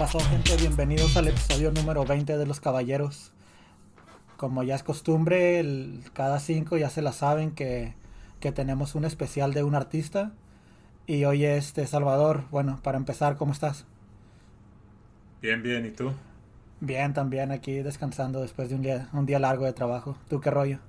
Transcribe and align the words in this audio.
pasó 0.00 0.18
gente? 0.18 0.56
Bienvenidos 0.56 1.14
al 1.18 1.28
episodio 1.28 1.72
número 1.72 2.06
20 2.06 2.38
de 2.38 2.46
Los 2.46 2.58
Caballeros. 2.58 3.32
Como 4.38 4.62
ya 4.62 4.74
es 4.74 4.82
costumbre, 4.82 5.60
el- 5.60 6.04
cada 6.14 6.40
cinco 6.40 6.78
ya 6.78 6.88
se 6.88 7.02
la 7.02 7.12
saben 7.12 7.50
que, 7.50 7.94
que 8.40 8.50
tenemos 8.50 8.94
un 8.94 9.04
especial 9.04 9.52
de 9.52 9.62
un 9.62 9.74
artista. 9.74 10.32
Y 11.06 11.24
hoy 11.26 11.44
este 11.44 11.86
Salvador, 11.86 12.44
bueno, 12.50 12.80
para 12.82 12.96
empezar, 12.98 13.36
¿cómo 13.36 13.52
estás? 13.52 13.84
Bien, 15.42 15.62
bien, 15.62 15.84
¿y 15.86 15.90
tú? 15.90 16.12
Bien, 16.80 17.14
también 17.14 17.52
aquí 17.52 17.74
descansando 17.80 18.40
después 18.40 18.68
de 18.68 18.74
un 18.74 18.82
día, 18.82 19.08
un 19.12 19.24
día 19.24 19.38
largo 19.38 19.66
de 19.66 19.72
trabajo. 19.72 20.16
¿Tú 20.28 20.40
qué 20.40 20.50
rollo? 20.50 20.80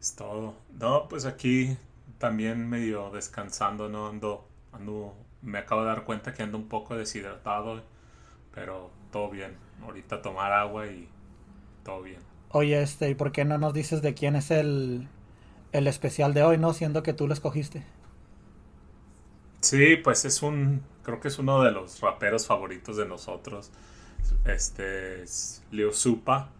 Es 0.00 0.14
todo. 0.16 0.54
No, 0.70 1.08
pues 1.08 1.24
aquí 1.24 1.76
también 2.18 2.68
medio 2.68 3.10
descansando, 3.10 3.88
no 3.88 4.08
ando, 4.08 4.48
ando, 4.72 5.14
me 5.42 5.58
acabo 5.58 5.82
de 5.82 5.88
dar 5.88 6.04
cuenta 6.04 6.34
que 6.34 6.42
ando 6.42 6.58
un 6.58 6.68
poco 6.68 6.96
deshidratado, 6.96 7.82
pero 8.54 8.90
todo 9.12 9.30
bien. 9.30 9.56
Ahorita 9.82 10.22
tomar 10.22 10.52
agua 10.52 10.86
y 10.88 11.08
todo 11.84 12.02
bien. 12.02 12.22
Oye, 12.50 12.82
este, 12.82 13.08
¿y 13.10 13.14
por 13.14 13.32
qué 13.32 13.44
no 13.46 13.56
nos 13.58 13.72
dices 13.74 14.02
de 14.02 14.12
quién 14.14 14.36
es 14.36 14.50
el, 14.50 15.08
el 15.72 15.86
especial 15.88 16.34
de 16.34 16.42
hoy, 16.44 16.58
no? 16.58 16.72
Siendo 16.74 17.02
que 17.02 17.12
tú 17.14 17.26
lo 17.28 17.34
escogiste. 17.34 17.84
Sí, 19.60 19.96
pues 19.96 20.24
es 20.24 20.42
un, 20.42 20.82
creo 21.02 21.20
que 21.20 21.28
es 21.28 21.38
uno 21.38 21.62
de 21.62 21.72
los 21.72 22.00
raperos 22.00 22.46
favoritos 22.46 22.96
de 22.96 23.06
nosotros. 23.06 23.70
Este 24.44 25.22
es 25.22 25.62
Leo 25.72 25.92
Supa, 25.92 26.50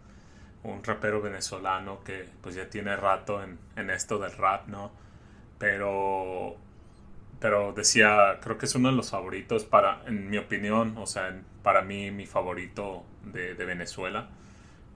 un 0.63 0.83
rapero 0.83 1.21
venezolano 1.21 2.03
que 2.03 2.29
pues 2.41 2.55
ya 2.55 2.69
tiene 2.69 2.95
rato 2.97 3.43
en, 3.43 3.59
en 3.75 3.89
esto 3.89 4.19
del 4.19 4.33
rap, 4.33 4.67
¿no? 4.67 4.91
Pero, 5.59 6.57
pero 7.39 7.73
decía, 7.73 8.39
creo 8.41 8.57
que 8.57 8.65
es 8.65 8.75
uno 8.75 8.89
de 8.89 8.95
los 8.95 9.11
favoritos 9.11 9.63
para, 9.63 10.01
en 10.05 10.29
mi 10.29 10.37
opinión, 10.37 10.97
o 10.97 11.05
sea, 11.05 11.39
para 11.63 11.81
mí 11.81 12.11
mi 12.11 12.25
favorito 12.25 13.03
de, 13.23 13.53
Venezuela. 13.53 14.29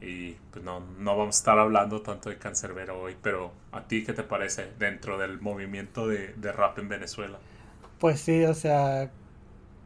Y 0.02 0.33
pues 0.52 0.66
no, 0.66 0.81
no 1.00 1.16
vamos 1.17 1.38
a 1.38 1.39
estar 1.39 1.59
hablando 1.59 2.02
tanto 2.02 2.30
de 2.30 2.38
Cancerbero 2.38 3.00
hoy, 3.00 3.16
pero 3.22 3.53
¿a 3.72 3.83
ti 3.83 4.03
qué 4.03 4.11
te 4.11 4.23
parece 4.23 4.67
dentro 4.77 5.17
del 5.17 5.39
movimiento 5.39 6.08
de, 6.08 6.33
de 6.33 6.52
rap 6.52 6.77
en 6.80 6.89
Venezuela? 6.89 7.39
Pues 8.00 8.19
sí, 8.19 8.44
o 8.44 8.53
sea, 8.53 9.11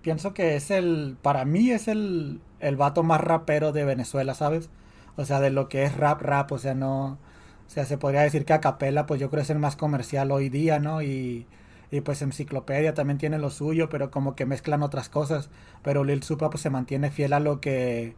pienso 0.02 0.34
que 0.34 0.56
es 0.56 0.72
el, 0.72 1.18
para 1.22 1.46
mí 1.46 1.70
es 1.70 1.88
el, 1.88 2.42
el 2.60 2.76
vato 2.78 3.04
más 3.04 3.22
rapero 3.22 3.72
de 3.72 3.86
Venezuela, 3.86 4.34
¿sabes? 4.34 4.72
O 5.18 5.26
sea, 5.26 5.40
de 5.40 5.52
lo 5.52 5.70
que 5.70 5.84
es 5.84 5.96
rap, 5.96 6.22
rap, 6.24 6.52
o 6.52 6.58
sea, 6.58 6.74
no, 6.74 7.20
o 7.68 7.70
sea, 7.70 7.86
se 7.86 8.00
podría 8.00 8.22
decir 8.22 8.46
que 8.46 8.54
Acapella, 8.54 9.06
pues 9.06 9.20
yo 9.20 9.30
creo 9.30 9.44
es 9.44 9.50
el 9.52 9.60
más 9.60 9.76
comercial 9.76 10.32
hoy 10.32 10.50
día, 10.50 10.80
¿no? 10.80 11.04
Y, 11.04 11.46
y 11.92 12.02
pues 12.02 12.22
Enciclopedia 12.22 12.94
también 12.94 13.18
tiene 13.18 13.40
lo 13.40 13.50
suyo, 13.50 13.90
pero 13.90 14.12
como 14.12 14.36
que 14.36 14.46
mezclan 14.46 14.84
otras 14.84 15.10
cosas. 15.10 15.50
Pero 15.84 16.04
Lil 16.04 16.24
Supa 16.24 16.50
pues 16.50 16.62
se 16.62 16.70
mantiene 16.70 17.12
fiel 17.12 17.34
a 17.34 17.40
lo 17.40 17.62
que, 17.62 18.16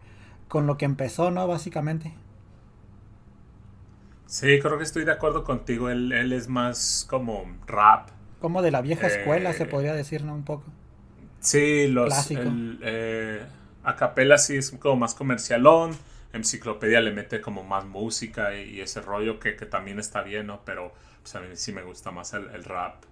con 0.48 0.67
lo 0.67 0.78
que 0.78 0.86
empezó, 0.86 1.31
¿no? 1.31 1.48
Básicamente. 1.48 2.14
Sí, 4.25 4.59
creo 4.62 4.78
que 4.78 4.84
estoy 4.84 5.03
de 5.06 5.12
acuerdo 5.12 5.44
contigo. 5.44 5.90
Él, 5.90 6.12
él 6.14 6.31
es 6.34 6.47
más 6.47 7.06
como 7.09 7.58
rap. 7.67 8.09
Como 8.40 8.62
de 8.62 8.72
la 8.72 8.81
vieja 8.81 9.08
escuela, 9.08 9.53
se 9.53 9.66
Eh, 9.66 9.67
podría 9.67 9.94
decir, 9.94 10.23
¿no? 10.25 10.34
Un 10.34 10.44
poco. 10.44 10.73
Sí, 11.40 11.88
los 11.88 12.31
Clásico. 12.31 12.36
el, 12.36 12.80
eh, 12.84 13.45
Acapella 13.84 14.38
sí 14.38 14.58
es 14.58 14.72
como 14.72 14.97
más 14.97 15.16
comercialón. 15.16 15.97
Enciclopedia 16.34 17.02
le 17.02 17.12
mete 17.12 17.42
como 17.42 17.64
más 17.64 17.86
música 17.86 18.56
y, 18.56 18.72
y 18.78 18.81
ese 18.81 19.02
rollo 19.02 19.40
que, 19.40 19.56
que 19.56 19.66
también 19.66 20.00
está 20.00 20.22
bien, 20.22 20.47
¿no? 20.47 20.64
Pero 20.66 20.94
pues, 21.22 21.36
a 21.36 21.40
mí 21.42 21.47
sí 21.56 21.72
me 21.73 21.81
gusta 21.84 22.12
más 22.12 22.34
el, 22.34 22.50
el 22.50 22.64
rap. 22.66 23.03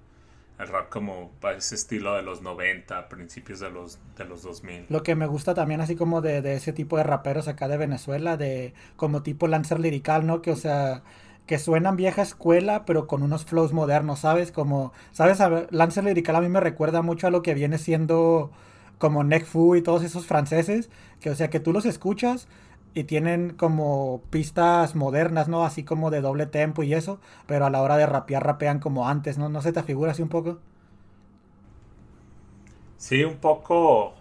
El 0.59 0.67
rap 0.69 0.89
como 0.89 1.31
ese 1.55 1.75
estilo 1.75 2.16
de 2.16 2.23
los 2.23 2.41
90, 2.41 3.09
principios 3.09 3.59
de 3.59 3.69
los, 3.69 4.00
de 4.18 4.25
los 4.25 4.41
2000. 4.41 4.88
Lo 4.90 5.03
que 5.03 5.16
me 5.16 5.28
gusta 5.28 5.53
también 5.53 5.81
así 5.81 5.95
como 5.95 6.22
de, 6.22 6.41
de 6.41 6.56
ese 6.56 6.73
tipo 6.73 6.97
de 6.97 7.03
raperos 7.03 7.47
acá 7.47 7.68
de 7.68 7.78
Venezuela, 7.78 8.38
de 8.38 8.73
como 8.95 9.22
tipo 9.22 9.47
Lancer 9.47 9.79
Lirical, 9.79 10.25
¿no? 10.25 10.41
Que 10.41 10.51
o 10.51 10.56
sea, 10.56 11.03
que 11.45 11.59
suenan 11.59 11.95
vieja 11.95 12.22
escuela, 12.22 12.85
pero 12.85 13.07
con 13.07 13.23
unos 13.23 13.45
flows 13.45 13.72
modernos, 13.72 14.19
¿sabes? 14.19 14.51
Como, 14.51 14.94
¿sabes? 15.12 15.40
Lancer 15.72 16.03
Lirical 16.03 16.35
a 16.35 16.41
mí 16.41 16.50
me 16.50 16.59
recuerda 16.59 17.01
mucho 17.01 17.28
a 17.28 17.31
lo 17.31 17.41
que 17.41 17.53
viene 17.53 17.78
siendo 17.78 18.51
como 18.97 19.24
Nekfu 19.24 19.75
y 19.75 19.81
todos 19.81 20.03
esos 20.03 20.25
franceses, 20.25 20.89
que 21.22 21.29
o 21.29 21.35
sea, 21.35 21.50
que 21.50 21.59
tú 21.59 21.72
los 21.72 21.85
escuchas 21.85 22.47
y 22.97 23.03
tienen 23.06 23.52
como 23.52 24.22
pistas 24.31 24.96
modernas, 24.96 25.47
¿no? 25.47 25.63
Así 25.66 25.84
como 25.84 26.12
de 26.12 26.22
doble 26.22 26.46
tempo 26.47 26.84
y 26.84 26.94
eso, 26.94 27.19
pero 27.47 27.66
a 27.66 27.69
la 27.69 27.81
hora 27.81 27.97
de 27.97 28.06
rapear 28.08 28.46
rapean 28.46 28.80
como 28.80 29.08
antes, 29.09 29.38
¿no? 29.38 29.50
¿No 29.50 29.62
se 29.62 29.74
te 29.74 29.84
figura 29.84 30.12
así 30.13 30.22
un 30.24 30.30
poco? 30.30 30.59
Sí, 32.97 33.24
un 33.24 33.38
poco... 33.40 34.13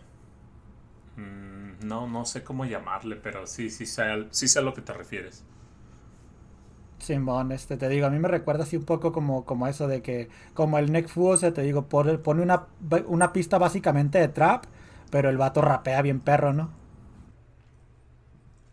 mm, 1.16 1.86
no, 1.86 2.06
no 2.08 2.24
sé 2.24 2.42
cómo 2.44 2.64
llamarle, 2.64 3.16
pero 3.16 3.46
sí, 3.46 3.70
sí 3.70 3.86
sé, 3.86 4.04
sí 4.30 4.48
sé 4.48 4.58
a 4.58 4.62
lo 4.62 4.74
que 4.74 4.82
te 4.82 4.92
refieres. 4.92 5.44
Simón, 6.98 7.52
este, 7.52 7.76
te 7.76 7.88
digo, 7.88 8.06
a 8.06 8.10
mí 8.10 8.18
me 8.18 8.28
recuerda 8.28 8.64
así 8.64 8.76
un 8.76 8.84
poco 8.84 9.12
como, 9.12 9.44
como 9.44 9.66
eso 9.66 9.86
de 9.86 10.02
que, 10.02 10.28
como 10.54 10.78
el 10.78 10.90
o 11.16 11.36
sea, 11.36 11.52
te 11.52 11.62
digo, 11.62 11.88
pone, 11.88 12.18
pone 12.18 12.42
una, 12.42 12.66
una 13.06 13.32
pista 13.32 13.58
básicamente 13.58 14.18
de 14.18 14.28
trap, 14.28 14.64
pero 15.10 15.28
el 15.28 15.36
vato 15.36 15.60
rapea 15.60 16.00
bien 16.02 16.20
perro, 16.20 16.52
¿no? 16.54 16.70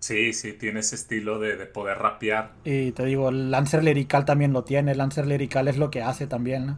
Sí, 0.04 0.34
sí, 0.34 0.52
tiene 0.52 0.82
ese 0.82 0.96
estilo 0.96 1.40
de, 1.40 1.56
de 1.56 1.66
poder 1.66 1.98
rapear. 1.98 2.52
Y 2.66 2.92
te 2.92 3.06
digo, 3.06 3.30
el 3.30 3.50
Lancer 3.52 3.86
Lirical 3.86 4.26
también 4.26 4.52
lo 4.52 4.66
tiene, 4.66 4.96
Lancer 4.96 5.26
Lirical 5.26 5.70
es 5.70 5.78
lo 5.78 5.90
que 5.92 6.02
hace 6.02 6.28
también, 6.28 6.66
¿no? 6.66 6.78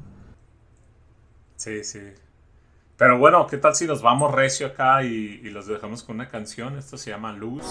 Sí, 1.55 1.83
sí. 1.83 2.01
Pero 2.97 3.17
bueno, 3.17 3.47
¿qué 3.47 3.57
tal 3.57 3.73
si 3.73 3.87
nos 3.87 4.03
vamos 4.03 4.31
recio 4.31 4.67
acá 4.67 5.01
y, 5.01 5.41
y 5.43 5.49
los 5.49 5.65
dejamos 5.65 6.03
con 6.03 6.17
una 6.17 6.29
canción? 6.29 6.77
Esto 6.77 6.99
se 6.99 7.09
llama 7.09 7.33
Luz. 7.33 7.63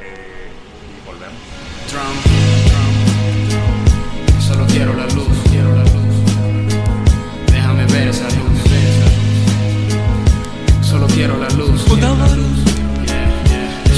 Eh, 0.00 0.50
y 0.90 1.06
volvemos. 1.06 1.38
Solo 4.40 4.66
quiero 4.66 4.92
la 4.94 5.06
luz, 5.06 5.38
quiero 5.50 5.72
la 5.72 5.84
luz. 5.84 7.46
Déjame 7.46 7.86
ver 7.92 8.08
esa 8.08 8.24
luz. 8.24 8.60
Solo 10.84 11.06
quiero 11.06 11.36
la 11.36 11.48
luz. 11.50 11.84
quiero 11.84 12.16
la 12.16 12.26
luz. 12.34 12.63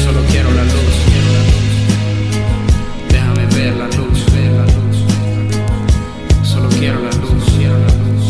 Solo 0.07 0.23
quiero 0.31 0.51
la 0.53 0.63
luz, 0.63 0.95
quiero 1.09 1.29
la 1.33 1.43
luz. 1.51 1.67
Déjame 3.11 3.47
ver 3.57 3.75
la 3.75 3.87
luz, 3.87 4.25
ver 4.33 4.53
la 4.53 4.63
luz. 4.63 4.97
Solo 6.49 6.69
quiero 6.69 7.01
la 7.01 7.11
luz, 7.11 7.45
quiero 7.57 7.77
la 7.77 7.93
luz. 7.93 8.25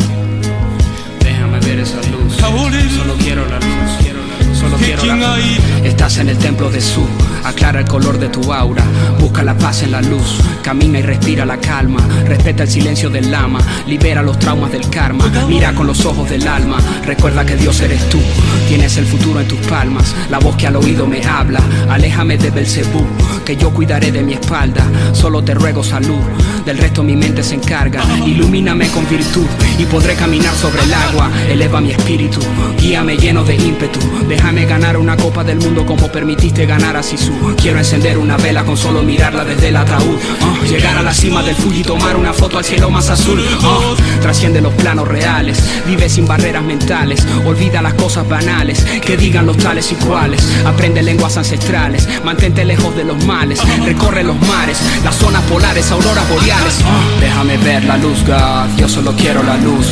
Déjame 1.23 1.59
ver 1.59 1.79
esa 1.79 1.97
luz. 2.09 2.33
Solo 2.35 3.13
quiero 3.19 3.45
la 3.47 3.59
luz, 3.59 3.97
quiero 4.01 4.19
la 4.25 4.37
luz. 4.43 4.57
Solo 4.57 4.76
la 4.95 5.15
luz. 5.15 5.59
Estás 5.83 6.17
en 6.17 6.29
el 6.29 6.37
templo 6.37 6.69
de 6.69 6.81
Su, 6.81 7.05
aclara 7.43 7.79
el 7.79 7.87
color 7.87 8.19
de 8.19 8.29
tu 8.29 8.53
aura, 8.53 8.83
busca 9.19 9.43
la 9.43 9.57
paz 9.57 9.83
en 9.83 9.91
la 9.91 10.01
luz, 10.01 10.37
camina 10.61 10.99
y 10.99 11.01
respira 11.01 11.45
la 11.45 11.57
calma, 11.57 11.99
respeta 12.25 12.63
el 12.63 12.69
silencio 12.69 13.09
del 13.09 13.31
lama, 13.31 13.59
libera 13.87 14.21
los 14.21 14.37
traumas 14.39 14.71
del 14.71 14.89
karma, 14.89 15.25
mira 15.47 15.73
con 15.73 15.87
los 15.87 16.05
ojos 16.05 16.29
del 16.29 16.47
alma, 16.47 16.77
recuerda 17.05 17.45
que 17.45 17.55
Dios 17.55 17.79
eres 17.81 18.07
tú, 18.09 18.19
tienes 18.67 18.97
el 18.97 19.05
futuro 19.05 19.39
en 19.39 19.47
tus 19.47 19.59
palmas, 19.59 20.15
la 20.29 20.39
voz 20.39 20.55
que 20.55 20.67
al 20.67 20.75
oído 20.75 21.07
me 21.07 21.25
habla, 21.25 21.61
aléjame 21.89 22.37
de 22.37 22.51
Belcebú, 22.51 23.05
que 23.45 23.55
yo 23.55 23.71
cuidaré 23.71 24.11
de 24.11 24.23
mi 24.23 24.33
espalda, 24.33 24.85
solo 25.13 25.43
te 25.43 25.53
ruego 25.53 25.83
salud, 25.83 26.21
del 26.65 26.77
resto 26.77 27.03
mi 27.03 27.15
mente 27.15 27.43
se 27.43 27.55
encarga, 27.55 28.03
ilumíname 28.25 28.89
con 28.89 29.07
virtud 29.09 29.47
y 29.77 29.85
podré 29.85 30.15
caminar 30.15 30.53
sobre 30.55 30.83
el 30.83 30.93
agua, 30.93 31.31
eleva 31.49 31.81
mi 31.81 31.91
espíritu, 31.91 32.39
guíame 32.79 33.17
lleno 33.17 33.43
de 33.43 33.55
ímpetu, 33.55 33.99
déjame 34.27 34.65
ganar 34.65 34.76
una 34.77 35.17
copa 35.17 35.43
del 35.43 35.57
mundo 35.57 35.85
como 35.85 36.07
permitiste 36.11 36.65
ganar 36.67 36.95
a 36.95 37.01
Sisu, 37.03 37.33
quiero 37.59 37.79
encender 37.79 38.17
una 38.17 38.37
vela 38.37 38.63
con 38.63 38.77
solo 38.77 39.01
mirarla 39.01 39.43
desde 39.43 39.69
el 39.69 39.75
ataúd, 39.75 40.17
Ah, 40.41 40.53
llegar 40.69 40.95
a 40.97 41.01
la 41.01 41.13
cima 41.13 41.41
del 41.41 41.55
Fuji 41.55 41.79
y 41.79 41.83
tomar 41.83 42.15
una 42.15 42.31
foto 42.31 42.57
al 42.59 42.63
cielo 42.63 42.89
más 42.91 43.09
azul, 43.09 43.43
Ah, 43.63 43.79
trasciende 44.21 44.61
los 44.61 44.73
planos 44.75 45.07
reales, 45.07 45.57
vive 45.87 46.07
sin 46.09 46.27
barreras 46.27 46.63
mentales, 46.63 47.25
olvida 47.45 47.81
las 47.81 47.95
cosas 47.95 48.27
banales, 48.29 48.85
que 49.03 49.17
digan 49.17 49.45
los 49.47 49.57
tales 49.57 49.91
y 49.91 49.95
cuales, 49.95 50.47
aprende 50.65 51.01
lenguas 51.01 51.37
ancestrales, 51.37 52.07
mantente 52.23 52.63
lejos 52.63 52.95
de 52.95 53.03
los 53.03 53.23
males, 53.25 53.59
recorre 53.83 54.23
los 54.23 54.39
mares, 54.47 54.77
las 55.03 55.15
zonas 55.15 55.41
polares, 55.43 55.91
auroras 55.91 56.29
boreales, 56.29 56.75
Ah, 56.85 57.01
déjame 57.19 57.57
ver 57.57 57.83
la 57.83 57.97
luz, 57.97 58.19
God, 58.27 58.77
yo 58.77 58.87
solo 58.87 59.11
quiero 59.13 59.41
la 59.43 59.57
luz, 59.57 59.87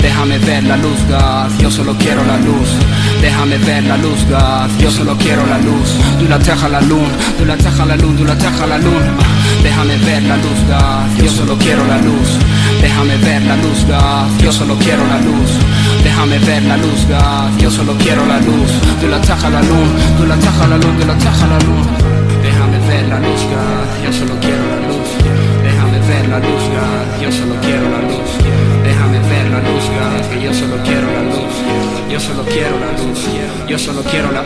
déjame 0.00 0.38
ver 0.38 0.62
la 0.64 0.76
luz, 0.76 0.98
God, 1.08 1.60
yo 1.60 1.70
solo 1.70 1.94
quiero 1.98 2.24
la 2.24 2.36
luz, 2.38 2.68
déjame 3.20 3.58
ver 3.58 3.82
la 3.84 3.96
luz, 3.96 4.27
Yo 4.28 4.90
solo 4.90 5.16
quiero 5.16 5.46
la 5.46 5.56
luz, 5.56 5.88
tú 6.18 6.28
la 6.28 6.38
traja 6.38 6.68
la 6.68 6.82
luz, 6.82 7.08
tú 7.38 7.46
la 7.46 7.56
traja 7.56 7.86
la 7.86 7.96
luz, 7.96 8.14
tú 8.14 8.24
la 8.26 8.36
traja 8.36 8.66
la 8.66 8.76
luz, 8.76 9.02
Ah, 9.18 9.62
déjame 9.62 9.96
ver 10.04 10.22
la 10.24 10.36
luz, 10.36 10.60
God, 10.68 11.24
yo 11.24 11.30
solo 11.30 11.56
quiero 11.56 11.82
la 11.86 11.96
luz, 11.96 12.28
déjame 12.82 13.16
ver 13.16 13.42
la 13.44 13.56
luz, 13.56 13.86
God, 13.86 14.44
yo 14.44 14.52
solo 14.52 14.76
quiero 14.76 15.06
la 15.06 15.18
luz, 15.20 15.50
déjame 16.04 16.38
ver 16.40 16.62
la 16.64 16.76
luz, 16.76 17.06
God, 17.08 17.58
yo 17.58 17.70
solo 17.70 17.94
quiero 17.96 18.26
la 18.26 18.38
luz, 18.40 18.70
tú 19.00 19.08
la 19.08 19.18
traja 19.22 19.48
la 19.48 19.62
luz, 19.62 19.88
tú 20.18 20.26
la 20.26 20.36
traja 20.36 20.66
la 20.66 20.76
luz, 20.76 20.98
tú 21.00 21.06
la 21.06 21.14
traja 21.16 21.46
la 21.46 21.58
luz, 21.60 21.86
déjame 22.42 22.78
ver 22.86 23.08
la 23.08 23.18
luz, 23.20 23.40
God, 23.48 24.04
yo 24.04 24.12
solo 24.12 24.34
quiero 24.42 24.64
la 24.72 24.78
luz, 24.88 25.08
déjame 25.64 25.98
ver 26.06 26.28
la 26.28 26.38
luz, 26.38 26.64
God, 26.76 27.22
yo 27.22 27.32
solo 27.32 27.54
quiero 27.62 27.88
la 27.88 28.00
luz, 28.04 28.30
déjame 28.84 29.18
ver 29.30 29.48
la 29.48 29.60
luz, 29.60 29.84
God, 29.96 30.22
que 30.30 30.44
yo 30.44 30.52
solo 30.52 30.76
quiero 30.84 31.08
la 31.16 31.22
luz, 31.32 31.97
yo 32.10 32.20
solo 32.20 32.44
quiero 32.44 32.78
la 32.78 32.92
luz. 32.92 33.26
Yo 33.68 33.78
solo 33.78 34.02
quiero 34.02 34.32
la 34.32 34.42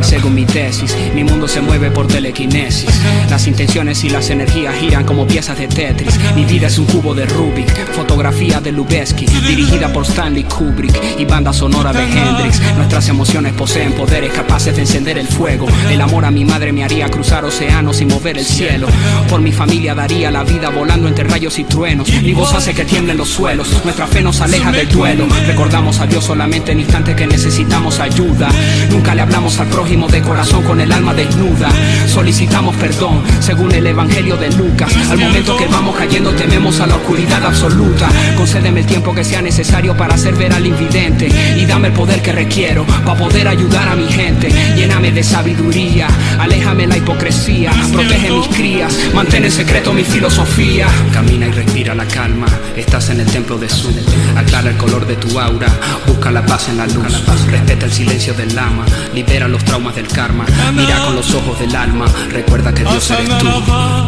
Según 0.00 0.34
mi 0.34 0.46
tesis, 0.46 0.96
mi 1.14 1.24
mundo 1.24 1.46
se 1.46 1.60
mueve 1.60 1.90
por 1.90 2.06
telequinesis. 2.06 2.88
Las 3.28 3.46
intenciones 3.46 4.02
y 4.04 4.08
las 4.08 4.30
energías 4.30 4.74
giran 4.76 5.04
como 5.04 5.26
piezas 5.26 5.58
de 5.58 5.68
Tetris. 5.68 6.18
Mi 6.34 6.44
vida 6.46 6.68
es 6.68 6.78
un 6.78 6.86
cubo 6.86 7.14
de 7.14 7.26
Rubik, 7.26 7.68
fotografía 7.92 8.60
de 8.60 8.72
Lubeski, 8.72 9.26
dirigida 9.26 9.92
por 9.92 10.04
Stanley 10.04 10.44
Kubrick 10.44 10.94
y 11.18 11.24
banda 11.26 11.52
sonora 11.52 11.92
de 11.92 12.04
Hendrix. 12.04 12.60
Nuestras 12.76 13.08
emociones 13.08 13.52
poseen 13.52 13.92
poderes 13.92 14.32
capaces 14.32 14.74
de 14.74 14.82
encender 14.82 15.18
el 15.18 15.26
fuego. 15.26 15.66
El 15.90 16.00
amor 16.00 16.24
a 16.24 16.30
mi 16.30 16.44
madre 16.46 16.72
me 16.72 16.82
haría 16.82 17.10
cruzar 17.10 17.44
océanos 17.44 18.00
y 18.00 18.06
mover 18.06 18.38
el 18.38 18.44
cielo. 18.44 18.88
Por 19.28 19.42
mi 19.42 19.52
familia 19.52 19.94
daría 19.94 20.30
la 20.30 20.44
vida 20.44 20.70
volando 20.70 21.08
entre 21.08 21.24
rayos 21.24 21.58
y 21.58 21.64
truenos. 21.64 22.10
Mi 22.22 22.32
voz 22.32 22.54
hace 22.54 22.72
que 22.72 22.86
tiemblen 22.86 23.18
los 23.18 23.28
suelos. 23.28 23.68
Nuestra 23.84 24.06
fe 24.06 24.22
nos 24.22 24.40
aleja 24.40 24.72
del 24.72 24.88
duelo. 24.88 25.26
Recordamos 25.46 26.00
a 26.00 26.06
Dios 26.06 26.24
solamente 26.24 26.72
en 26.72 26.85
instantes 26.86 27.16
que 27.16 27.26
necesitamos 27.26 27.98
ayuda. 27.98 28.48
Nunca 28.90 29.14
le 29.14 29.22
hablamos 29.22 29.58
al 29.58 29.66
prójimo 29.66 30.06
de 30.06 30.22
corazón 30.22 30.62
con 30.62 30.80
el 30.80 30.92
alma 30.92 31.12
desnuda. 31.12 31.68
Solicitamos 32.06 32.76
perdón 32.76 33.22
según 33.40 33.72
el 33.72 33.86
evangelio 33.86 34.36
de 34.36 34.50
Lucas. 34.52 34.92
Al 35.10 35.18
momento 35.18 35.56
que 35.56 35.66
vamos 35.66 35.96
cayendo 35.96 36.30
tememos 36.32 36.80
a 36.80 36.86
la 36.86 36.94
oscuridad 36.94 37.44
absoluta. 37.44 38.08
Concédeme 38.36 38.80
el 38.80 38.86
tiempo 38.86 39.14
que 39.14 39.24
sea 39.24 39.42
necesario 39.42 39.96
para 39.96 40.14
hacer 40.14 40.36
ver 40.36 40.52
al 40.52 40.64
invidente. 40.64 41.28
Y 41.56 41.66
dame 41.66 41.88
el 41.88 41.94
poder 41.94 42.22
que 42.22 42.32
requiero 42.32 42.86
para 43.04 43.18
poder 43.18 43.48
ayudar 43.48 43.88
a 43.88 43.96
mi 43.96 44.06
gente. 44.06 44.48
Lléname 44.76 45.10
de 45.10 45.24
sabiduría. 45.24 46.06
Aléjame 46.38 46.86
la 46.86 46.96
hipocresía. 46.96 47.72
Protege 47.92 48.30
mis 48.30 48.48
crías. 48.48 48.96
Mantén 49.12 49.44
en 49.44 49.52
secreto 49.52 49.92
mi 49.92 50.04
filosofía. 50.04 50.86
Camina 51.12 51.46
y 51.46 51.50
respira 51.50 51.94
la 51.94 52.06
calma. 52.06 52.46
Estás 52.76 53.10
en 53.10 53.20
el 53.20 53.26
templo 53.26 53.58
de 53.58 53.68
Su. 53.68 53.90
Aclara 54.36 54.70
el 54.70 54.76
color 54.76 55.06
de 55.06 55.16
tu 55.16 55.38
aura. 55.40 55.68
Busca 56.06 56.30
la 56.30 56.44
paz 56.46 56.68
en 56.68 56.75
la 56.76 56.86
luz. 56.86 57.24
Respeta 57.50 57.86
el 57.86 57.92
silencio 57.92 58.34
del 58.34 58.54
lama. 58.54 58.84
Libera 59.14 59.48
los 59.48 59.64
traumas 59.64 59.94
del 59.94 60.06
karma. 60.08 60.44
Mira 60.74 61.02
con 61.04 61.16
los 61.16 61.34
ojos 61.34 61.58
del 61.58 61.74
alma. 61.74 62.06
Recuerda 62.30 62.72
que 62.72 62.82
Dios 62.82 63.10
eres 63.10 63.38
tú. 63.38 63.48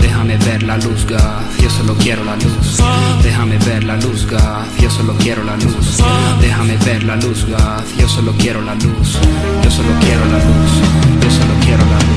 Déjame 0.00 0.37
ver 0.38 0.62
la 0.62 0.76
luz, 0.76 1.06
God. 1.06 1.62
Yo 1.62 1.70
solo 1.70 1.94
quiero 1.97 2.25
la 2.25 2.37
luz. 2.37 2.79
Déjame 3.23 3.59
ver 3.59 3.85
la 3.85 3.97
luz, 3.97 4.26
God. 4.26 4.67
Yo 4.81 4.91
solo 4.91 5.15
quiero 5.19 5.43
la 5.44 5.56
luz. 5.56 5.99
Déjame 6.41 6.76
ver 6.79 7.05
la 7.05 7.17
luz, 7.17 7.47
God. 7.47 7.85
Yo 7.99 8.09
solo 8.09 8.32
quiero 8.38 8.62
la 8.62 8.75
luz. 8.75 9.19
Yo 9.64 9.71
solo 9.71 9.91
quiero 10.00 10.25
la 10.26 10.38
luz. 10.38 10.73
Yo 11.23 11.31
solo 11.31 11.55
quiero 11.64 11.85
la 11.85 11.99
luz. 11.99 12.08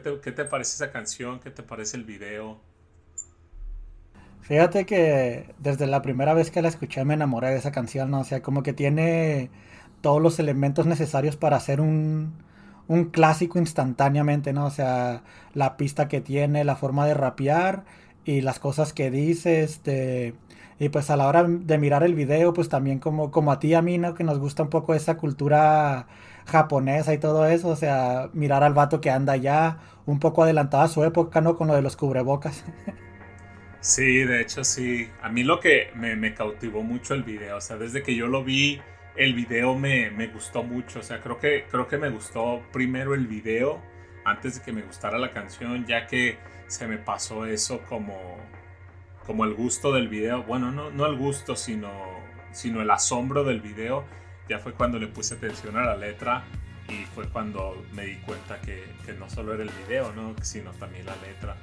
¿Qué, 0.00 0.32
te 0.32 0.44
parece 0.44 0.74
esa 0.74 0.92
canción? 0.92 1.40
¿Qué 1.40 1.50
te 1.50 1.62
parece 1.62 1.96
el 1.96 2.04
video? 2.04 2.60
Fíjate 4.40 4.86
que 4.86 5.54
desde 5.58 5.86
la 5.86 6.02
primera 6.02 6.32
vez 6.34 6.50
que 6.50 6.62
la 6.62 6.68
escuché 6.68 7.04
me 7.04 7.14
enamoré 7.14 7.50
de 7.50 7.56
esa 7.56 7.72
canción, 7.72 8.10
¿no? 8.10 8.20
O 8.20 8.24
sea, 8.24 8.42
como 8.42 8.62
que 8.62 8.72
tiene 8.72 9.50
todos 10.00 10.22
los 10.22 10.38
elementos 10.38 10.86
necesarios 10.86 11.36
para 11.36 11.56
hacer 11.56 11.80
un, 11.80 12.34
un 12.88 13.06
clásico 13.06 13.58
instantáneamente, 13.58 14.52
¿no? 14.52 14.66
O 14.66 14.70
sea, 14.70 15.22
la 15.54 15.76
pista 15.76 16.08
que 16.08 16.20
tiene, 16.20 16.64
la 16.64 16.76
forma 16.76 17.06
de 17.06 17.14
rapear 17.14 17.84
y 18.24 18.40
las 18.40 18.58
cosas 18.58 18.92
que 18.92 19.10
dice, 19.10 19.62
este... 19.62 20.34
Y 20.78 20.90
pues 20.90 21.08
a 21.08 21.16
la 21.16 21.26
hora 21.26 21.42
de 21.44 21.78
mirar 21.78 22.02
el 22.02 22.14
video, 22.14 22.52
pues 22.52 22.68
también 22.68 22.98
como, 22.98 23.30
como 23.30 23.50
a 23.50 23.58
ti 23.58 23.68
y 23.68 23.74
a 23.74 23.82
mí, 23.82 23.96
¿no? 23.96 24.14
Que 24.14 24.24
nos 24.24 24.38
gusta 24.38 24.62
un 24.62 24.68
poco 24.68 24.94
esa 24.94 25.16
cultura 25.16 26.06
japonesa 26.46 27.12
y 27.14 27.18
todo 27.18 27.46
eso, 27.46 27.68
o 27.68 27.76
sea, 27.76 28.30
mirar 28.32 28.62
al 28.62 28.74
vato 28.74 29.00
que 29.00 29.10
anda 29.10 29.36
ya 29.36 29.78
un 30.06 30.20
poco 30.20 30.42
adelantado 30.44 30.84
a 30.84 30.88
su 30.88 31.04
época, 31.04 31.40
¿no? 31.40 31.56
Con 31.56 31.68
lo 31.68 31.74
de 31.74 31.82
los 31.82 31.96
cubrebocas. 31.96 32.64
Sí, 33.80 34.24
de 34.24 34.40
hecho 34.40 34.64
sí. 34.64 35.08
A 35.22 35.28
mí 35.28 35.44
lo 35.44 35.60
que 35.60 35.90
me, 35.94 36.16
me 36.16 36.34
cautivó 36.34 36.82
mucho 36.82 37.14
el 37.14 37.22
video, 37.22 37.58
o 37.58 37.60
sea, 37.60 37.76
desde 37.76 38.02
que 38.02 38.16
yo 38.16 38.26
lo 38.26 38.42
vi, 38.42 38.80
el 39.16 39.34
video 39.34 39.76
me, 39.76 40.10
me 40.10 40.26
gustó 40.26 40.64
mucho. 40.64 41.00
O 41.00 41.02
sea, 41.02 41.20
creo 41.20 41.38
que, 41.38 41.66
creo 41.70 41.86
que 41.86 41.96
me 41.96 42.10
gustó 42.10 42.62
primero 42.72 43.14
el 43.14 43.28
video 43.28 43.80
antes 44.24 44.56
de 44.56 44.62
que 44.62 44.72
me 44.72 44.82
gustara 44.82 45.18
la 45.18 45.30
canción, 45.30 45.86
ya 45.86 46.06
que 46.08 46.38
se 46.66 46.88
me 46.88 46.98
pasó 46.98 47.46
eso 47.46 47.80
como, 47.88 48.38
como 49.24 49.44
el 49.44 49.54
gusto 49.54 49.92
del 49.92 50.08
video. 50.08 50.42
Bueno, 50.42 50.72
no, 50.72 50.90
no 50.90 51.06
el 51.06 51.16
gusto, 51.16 51.54
sino, 51.54 51.92
sino 52.52 52.82
el 52.82 52.90
asombro 52.90 53.44
del 53.44 53.60
video. 53.60 54.04
Ya 54.48 54.58
fue 54.58 54.72
cuando 54.72 54.98
le 54.98 55.08
puse 55.08 55.34
atención 55.34 55.76
a 55.76 55.84
la 55.84 55.96
letra 55.96 56.44
y 56.88 57.04
fue 57.04 57.28
cuando 57.28 57.84
me 57.92 58.04
di 58.06 58.16
cuenta 58.16 58.60
que, 58.60 58.84
que 59.04 59.12
no 59.12 59.28
solo 59.28 59.54
era 59.54 59.64
el 59.64 59.70
video, 59.86 60.12
¿no? 60.12 60.34
sino 60.42 60.70
también 60.72 61.06
la 61.06 61.16
letra. 61.16 61.56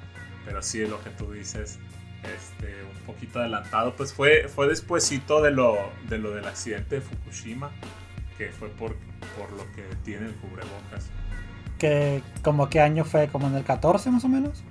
Pero 0.44 0.60
sí, 0.62 0.86
lo 0.86 1.02
que 1.02 1.10
tú 1.10 1.32
dices, 1.32 1.78
este, 2.22 2.82
un 2.84 3.06
poquito 3.06 3.40
adelantado, 3.40 3.94
pues 3.96 4.12
fue, 4.12 4.48
fue 4.48 4.68
despuesito 4.68 5.40
de 5.42 5.50
lo, 5.50 5.78
de 6.08 6.18
lo 6.18 6.32
del 6.32 6.46
accidente 6.46 6.96
de 6.96 7.00
Fukushima, 7.00 7.70
que 8.36 8.50
fue 8.50 8.68
por, 8.68 8.96
por 9.38 9.50
lo 9.52 9.64
que 9.74 9.82
tiene 10.04 10.26
el 10.26 10.34
cubrebocas. 10.34 11.08
que 11.78 12.22
como 12.42 12.68
qué 12.68 12.80
año 12.80 13.04
fue, 13.04 13.28
como 13.28 13.46
en 13.46 13.54
el 13.54 13.64
14 13.64 14.10
más 14.10 14.24
o 14.24 14.28
menos. 14.28 14.62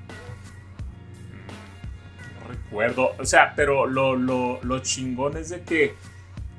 No 2.41 2.47
recuerdo, 2.47 3.15
o 3.17 3.25
sea, 3.25 3.53
pero 3.55 3.88
lo, 3.88 4.15
lo, 4.15 4.59
lo 4.61 4.79
chingón 4.79 5.38
es 5.38 5.49
de 5.49 5.61
que, 5.61 5.95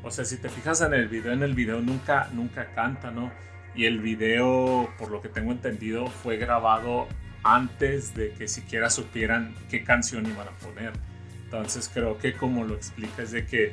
o 0.04 0.10
sea, 0.10 0.24
si 0.24 0.36
te 0.36 0.48
fijas 0.48 0.82
en 0.82 0.92
el 0.92 1.08
video, 1.08 1.32
en 1.32 1.42
el 1.42 1.54
video 1.54 1.80
nunca, 1.80 2.28
nunca 2.32 2.66
canta, 2.74 3.10
¿no? 3.10 3.32
Y 3.74 3.86
el 3.86 4.00
video, 4.00 4.88
por 4.98 5.10
lo 5.10 5.20
que 5.20 5.28
tengo 5.28 5.50
entendido, 5.50 6.06
fue 6.06 6.36
grabado 6.36 7.08
antes 7.42 8.14
de 8.14 8.32
que 8.32 8.46
siquiera 8.46 8.90
supieran 8.90 9.54
qué 9.70 9.82
canción 9.82 10.26
iban 10.26 10.46
a 10.46 10.52
poner. 10.52 10.92
Entonces 11.44 11.90
creo 11.92 12.18
que 12.18 12.34
como 12.34 12.64
lo 12.64 12.74
explica 12.74 13.22
es 13.22 13.30
de 13.30 13.46
que, 13.46 13.72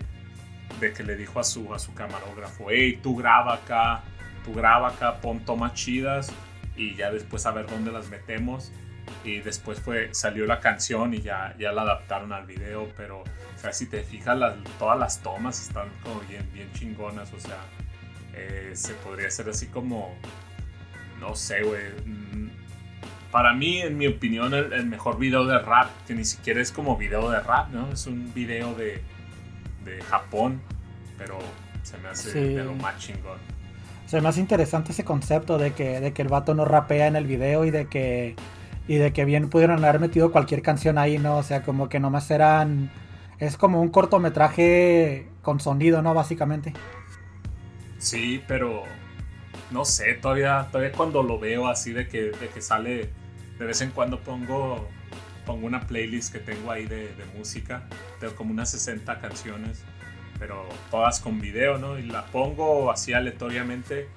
de 0.79 0.93
que 0.93 1.03
le 1.03 1.15
dijo 1.15 1.39
a 1.39 1.43
su, 1.43 1.73
a 1.73 1.79
su 1.79 1.93
camarógrafo, 1.93 2.67
hey, 2.69 2.99
tú 3.03 3.15
graba 3.15 3.55
acá, 3.55 4.03
tú 4.45 4.53
graba 4.53 4.89
acá, 4.89 5.19
pon 5.19 5.39
tomas 5.41 5.73
chidas 5.73 6.31
y 6.75 6.95
ya 6.95 7.11
después 7.11 7.45
a 7.45 7.51
ver 7.51 7.67
dónde 7.67 7.91
las 7.91 8.09
metemos. 8.09 8.71
Y 9.23 9.39
después 9.39 9.79
fue, 9.79 10.09
salió 10.13 10.45
la 10.45 10.59
canción 10.59 11.13
y 11.13 11.21
ya, 11.21 11.55
ya 11.59 11.71
la 11.71 11.83
adaptaron 11.83 12.33
al 12.33 12.45
video, 12.45 12.87
pero 12.97 13.19
o 13.21 13.59
sea, 13.59 13.71
si 13.73 13.85
te 13.85 14.03
fijas, 14.03 14.37
las, 14.37 14.55
todas 14.79 14.97
las 14.97 15.19
tomas 15.21 15.61
están 15.61 15.89
como 16.03 16.19
bien, 16.21 16.47
bien 16.53 16.71
chingonas, 16.73 17.31
o 17.33 17.39
sea, 17.39 17.57
eh, 18.33 18.71
se 18.73 18.93
podría 18.95 19.27
hacer 19.27 19.47
así 19.49 19.67
como, 19.67 20.15
no 21.19 21.35
sé, 21.35 21.61
güey. 21.63 21.81
mm, 22.05 22.49
Para 23.31 23.53
mí, 23.53 23.79
en 23.81 23.97
mi 23.97 24.07
opinión, 24.07 24.53
el, 24.53 24.73
el 24.73 24.85
mejor 24.87 25.17
video 25.19 25.45
de 25.45 25.59
rap, 25.59 25.89
que 26.07 26.15
ni 26.15 26.25
siquiera 26.25 26.59
es 26.61 26.71
como 26.71 26.97
video 26.97 27.29
de 27.29 27.39
rap, 27.41 27.69
¿no? 27.69 27.91
Es 27.91 28.07
un 28.07 28.33
video 28.33 28.73
de, 28.73 29.01
de 29.85 30.01
Japón, 30.01 30.61
pero 31.17 31.37
se 31.83 31.97
me 31.99 32.09
hace 32.09 32.31
Sí. 32.31 32.53
de 32.55 32.63
lo 32.63 32.73
más 32.75 32.97
chingón. 32.97 33.37
Se 34.07 34.19
me 34.19 34.27
hace 34.27 34.39
interesante 34.41 34.91
ese 34.91 35.05
concepto 35.05 35.57
de 35.57 35.73
que, 35.73 35.99
de 36.01 36.11
que 36.11 36.21
el 36.23 36.27
vato 36.27 36.53
no 36.55 36.65
rapea 36.65 37.07
en 37.07 37.15
el 37.15 37.25
video 37.25 37.63
y 37.65 37.71
de 37.71 37.85
que 37.87 38.35
y 38.87 38.95
de 38.95 39.13
que 39.13 39.25
bien 39.25 39.49
pudieron 39.49 39.83
haber 39.83 39.99
metido 39.99 40.31
cualquier 40.31 40.61
canción 40.61 40.97
ahí, 40.97 41.17
¿no? 41.17 41.37
O 41.37 41.43
sea, 41.43 41.63
como 41.63 41.89
que 41.89 41.99
nomás 41.99 42.29
eran 42.31 42.91
es 43.41 43.57
como 43.57 43.81
un 43.81 43.89
cortometraje 43.89 45.27
con 45.41 45.59
sonido, 45.59 46.01
¿no? 46.01 46.13
Básicamente. 46.13 46.73
Sí, 47.97 48.41
pero 48.47 48.83
no 49.71 49.83
sé, 49.83 50.13
todavía, 50.13 50.67
todavía 50.71 50.91
cuando 50.91 51.23
lo 51.23 51.39
veo 51.39 51.67
así 51.67 51.91
de 51.91 52.07
que, 52.07 52.31
de 52.31 52.49
que 52.53 52.61
sale, 52.61 53.09
de 53.57 53.65
vez 53.65 53.81
en 53.81 53.91
cuando 53.91 54.19
pongo, 54.19 54.87
pongo 55.45 55.65
una 55.65 55.81
playlist 55.81 56.31
que 56.31 56.39
tengo 56.39 56.71
ahí 56.71 56.85
de, 56.85 57.15
de 57.15 57.25
música, 57.35 57.83
tengo 58.19 58.35
como 58.35 58.51
unas 58.51 58.69
60 58.71 59.19
canciones, 59.19 59.83
pero 60.37 60.63
todas 60.91 61.19
con 61.19 61.39
video, 61.39 61.79
¿no? 61.79 61.97
Y 61.97 62.03
la 62.03 62.25
pongo 62.27 62.91
así 62.91 63.13
aleatoriamente 63.13 64.07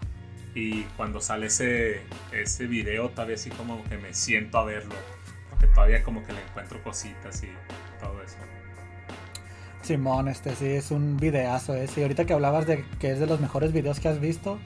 y 0.55 0.83
cuando 0.97 1.21
sale 1.21 1.47
ese, 1.47 2.03
ese 2.33 2.67
video 2.67 3.11
todavía 3.11 3.35
así 3.35 3.51
como 3.51 3.83
que 3.85 3.99
me 3.99 4.15
siento 4.15 4.59
a 4.59 4.65
verlo, 4.65 4.95
porque 5.51 5.67
todavía 5.67 6.03
como 6.03 6.25
que 6.25 6.33
le 6.33 6.43
encuentro 6.43 6.83
cositas 6.83 7.43
y 7.43 7.49
todo 8.01 8.23
eso. 8.23 8.37
Simón, 9.83 10.29
este 10.29 10.55
sí, 10.55 10.67
es 10.67 10.91
un 10.91 11.17
videazo 11.19 11.75
ese. 11.75 12.01
Y 12.01 12.03
ahorita 12.05 12.25
que 12.25 12.33
hablabas 12.33 12.67
de 12.67 12.85
que 12.99 13.11
es 13.11 13.19
de 13.19 13.27
los 13.27 13.41
mejores 13.41 13.73
videos 13.73 14.01
que 14.01 14.09
has 14.09 14.21
visto, 14.21 14.59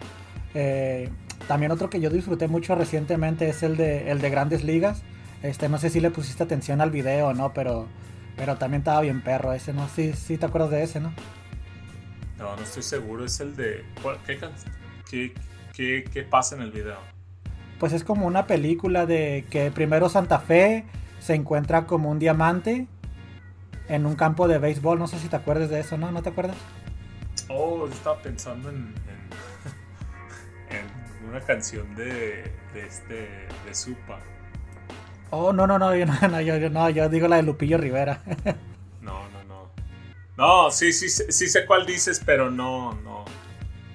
eh, 0.54 1.08
también 1.48 1.72
otro 1.72 1.90
que 1.90 2.00
yo 2.00 2.10
disfruté 2.10 2.46
mucho 2.46 2.74
recientemente 2.74 3.48
es 3.48 3.62
el 3.62 3.76
de, 3.76 4.10
el 4.10 4.20
de 4.20 4.30
Grandes 4.30 4.62
Ligas. 4.62 5.02
Este, 5.42 5.68
no 5.68 5.78
sé 5.78 5.90
si 5.90 6.00
le 6.00 6.10
pusiste 6.10 6.42
atención 6.42 6.80
al 6.80 6.90
video 6.90 7.28
o 7.28 7.34
no, 7.34 7.52
pero, 7.52 7.88
pero 8.36 8.56
también 8.56 8.80
estaba 8.80 9.00
bien 9.00 9.22
perro 9.22 9.52
ese, 9.52 9.72
¿no? 9.72 9.88
Sí, 9.88 10.12
sí 10.12 10.36
te 10.36 10.46
acuerdas 10.46 10.70
de 10.70 10.82
ese, 10.82 11.00
¿no? 11.00 11.12
No, 12.38 12.54
no 12.54 12.62
estoy 12.62 12.82
seguro. 12.82 13.24
Es 13.24 13.40
el 13.40 13.56
de. 13.56 13.84
¿Qué, 14.26 14.38
qué, 15.10 15.34
qué, 15.78 16.04
qué 16.12 16.22
pasa 16.24 16.56
en 16.56 16.62
el 16.62 16.72
video? 16.72 16.96
Pues 17.78 17.92
es 17.92 18.02
como 18.02 18.26
una 18.26 18.48
película 18.48 19.06
de 19.06 19.46
que 19.48 19.70
primero 19.70 20.08
Santa 20.08 20.40
Fe 20.40 20.84
se 21.20 21.34
encuentra 21.34 21.86
como 21.86 22.10
un 22.10 22.18
diamante 22.18 22.88
en 23.88 24.04
un 24.04 24.16
campo 24.16 24.48
de 24.48 24.58
béisbol. 24.58 24.98
No 24.98 25.06
sé 25.06 25.20
si 25.20 25.28
te 25.28 25.36
acuerdas 25.36 25.70
de 25.70 25.78
eso, 25.78 25.96
¿no? 25.96 26.10
¿No 26.10 26.20
te 26.20 26.30
acuerdas? 26.30 26.56
Oh, 27.48 27.86
yo 27.86 27.92
estaba 27.92 28.20
pensando 28.20 28.68
en, 28.70 28.92
en, 30.70 31.28
una 31.28 31.40
canción 31.40 31.94
de, 31.94 32.52
de 32.74 32.86
este 32.86 33.46
de 33.64 33.74
Supa. 33.74 34.18
Oh, 35.30 35.52
no, 35.52 35.68
no, 35.68 35.78
no, 35.78 35.94
yo, 35.94 36.06
no, 36.06 36.40
yo, 36.40 36.70
no, 36.70 36.90
yo 36.90 37.08
digo 37.08 37.28
la 37.28 37.36
de 37.36 37.44
Lupillo 37.44 37.78
Rivera. 37.78 38.20
no, 39.00 39.28
no, 39.28 39.44
no. 39.46 39.70
No, 40.36 40.70
sí, 40.72 40.92
sí, 40.92 41.08
sí 41.08 41.48
sé 41.48 41.66
cuál 41.66 41.86
dices, 41.86 42.20
pero 42.26 42.50
no, 42.50 42.94
no. 43.04 43.24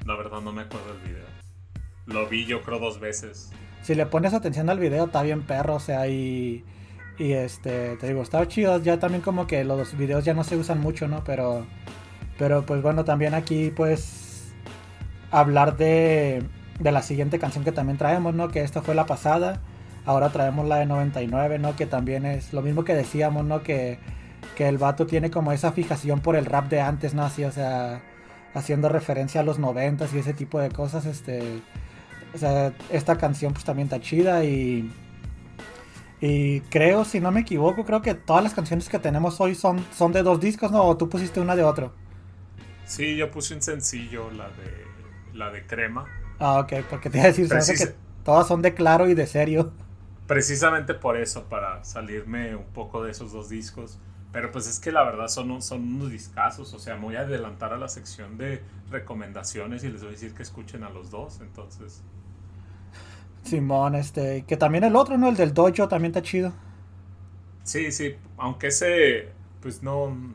La 0.06 0.16
verdad 0.16 0.40
no 0.40 0.54
me 0.54 0.62
acuerdo 0.62 0.94
del 0.94 1.02
video. 1.02 1.23
Lo 2.06 2.28
vi 2.28 2.46
yo 2.46 2.62
creo 2.62 2.80
dos 2.80 3.00
veces. 3.00 3.52
Si 3.82 3.96
le 3.96 4.06
pones 4.06 4.34
atención 4.34 4.70
al 4.70 4.80
video, 4.80 5.06
está 5.06 5.24
bien 5.24 5.44
perro, 5.44 5.76
o 5.76 5.80
sea, 5.80 6.08
y... 6.08 6.64
Y 7.18 7.34
este, 7.34 7.96
te 7.98 8.08
digo, 8.08 8.24
está 8.24 8.48
chido. 8.48 8.82
Ya 8.82 9.00
también 9.00 9.22
como 9.22 9.46
que 9.46 9.64
los 9.64 9.96
videos 9.98 10.26
ya 10.26 10.34
no 10.34 10.44
se 10.44 10.58
usan 10.58 10.80
mucho, 10.80 11.08
¿no? 11.08 11.24
Pero, 11.24 11.66
pero 12.38 12.66
pues 12.66 12.82
bueno, 12.82 13.06
también 13.06 13.34
aquí 13.34 13.72
pues 13.76 14.54
hablar 15.32 15.78
de, 15.78 16.44
de 16.80 16.92
la 16.92 17.02
siguiente 17.02 17.40
canción 17.40 17.64
que 17.64 17.72
también 17.72 17.98
traemos, 17.98 18.34
¿no? 18.34 18.50
Que 18.50 18.62
esta 18.62 18.82
fue 18.82 18.96
la 18.96 19.06
pasada. 19.06 19.62
Ahora 20.06 20.30
traemos 20.30 20.68
la 20.68 20.78
de 20.78 20.86
99, 20.86 21.60
¿no? 21.60 21.76
Que 21.76 21.86
también 21.86 22.26
es 22.26 22.52
lo 22.52 22.62
mismo 22.62 22.84
que 22.84 22.96
decíamos, 22.96 23.46
¿no? 23.46 23.64
Que, 23.64 24.00
que 24.56 24.68
el 24.68 24.78
vato 24.78 25.06
tiene 25.06 25.30
como 25.32 25.52
esa 25.52 25.72
fijación 25.72 26.20
por 26.20 26.36
el 26.36 26.46
rap 26.46 26.68
de 26.70 26.82
antes, 26.82 27.14
¿no? 27.14 27.24
Así, 27.24 27.44
o 27.46 27.52
sea, 27.52 28.02
haciendo 28.54 28.90
referencia 28.90 29.42
a 29.42 29.44
los 29.44 29.60
90 29.60 30.08
y 30.14 30.18
ese 30.18 30.34
tipo 30.34 30.60
de 30.60 30.70
cosas, 30.72 31.06
este... 31.06 31.62
O 32.34 32.38
sea, 32.38 32.74
esta 32.90 33.18
canción 33.18 33.54
pues 33.54 33.66
también 33.66 33.88
está 33.88 34.00
chida 34.02 34.44
y 34.44 34.90
y 36.26 36.62
creo, 36.62 37.04
si 37.04 37.20
no 37.20 37.34
me 37.34 37.42
equivoco, 37.42 37.84
creo 37.84 38.02
que 38.02 38.14
todas 38.14 38.42
las 38.42 38.54
canciones 38.54 38.88
que 38.88 38.98
tenemos 38.98 39.42
hoy 39.42 39.56
son, 39.56 39.86
son 39.94 40.14
de 40.14 40.24
dos 40.24 40.40
discos, 40.40 40.72
¿no? 40.72 40.82
¿O 40.82 40.96
tú 40.96 41.10
pusiste 41.10 41.42
una 41.42 41.54
de 41.54 41.66
otro? 41.66 41.92
Sí, 42.86 43.18
yo 43.18 43.30
puse 43.30 43.54
un 43.56 43.62
sencillo, 43.62 44.32
la 44.32 44.48
de, 44.48 44.86
la 45.34 45.52
de 45.52 45.68
Crema. 45.68 46.06
Ah, 46.40 46.60
ok, 46.60 46.76
porque 46.90 47.10
te 47.10 47.18
iba 47.18 47.26
a 47.26 47.28
decir, 47.28 47.50
que 47.50 47.94
todas 48.24 48.48
son 48.48 48.62
de 48.62 48.74
claro 48.74 49.10
y 49.10 49.16
de 49.16 49.28
serio. 49.28 49.74
Precisamente 50.26 50.94
por 50.94 51.18
eso, 51.18 51.44
para 51.50 51.84
salirme 51.84 52.56
un 52.56 52.68
poco 52.68 53.04
de 53.04 53.12
esos 53.12 53.34
dos 53.34 53.50
discos. 53.50 54.00
Pero 54.32 54.50
pues 54.50 54.66
es 54.66 54.80
que 54.80 54.94
la 54.94 55.04
verdad 55.04 55.28
son, 55.28 55.62
son 55.62 55.82
unos 55.82 56.10
discazos, 56.10 56.74
o 56.74 56.80
sea, 56.80 56.96
me 56.96 57.02
voy 57.02 57.18
a 57.18 57.22
adelantar 57.24 57.74
a 57.74 57.78
la 57.78 57.90
sección 57.90 58.38
de 58.38 58.64
recomendaciones 58.90 59.84
y 59.84 59.90
les 59.90 60.00
voy 60.00 60.08
a 60.08 60.12
decir 60.12 60.34
que 60.34 60.44
escuchen 60.44 60.86
a 60.86 60.90
los 60.90 61.12
dos, 61.12 61.42
entonces... 61.42 62.02
Simón, 63.44 63.96
este, 63.96 64.44
que 64.48 64.58
también 64.58 64.84
el 64.84 64.96
otro, 64.96 65.18
¿no? 65.18 65.30
El 65.30 65.36
del 65.36 65.54
Dojo 65.54 65.88
también 65.88 66.12
está 66.12 66.22
chido. 66.22 66.54
Sí, 67.64 67.92
sí, 67.92 68.16
aunque 68.38 68.68
ese, 68.68 69.30
pues 69.62 69.84
no... 69.84 70.34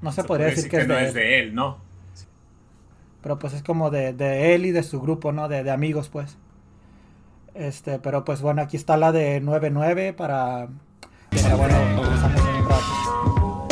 No 0.00 0.12
se, 0.12 0.22
podría 0.22 0.46
decir, 0.46 0.70
que, 0.70 0.78
es, 0.78 0.88
no 0.88 0.94
de 0.94 1.06
es 1.06 1.14
de 1.14 1.40
él, 1.40 1.54
¿no? 1.54 1.78
Pero 3.20 3.38
pues 3.38 3.52
es 3.52 3.62
como 3.62 3.90
de, 3.90 4.12
de 4.12 4.54
él 4.54 4.64
y 4.66 4.70
de 4.70 4.84
su 4.84 5.00
grupo, 5.00 5.32
¿no? 5.32 5.48
De, 5.48 5.64
de, 5.64 5.70
amigos, 5.72 6.08
pues. 6.08 6.36
Este, 7.54 7.98
pero 7.98 8.24
pues 8.24 8.40
bueno, 8.40 8.62
aquí 8.62 8.76
está 8.76 8.96
la 8.96 9.10
de 9.10 9.40
99 9.40 10.12
para... 10.12 10.68
Pero 11.30 11.56
bueno, 11.56 11.76
regresamos 12.00 12.40
en 12.40 12.54
un 12.62 12.68
rato. 12.68 13.68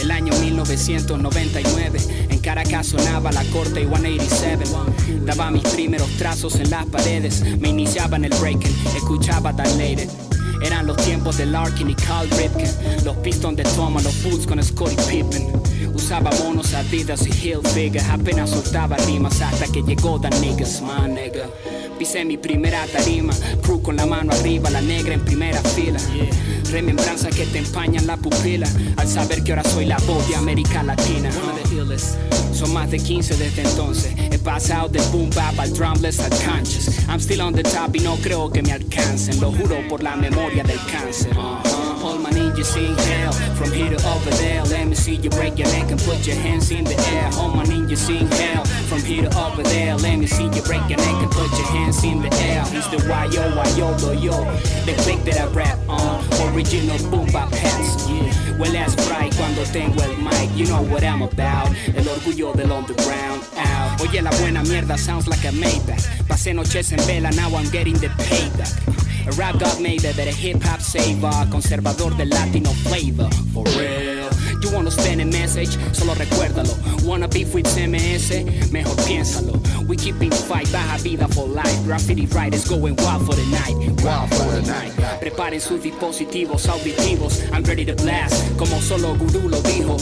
El 0.00 0.10
año 0.12 0.32
1999 0.40 2.25
Caracas 2.46 2.86
sonaba 2.86 3.32
la 3.32 3.42
corte 3.46 3.80
187. 3.80 4.66
Daba 5.24 5.50
mis 5.50 5.64
primeros 5.64 6.08
trazos 6.16 6.54
en 6.60 6.70
las 6.70 6.86
paredes. 6.86 7.42
Me 7.58 7.70
iniciaba 7.70 8.16
en 8.18 8.26
el 8.26 8.34
breaking, 8.38 8.72
escuchaba 8.96 9.52
Dilated. 9.52 10.08
Eran 10.64 10.86
los 10.86 10.96
tiempos 10.98 11.38
de 11.38 11.46
Larkin 11.46 11.90
y 11.90 11.96
Carl 11.96 12.30
Ripken. 12.30 12.70
Los 13.04 13.16
Pistons 13.16 13.56
de 13.56 13.64
Thomas, 13.64 14.04
los 14.04 14.22
Bulls 14.22 14.46
con 14.46 14.62
Scottie 14.62 14.96
Pippen. 15.08 15.60
Usaba 15.92 16.30
monos, 16.44 16.72
Adidas 16.72 17.26
y 17.26 17.30
Hilfiger. 17.30 18.04
Apenas 18.12 18.50
soltaba 18.50 18.96
rimas 18.98 19.40
hasta 19.42 19.66
que 19.66 19.82
llegó 19.82 20.20
The 20.20 20.30
Niggas, 20.38 20.80
my 20.82 21.12
nigga. 21.12 21.50
Pisé 21.98 22.26
mi 22.26 22.36
primera 22.36 22.86
tarima, 22.86 23.32
crew 23.62 23.80
con 23.80 23.96
la 23.96 24.04
mano 24.04 24.32
arriba, 24.32 24.68
la 24.68 24.82
negra 24.82 25.14
en 25.14 25.24
primera 25.24 25.60
fila. 25.62 25.98
Remembranzas 26.70 27.34
que 27.34 27.46
te 27.46 27.58
empañan 27.58 28.06
la 28.06 28.18
pupila 28.18 28.68
al 28.96 29.08
saber 29.08 29.42
que 29.42 29.52
ahora 29.52 29.64
soy 29.64 29.86
la 29.86 29.96
voz 29.98 30.28
de 30.28 30.36
América 30.36 30.82
Latina. 30.82 31.30
Son 32.52 32.72
más 32.72 32.90
de 32.90 32.98
15 32.98 33.36
desde 33.36 33.62
entonces. 33.62 34.14
He 34.30 34.38
pasado 34.38 34.88
de 34.88 35.00
boom 35.10 35.30
bap 35.30 35.58
al 35.58 35.72
drumless 35.72 36.20
al 36.20 36.30
conscious. 36.30 36.88
I'm 37.08 37.18
still 37.18 37.40
on 37.40 37.54
the 37.54 37.62
top 37.62 37.94
y 37.94 38.00
no 38.00 38.16
creo 38.16 38.50
que 38.50 38.62
me 38.62 38.72
alcancen. 38.72 39.40
Lo 39.40 39.50
juro 39.50 39.76
por 39.88 40.02
la 40.02 40.16
memoria 40.16 40.64
del 40.64 40.80
cáncer. 40.90 41.34
All 42.02 42.18
my 42.18 42.30
ninjas 42.30 42.76
in 42.76 42.94
hell, 42.96 43.32
from 43.54 43.72
here 43.72 43.90
to 43.90 44.08
over 44.08 44.30
there. 44.30 44.62
Let 44.64 44.88
me 44.88 44.94
see 44.94 45.16
you 45.16 45.30
break 45.30 45.58
your 45.58 45.68
neck 45.68 45.90
and 45.90 46.00
put 46.00 46.26
your 46.26 46.36
hands 46.36 46.70
in 46.70 46.84
the 46.84 46.96
air. 47.14 47.30
All 47.34 47.48
my 47.48 47.64
ninjas 47.64 48.08
in 48.08 48.26
hell, 48.26 48.64
from 48.88 49.00
here 49.00 49.28
to 49.28 49.38
over 49.38 49.62
there. 49.62 49.96
Let 49.96 50.18
me 50.18 50.26
see 50.26 50.44
you 50.44 50.62
break 50.62 50.88
your 50.88 50.98
neck 50.98 51.22
and 51.22 51.30
put 51.30 51.50
your 51.58 51.68
hands 51.68 52.02
in 52.04 52.22
the 52.22 52.32
air. 52.36 52.64
He's 52.66 52.88
the 52.88 52.98
yo, 53.32 53.44
yo, 53.76 53.96
do 53.98 54.18
yo. 54.18 54.44
The 54.84 54.94
click 55.02 55.24
that 55.24 55.40
I 55.40 55.46
rap 55.46 55.78
on, 55.88 56.24
original 56.54 56.98
boom 57.10 57.26
bap 57.32 57.52
hats. 57.52 58.08
Yeah. 58.08 58.32
Huele 58.58 58.80
a 58.84 58.88
spray 58.88 59.30
cuando 59.36 59.64
tengo 59.64 60.02
el 60.02 60.16
mic, 60.16 60.50
you 60.56 60.66
know 60.66 60.82
what 60.82 61.02
I'm 61.02 61.22
about. 61.22 61.68
El 61.94 62.04
orgullo 62.08 62.54
del 62.54 62.72
underground. 62.72 63.42
Out. 63.56 64.00
Oye, 64.00 64.22
la 64.22 64.30
buena 64.30 64.62
mierda 64.62 64.96
sounds 64.96 65.26
like 65.26 65.44
a 65.44 65.52
Maybach. 65.52 66.04
Pasé 66.26 66.54
noches 66.54 66.92
en 66.92 66.98
vela, 67.06 67.30
now 67.32 67.54
I'm 67.54 67.68
getting 67.70 67.94
the 67.94 68.08
payback. 68.08 68.72
A 69.26 69.32
rap 69.32 69.58
god 69.58 69.80
made 69.80 70.04
it, 70.04 70.18
a 70.18 70.22
hip 70.22 70.62
hop 70.62 70.80
saver, 70.80 71.48
conservador 71.50 72.16
del 72.16 72.28
latino 72.28 72.70
flavor. 72.70 73.28
For 73.52 73.64
real. 73.76 74.30
You 74.62 74.70
wanna 74.72 74.90
spend 74.90 75.20
a 75.20 75.24
message, 75.24 75.76
solo 75.92 76.14
recuérdalo. 76.14 76.74
Wanna 77.04 77.28
beef 77.28 77.52
with 77.52 77.66
CMS, 77.66 78.30
mejor 78.70 78.94
piénsalo. 79.04 79.60
We 79.86 79.96
keeping 79.96 80.30
fight, 80.30 80.70
baja 80.72 80.98
vida 80.98 81.28
for 81.28 81.46
life. 81.48 81.84
Graffiti 81.84 82.26
writers 82.26 82.68
going 82.68 82.96
wild 82.96 83.26
for 83.26 83.34
the 83.34 83.46
night. 83.46 83.76
Wild 84.02 84.30
for 84.30 84.50
the 84.52 84.62
night. 84.62 84.92
Preparen 85.20 85.60
sus 85.60 85.82
dispositivos 85.82 86.66
auditivos. 86.68 87.42
I'm 87.52 87.64
ready 87.64 87.84
to 87.84 87.94
blast, 87.94 88.56
como 88.56 88.80
solo 88.80 89.14
Guru 89.14 89.48
lo 89.48 89.60
dijo. 89.62 89.95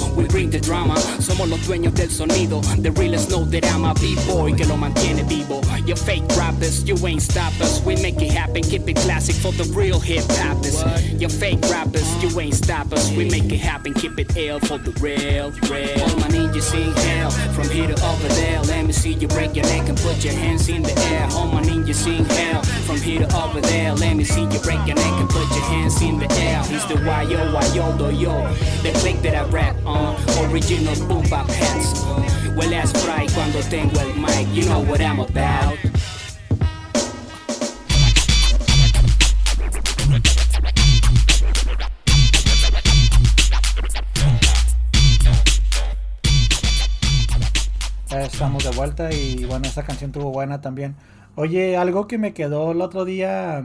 Somos 1.44 1.58
los 1.58 1.66
dueños 1.66 1.94
del 1.94 2.10
sonido. 2.10 2.60
The 2.80 2.90
realest 2.92 3.30
know 3.30 3.44
that 3.44 3.64
I'm 3.66 3.84
a 3.84 3.94
B-boy 3.94 4.54
que 4.54 4.66
lo 4.66 4.76
mantiene 4.76 5.22
vivo. 5.24 5.60
You 5.86 5.96
fake 5.96 6.24
rappers, 6.36 6.84
you 6.84 6.96
ain't 7.06 7.22
stop 7.22 7.52
us. 7.60 7.82
We 7.84 7.96
make 7.96 8.20
it 8.22 8.32
happen, 8.32 8.62
keep 8.62 8.88
it 8.88 8.96
classic 8.96 9.36
for 9.36 9.52
the 9.52 9.64
real 9.74 10.00
hip 10.00 10.24
hoppers. 10.28 10.82
You 11.20 11.28
fake 11.28 11.60
rappers, 11.70 12.06
you 12.22 12.40
ain't 12.40 12.54
stop 12.54 12.92
us. 12.92 13.10
We 13.12 13.28
make 13.28 13.52
it 13.52 13.60
happen, 13.60 13.94
keep 13.94 14.18
it 14.18 14.36
ill 14.36 14.60
for 14.60 14.78
the 14.78 14.92
real, 15.00 15.50
real. 15.68 16.02
All 16.02 16.16
my 16.16 16.28
ninjas 16.28 16.74
in 16.74 16.94
hell, 16.94 17.30
from 17.52 17.68
here 17.68 17.88
to 17.88 18.06
over 18.06 18.28
there. 18.28 18.62
Let 18.62 18.86
me 18.86 18.92
see 18.92 19.12
you 19.12 19.28
break 19.28 19.54
your 19.54 19.66
neck 19.66 19.88
and 19.88 19.98
put 19.98 20.24
your 20.24 20.34
hands 20.34 20.68
in 20.68 20.82
the 20.82 20.96
air. 21.12 21.28
All 21.32 21.46
my 21.46 21.62
ninjas 21.62 22.06
in 22.06 22.24
hell, 22.24 22.62
from 22.86 22.96
here 22.96 23.26
to 23.26 23.36
over 23.36 23.60
there. 23.60 23.92
Let 23.92 24.16
me 24.16 24.24
see 24.24 24.42
you 24.42 24.60
break 24.60 24.86
your 24.86 24.96
neck 24.96 25.20
and 25.20 25.28
put 25.28 25.48
your 25.50 25.64
hands 25.64 26.00
in 26.00 26.18
the 26.18 26.30
air. 26.32 26.62
He's 26.64 26.86
the 26.86 26.96
yo, 27.28 27.60
yo, 27.74 27.98
do 27.98 28.10
yo. 28.16 28.32
The 28.82 28.92
click 29.00 29.20
that 29.22 29.34
I 29.34 29.44
rap 29.50 29.76
on, 29.84 30.16
original 30.50 30.94
boom 31.06 31.24
estamos 48.34 48.64
de 48.64 48.70
vuelta 48.70 49.12
y 49.12 49.44
bueno, 49.44 49.66
esa 49.66 49.84
canción 49.84 50.12
tuvo 50.12 50.30
buena 50.30 50.60
también. 50.60 50.96
Oye, 51.36 51.76
algo 51.76 52.06
que 52.06 52.18
me 52.18 52.32
quedó 52.32 52.72
el 52.72 52.80
otro 52.80 53.04
día, 53.04 53.64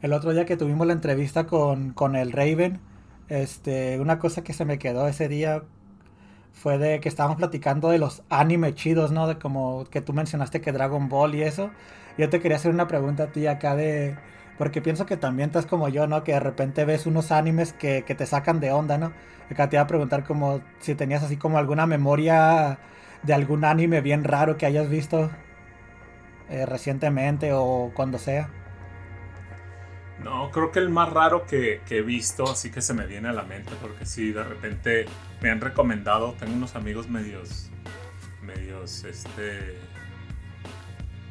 el 0.00 0.12
otro 0.12 0.32
día 0.32 0.44
que 0.44 0.56
tuvimos 0.56 0.86
la 0.86 0.92
entrevista 0.92 1.46
con, 1.46 1.92
con 1.92 2.14
el 2.14 2.32
Raven, 2.32 2.80
este, 3.28 3.98
una 4.00 4.18
cosa 4.18 4.44
que 4.44 4.52
se 4.52 4.64
me 4.64 4.78
quedó 4.78 5.06
ese 5.08 5.28
día 5.28 5.64
fue 6.52 6.78
de 6.78 7.00
que 7.00 7.08
estábamos 7.08 7.38
platicando 7.38 7.88
de 7.90 7.98
los 7.98 8.22
anime 8.28 8.74
chidos, 8.74 9.10
¿no? 9.12 9.26
De 9.26 9.38
como 9.38 9.84
que 9.90 10.00
tú 10.00 10.12
mencionaste 10.12 10.60
que 10.60 10.72
Dragon 10.72 11.08
Ball 11.08 11.34
y 11.34 11.42
eso. 11.42 11.70
Yo 12.18 12.28
te 12.28 12.40
quería 12.40 12.56
hacer 12.56 12.72
una 12.72 12.86
pregunta 12.86 13.24
a 13.24 13.26
ti 13.28 13.46
acá 13.46 13.74
de, 13.74 14.16
Porque 14.58 14.82
pienso 14.82 15.06
que 15.06 15.16
también 15.16 15.48
estás 15.48 15.66
como 15.66 15.88
yo, 15.88 16.06
¿no? 16.06 16.24
Que 16.24 16.32
de 16.32 16.40
repente 16.40 16.84
ves 16.84 17.06
unos 17.06 17.32
animes 17.32 17.72
que, 17.72 18.04
que 18.04 18.14
te 18.14 18.26
sacan 18.26 18.60
de 18.60 18.70
onda, 18.72 18.98
¿no? 18.98 19.12
Acá 19.50 19.68
te 19.68 19.76
iba 19.76 19.82
a 19.82 19.86
preguntar 19.86 20.24
como 20.24 20.60
si 20.80 20.94
tenías 20.94 21.22
así 21.22 21.36
como 21.36 21.58
alguna 21.58 21.86
memoria 21.86 22.78
de 23.22 23.34
algún 23.34 23.64
anime 23.64 24.00
bien 24.00 24.24
raro 24.24 24.56
que 24.56 24.66
hayas 24.66 24.88
visto 24.88 25.30
eh, 26.48 26.66
recientemente 26.66 27.52
o 27.52 27.92
cuando 27.94 28.18
sea. 28.18 28.48
No, 30.22 30.50
creo 30.50 30.70
que 30.70 30.78
el 30.78 30.90
más 30.90 31.12
raro 31.12 31.46
que, 31.46 31.80
que, 31.86 31.98
he 31.98 32.02
visto, 32.02 32.44
así 32.44 32.70
que 32.70 32.80
se 32.80 32.94
me 32.94 33.06
viene 33.06 33.28
a 33.28 33.32
la 33.32 33.42
mente, 33.42 33.72
porque 33.80 34.06
sí, 34.06 34.32
de 34.32 34.44
repente 34.44 35.06
me 35.42 35.50
han 35.50 35.60
recomendado, 35.60 36.34
tengo 36.38 36.54
unos 36.54 36.76
amigos 36.76 37.08
medios, 37.08 37.68
medios, 38.42 39.04
este, 39.04 39.76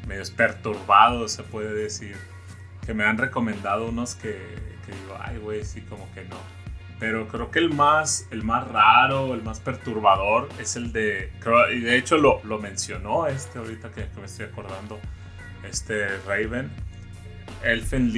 medios 0.05 0.31
perturbados, 0.31 1.31
se 1.31 1.43
puede 1.43 1.73
decir, 1.73 2.17
que 2.85 2.93
me 2.93 3.05
han 3.05 3.17
recomendado 3.17 3.87
unos 3.87 4.15
que, 4.15 4.37
que 4.85 4.91
digo, 4.91 5.17
ay, 5.19 5.37
güey, 5.37 5.63
sí, 5.63 5.81
como 5.81 6.11
que 6.13 6.25
no. 6.25 6.37
Pero 6.99 7.27
creo 7.29 7.49
que 7.49 7.59
el 7.59 7.73
más, 7.73 8.27
el 8.31 8.43
más 8.43 8.67
raro, 8.67 9.33
el 9.33 9.41
más 9.41 9.59
perturbador 9.59 10.49
es 10.59 10.75
el 10.75 10.91
de, 10.91 11.31
creo, 11.39 11.71
y 11.71 11.79
de 11.79 11.97
hecho 11.97 12.17
lo, 12.17 12.43
lo 12.43 12.59
mencionó 12.59 13.25
este 13.27 13.59
ahorita 13.59 13.91
que, 13.91 14.07
que 14.07 14.19
me 14.19 14.25
estoy 14.25 14.45
acordando, 14.45 14.99
este 15.63 16.17
Raven 16.27 16.69
Elfen 17.63 18.11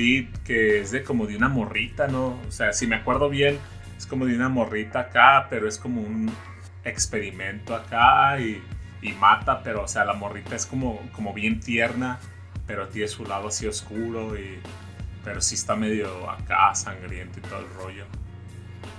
que 0.43 0.81
es 0.81 0.91
de 0.91 1.03
como 1.03 1.27
de 1.27 1.35
una 1.35 1.49
morrita, 1.49 2.07
¿no? 2.07 2.39
O 2.47 2.51
sea, 2.51 2.73
si 2.73 2.87
me 2.87 2.95
acuerdo 2.95 3.29
bien, 3.29 3.59
es 3.97 4.05
como 4.05 4.25
de 4.25 4.35
una 4.35 4.49
morrita 4.49 5.01
acá, 5.01 5.47
pero 5.49 5.67
es 5.67 5.77
como 5.77 6.01
un 6.01 6.31
experimento 6.83 7.75
acá 7.75 8.39
y, 8.39 8.61
y 9.01 9.11
mata, 9.13 9.61
pero 9.63 9.83
o 9.83 9.87
sea, 9.87 10.05
la 10.05 10.13
morrita 10.13 10.55
es 10.55 10.65
como, 10.65 10.99
como 11.13 11.33
bien 11.33 11.59
tierna, 11.59 12.19
pero 12.67 12.87
tiene 12.87 13.07
su 13.07 13.25
lado 13.25 13.47
así 13.47 13.67
oscuro 13.67 14.37
y... 14.37 14.59
Pero 15.23 15.39
sí 15.39 15.55
está 15.55 15.77
medio 15.77 16.29
acá, 16.29 16.75
sangriento 16.75 17.39
y 17.39 17.41
todo 17.43 17.59
el 17.59 17.73
rollo. 17.75 18.05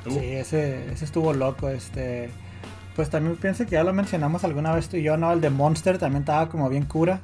¿Tú? 0.02 0.10
Sí, 0.12 0.32
ese, 0.32 0.90
ese 0.90 1.04
estuvo 1.04 1.34
loco, 1.34 1.68
este... 1.68 2.30
Pues 2.96 3.10
también 3.10 3.36
pienso 3.36 3.64
que 3.64 3.72
ya 3.72 3.84
lo 3.84 3.92
mencionamos 3.92 4.42
alguna 4.44 4.74
vez 4.74 4.88
tú 4.88 4.96
y 4.96 5.02
yo, 5.02 5.18
¿no? 5.18 5.32
El 5.32 5.42
de 5.42 5.50
Monster 5.50 5.98
también 5.98 6.22
estaba 6.22 6.48
como 6.48 6.70
bien 6.70 6.84
cura. 6.84 7.20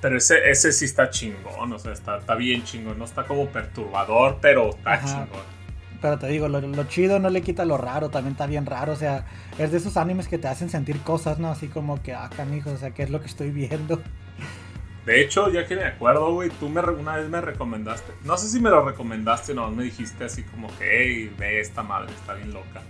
Pero 0.00 0.16
ese, 0.16 0.48
ese 0.50 0.72
sí 0.72 0.84
está 0.84 1.10
chingón, 1.10 1.72
o 1.72 1.78
sea, 1.78 1.92
está, 1.92 2.18
está 2.18 2.34
bien 2.34 2.64
chingón. 2.64 2.98
No 2.98 3.04
está 3.04 3.24
como 3.24 3.46
perturbador, 3.46 4.38
pero 4.40 4.70
está 4.70 4.94
Ajá. 4.94 5.06
chingón. 5.06 5.57
Pero 6.00 6.18
te 6.18 6.28
digo, 6.28 6.48
lo, 6.48 6.60
lo, 6.60 6.84
chido 6.84 7.18
no 7.18 7.28
le 7.28 7.42
quita 7.42 7.64
lo 7.64 7.76
raro, 7.76 8.08
también 8.08 8.32
está 8.32 8.46
bien 8.46 8.66
raro. 8.66 8.92
O 8.92 8.96
sea, 8.96 9.26
es 9.58 9.72
de 9.72 9.78
esos 9.78 9.96
animes 9.96 10.28
que 10.28 10.38
te 10.38 10.48
hacen 10.48 10.70
sentir 10.70 11.00
cosas, 11.00 11.38
¿no? 11.38 11.50
Así 11.50 11.68
como 11.68 12.02
que, 12.02 12.14
ah, 12.14 12.30
canijo, 12.36 12.70
o 12.70 12.76
sea, 12.76 12.92
¿qué 12.92 13.02
es 13.02 13.10
lo 13.10 13.20
que 13.20 13.26
estoy 13.26 13.50
viendo? 13.50 14.00
De 15.06 15.22
hecho, 15.22 15.50
ya 15.50 15.66
que 15.66 15.74
me 15.74 15.84
acuerdo, 15.84 16.32
güey, 16.32 16.50
tú 16.50 16.68
me, 16.68 16.80
una 16.82 17.16
vez 17.16 17.28
me 17.28 17.40
recomendaste. 17.40 18.12
No 18.24 18.36
sé 18.36 18.48
si 18.48 18.60
me 18.60 18.70
lo 18.70 18.84
recomendaste 18.84 19.52
o 19.52 19.54
no, 19.54 19.70
me 19.70 19.84
dijiste 19.84 20.24
así 20.24 20.42
como 20.44 20.68
que, 20.78 20.84
hey, 20.90 21.34
ve 21.38 21.60
esta 21.60 21.82
madre, 21.82 22.12
está 22.12 22.34
bien 22.34 22.52
loca. 22.52 22.82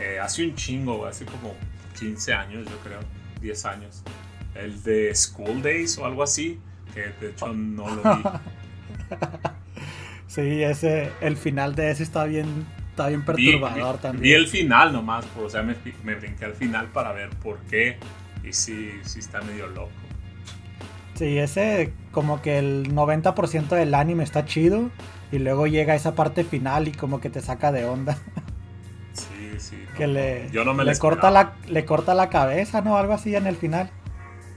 Eh, 0.00 0.18
hace 0.20 0.44
un 0.44 0.54
chingo, 0.54 0.98
güey, 0.98 1.10
hace 1.10 1.24
como 1.24 1.54
15 1.98 2.34
años, 2.34 2.68
yo 2.68 2.76
creo, 2.84 3.00
10 3.40 3.64
años 3.64 4.04
el 4.58 4.82
de 4.82 5.14
School 5.14 5.62
Days 5.62 5.98
o 5.98 6.04
algo 6.04 6.22
así, 6.22 6.60
que 6.92 7.12
de 7.20 7.30
hecho 7.30 7.52
no 7.52 7.88
lo 7.94 8.02
vi. 8.02 8.22
sí, 10.28 10.62
ese, 10.62 11.10
el 11.20 11.36
final 11.36 11.74
de 11.74 11.90
ese 11.90 12.04
está 12.04 12.24
bien, 12.24 12.66
está 12.90 13.08
bien 13.08 13.24
perturbador 13.24 13.96
vi, 13.96 14.02
también. 14.02 14.22
Vi 14.22 14.32
el 14.34 14.46
final 14.46 14.92
nomás, 14.92 15.26
o 15.36 15.50
sea, 15.50 15.62
me, 15.62 15.74
me, 16.04 16.14
brinqué 16.14 16.44
al 16.44 16.54
final 16.54 16.86
para 16.86 17.12
ver 17.12 17.30
por 17.30 17.58
qué 17.70 17.98
y 18.44 18.52
sí, 18.52 18.92
sí 19.02 19.18
está 19.18 19.40
medio 19.40 19.66
loco. 19.66 19.90
Sí, 21.14 21.36
ese 21.36 21.92
como 22.12 22.40
que 22.42 22.58
el 22.58 22.94
90% 22.94 23.70
del 23.70 23.94
anime 23.94 24.22
está 24.22 24.44
chido 24.44 24.90
y 25.32 25.38
luego 25.38 25.66
llega 25.66 25.96
esa 25.96 26.14
parte 26.14 26.44
final 26.44 26.86
y 26.86 26.92
como 26.92 27.20
que 27.20 27.28
te 27.28 27.40
saca 27.40 27.72
de 27.72 27.84
onda. 27.84 28.16
Sí, 29.12 29.58
sí. 29.58 29.76
Que 29.96 30.06
le, 30.06 30.48
yo 30.52 30.64
no 30.64 30.74
me 30.74 30.84
le 30.84 30.96
corta 30.96 31.32
la 31.32 31.54
le 31.66 31.84
corta 31.84 32.14
la 32.14 32.28
cabeza, 32.28 32.82
¿no? 32.82 32.96
Algo 32.96 33.14
así 33.14 33.34
en 33.34 33.48
el 33.48 33.56
final. 33.56 33.90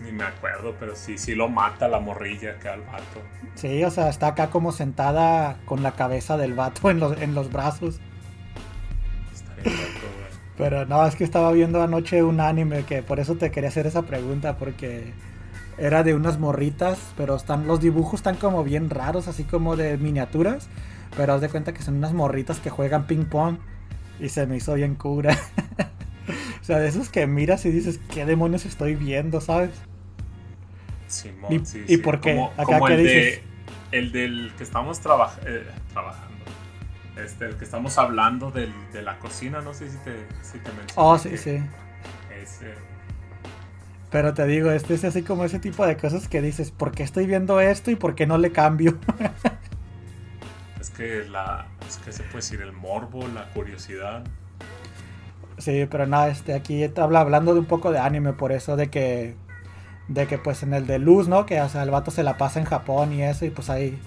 Ni 0.04 0.12
me 0.12 0.24
acuerdo, 0.24 0.76
pero 0.80 0.96
sí, 0.96 1.18
sí 1.18 1.36
lo 1.36 1.48
mata 1.48 1.88
la 1.88 2.00
morrilla 2.00 2.52
acá 2.52 2.74
al 2.74 2.82
vato. 2.82 3.22
Sí, 3.56 3.84
o 3.84 3.92
sea, 3.92 4.10
está 4.10 4.28
acá 4.28 4.50
como 4.50 4.72
sentada 4.72 5.58
con 5.66 5.84
la 5.84 5.92
cabeza 5.92 6.38
del 6.38 6.54
vato 6.54 6.90
en 6.90 7.00
los, 7.00 7.22
en 7.22 7.36
los 7.36 7.52
brazos. 7.52 8.00
Está 9.34 9.54
bien 9.56 9.76
loco, 9.76 10.08
güey. 10.18 10.32
Pero 10.58 10.86
no, 10.86 11.06
es 11.06 11.16
que 11.16 11.24
estaba 11.24 11.52
viendo 11.52 11.82
anoche 11.82 12.24
un 12.24 12.40
anime 12.40 12.84
que 12.84 13.04
por 13.04 13.20
eso 13.20 13.36
te 13.36 13.52
quería 13.52 13.70
hacer 13.70 13.88
esa 13.88 14.04
pregunta, 14.04 14.58
porque 14.58 15.14
era 15.78 16.04
de 16.04 16.14
unas 16.14 16.40
morritas, 16.40 17.00
pero 17.18 17.36
están 17.36 17.68
los 17.68 17.80
dibujos 17.80 18.20
están 18.20 18.36
como 18.36 18.64
bien 18.64 18.90
raros, 18.90 19.28
así 19.28 19.44
como 19.44 19.76
de 19.76 19.98
miniaturas, 19.98 20.68
pero 21.16 21.34
haz 21.34 21.42
de 21.42 21.50
cuenta 21.50 21.74
que 21.74 21.82
son 21.82 21.98
unas 21.98 22.14
morritas 22.14 22.60
que 22.60 22.70
juegan 22.70 23.08
ping 23.08 23.26
pong 23.26 23.58
y 24.20 24.30
se 24.30 24.46
me 24.46 24.58
hizo 24.58 24.74
bien 24.76 24.96
cura. 24.96 25.38
o 26.62 26.64
sea, 26.64 26.80
de 26.80 26.88
esos 26.88 27.10
que 27.10 27.26
miras 27.28 27.66
y 27.66 27.72
dices, 27.72 28.00
¿qué 28.14 28.26
demonios 28.26 28.66
estoy 28.66 28.96
viendo, 28.96 29.42
sabes? 29.42 29.72
Simón, 31.12 31.64
¿Y, 31.64 31.66
sí, 31.66 31.86
¿y 31.88 31.98
sí. 31.98 31.98
por 31.98 32.22
qué? 32.22 32.36
Como, 32.36 32.54
¿Acá 32.58 32.80
como 32.80 32.86
qué 32.86 32.96
el, 32.96 32.98
dices? 32.98 33.42
de, 33.42 33.48
el 33.92 34.12
del 34.12 34.54
que 34.58 34.64
estamos 34.64 35.00
traba 35.02 35.34
eh, 35.46 35.68
trabajando. 35.92 36.30
Este, 37.16 37.46
el 37.46 37.58
que 37.58 37.66
estamos 37.66 37.98
hablando 37.98 38.52
del, 38.52 38.90
de 38.92 39.02
la 39.04 39.20
cocina, 39.20 39.62
no 39.62 39.74
sé 39.74 39.90
si 39.92 39.98
te, 40.00 40.28
si 40.42 40.60
te 40.60 40.72
mencioné. 40.74 40.94
Oh, 40.96 41.18
sí, 41.18 41.30
que 41.30 41.38
sí. 41.38 41.70
Ese, 42.30 42.86
Pero 44.10 44.34
te 44.34 44.46
digo, 44.46 44.72
este 44.72 44.94
es 44.96 45.04
así 45.06 45.24
como 45.24 45.46
ese 45.46 45.60
tipo 45.60 45.86
de 45.86 45.98
cosas 45.98 46.28
que 46.28 46.42
dices, 46.42 46.72
¿por 46.72 46.92
qué 46.92 47.04
estoy 47.04 47.26
viendo 47.28 47.60
esto 47.62 47.92
y 47.92 47.96
por 47.96 48.16
qué 48.16 48.28
no 48.28 48.38
le 48.38 48.52
cambio? 48.52 48.98
es 50.80 50.90
que 50.92 51.26
la. 51.30 51.68
Es 51.88 51.98
que 51.98 52.12
se 52.12 52.24
puede 52.24 52.38
decir 52.38 52.62
el 52.62 52.74
morbo, 52.74 53.28
la 53.28 53.50
curiosidad. 53.54 54.24
sí, 55.58 55.86
pero 55.90 56.06
nada, 56.08 56.30
este, 56.30 56.54
aquí 56.54 56.84
habla 56.98 57.22
hablando 57.22 57.54
de 57.54 57.60
un 57.60 57.66
poco 57.68 57.92
de 57.92 58.00
anime, 58.00 58.34
por 58.34 58.52
eso 58.52 58.76
de 58.76 58.90
que, 58.90 59.36
de 60.08 60.28
que 60.28 60.38
pues 60.38 60.64
en 60.64 60.74
el 60.74 60.88
de 60.88 61.00
Luz, 61.00 61.28
¿no? 61.28 61.46
Que 61.46 61.62
o 61.62 61.82
el 61.82 61.92
vato 61.92 62.12
se 62.12 62.24
la 62.24 62.38
pasa 62.38 62.60
en 62.60 62.66
Japón 62.66 63.14
y 63.14 63.24
eso, 63.24 63.46
y 63.46 63.50
pues 63.50 63.70
ahí 63.70 63.98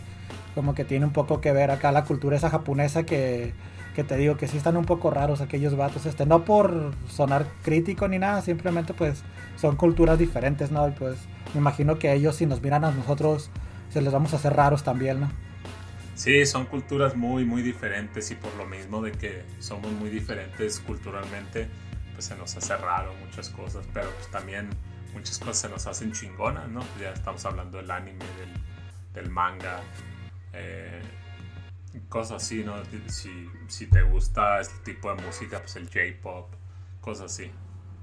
como 0.54 0.74
que 0.74 0.84
tiene 0.84 1.04
un 1.06 1.12
poco 1.12 1.40
que 1.40 1.52
ver 1.52 1.70
acá 1.70 1.92
la 1.92 2.04
cultura 2.04 2.36
esa 2.36 2.50
japonesa 2.50 3.04
que, 3.04 3.52
que 3.94 4.04
te 4.04 4.16
digo 4.16 4.36
que 4.36 4.48
sí 4.48 4.56
están 4.56 4.76
un 4.76 4.84
poco 4.84 5.10
raros 5.10 5.40
aquellos 5.40 5.76
vatos, 5.76 6.06
este, 6.06 6.26
no 6.26 6.44
por 6.44 6.92
sonar 7.08 7.46
crítico 7.62 8.08
ni 8.08 8.18
nada, 8.18 8.42
simplemente 8.42 8.94
pues 8.94 9.22
son 9.56 9.76
culturas 9.76 10.18
diferentes, 10.18 10.70
¿no? 10.70 10.88
Y 10.88 10.92
pues 10.92 11.16
me 11.54 11.60
imagino 11.60 11.98
que 11.98 12.12
ellos 12.12 12.36
si 12.36 12.46
nos 12.46 12.62
miran 12.62 12.84
a 12.84 12.90
nosotros 12.90 13.50
se 13.90 14.02
les 14.02 14.12
vamos 14.12 14.32
a 14.32 14.36
hacer 14.36 14.54
raros 14.54 14.82
también, 14.82 15.20
¿no? 15.20 15.30
Sí, 16.14 16.46
son 16.46 16.66
culturas 16.66 17.16
muy, 17.16 17.44
muy 17.44 17.62
diferentes 17.62 18.30
y 18.30 18.36
por 18.36 18.54
lo 18.54 18.66
mismo 18.66 19.02
de 19.02 19.12
que 19.12 19.44
somos 19.58 19.90
muy 19.92 20.10
diferentes 20.10 20.78
culturalmente, 20.80 21.68
pues 22.12 22.26
se 22.26 22.36
nos 22.36 22.56
hace 22.56 22.76
raro 22.76 23.12
muchas 23.24 23.48
cosas, 23.50 23.84
pero 23.92 24.08
pues 24.10 24.28
también 24.30 24.68
muchas 25.14 25.38
cosas 25.38 25.58
se 25.58 25.68
nos 25.68 25.86
hacen 25.86 26.12
chingonas, 26.12 26.68
¿no? 26.68 26.80
Ya 27.00 27.10
estamos 27.10 27.44
hablando 27.44 27.78
del 27.78 27.90
anime, 27.90 28.24
del, 28.38 29.22
del 29.22 29.30
manga, 29.30 29.80
eh, 30.52 31.00
cosas 32.08 32.42
así, 32.42 32.64
¿no? 32.64 32.74
Si, 33.06 33.48
si 33.68 33.86
te 33.86 34.02
gusta 34.02 34.60
este 34.60 34.92
tipo 34.92 35.14
de 35.14 35.22
música, 35.22 35.60
pues 35.60 35.76
el 35.76 35.86
J-pop, 35.86 36.52
cosas 37.00 37.32
así. 37.32 37.50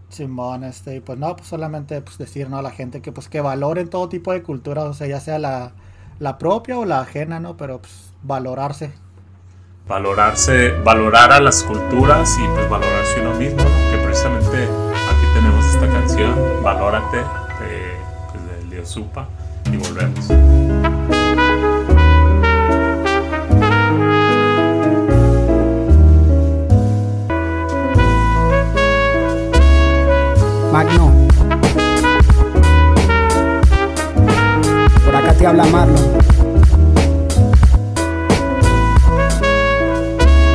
Simón, 0.10 0.64
este, 0.64 0.96
y 0.96 1.00
pues 1.00 1.18
no, 1.18 1.36
pues 1.36 1.48
solamente 1.48 2.02
pues 2.02 2.18
decir 2.18 2.50
¿no? 2.50 2.58
a 2.58 2.62
la 2.62 2.72
gente 2.72 3.02
que 3.02 3.12
pues 3.12 3.30
que 3.30 3.40
valoren 3.40 3.90
todo 3.90 4.10
tipo 4.10 4.34
de 4.34 4.44
cultura, 4.44 4.84
o 4.84 4.94
sea, 4.94 5.08
ya 5.08 5.20
sea 5.20 5.40
la, 5.40 5.72
la 6.20 6.38
propia 6.38 6.78
o 6.78 6.86
la 6.86 7.00
ajena, 7.00 7.40
¿no? 7.40 7.56
Pero 7.58 7.82
pues 7.82 8.14
valorarse. 8.22 8.92
Valorarse, 9.88 10.72
valorar 10.84 11.32
a 11.32 11.40
las 11.40 11.64
culturas 11.64 12.38
y 12.38 12.48
pues 12.54 12.70
valorarse 12.70 13.22
uno 13.22 13.36
mismo, 13.36 13.64
¿no? 13.64 13.92
Que 13.92 14.04
precisamente 14.04 14.91
esta 15.84 16.00
canción, 16.00 16.36
Valórate, 16.62 17.18
de, 17.18 17.24
pues, 18.32 18.44
de 18.46 18.70
Leo 18.70 18.86
Supa, 18.86 19.28
y 19.72 19.78
volvemos. 19.78 20.30
Magno. 30.72 31.12
Por 35.04 35.16
acá 35.16 35.34
te 35.34 35.48
habla 35.48 35.66
Marlon. 35.66 36.12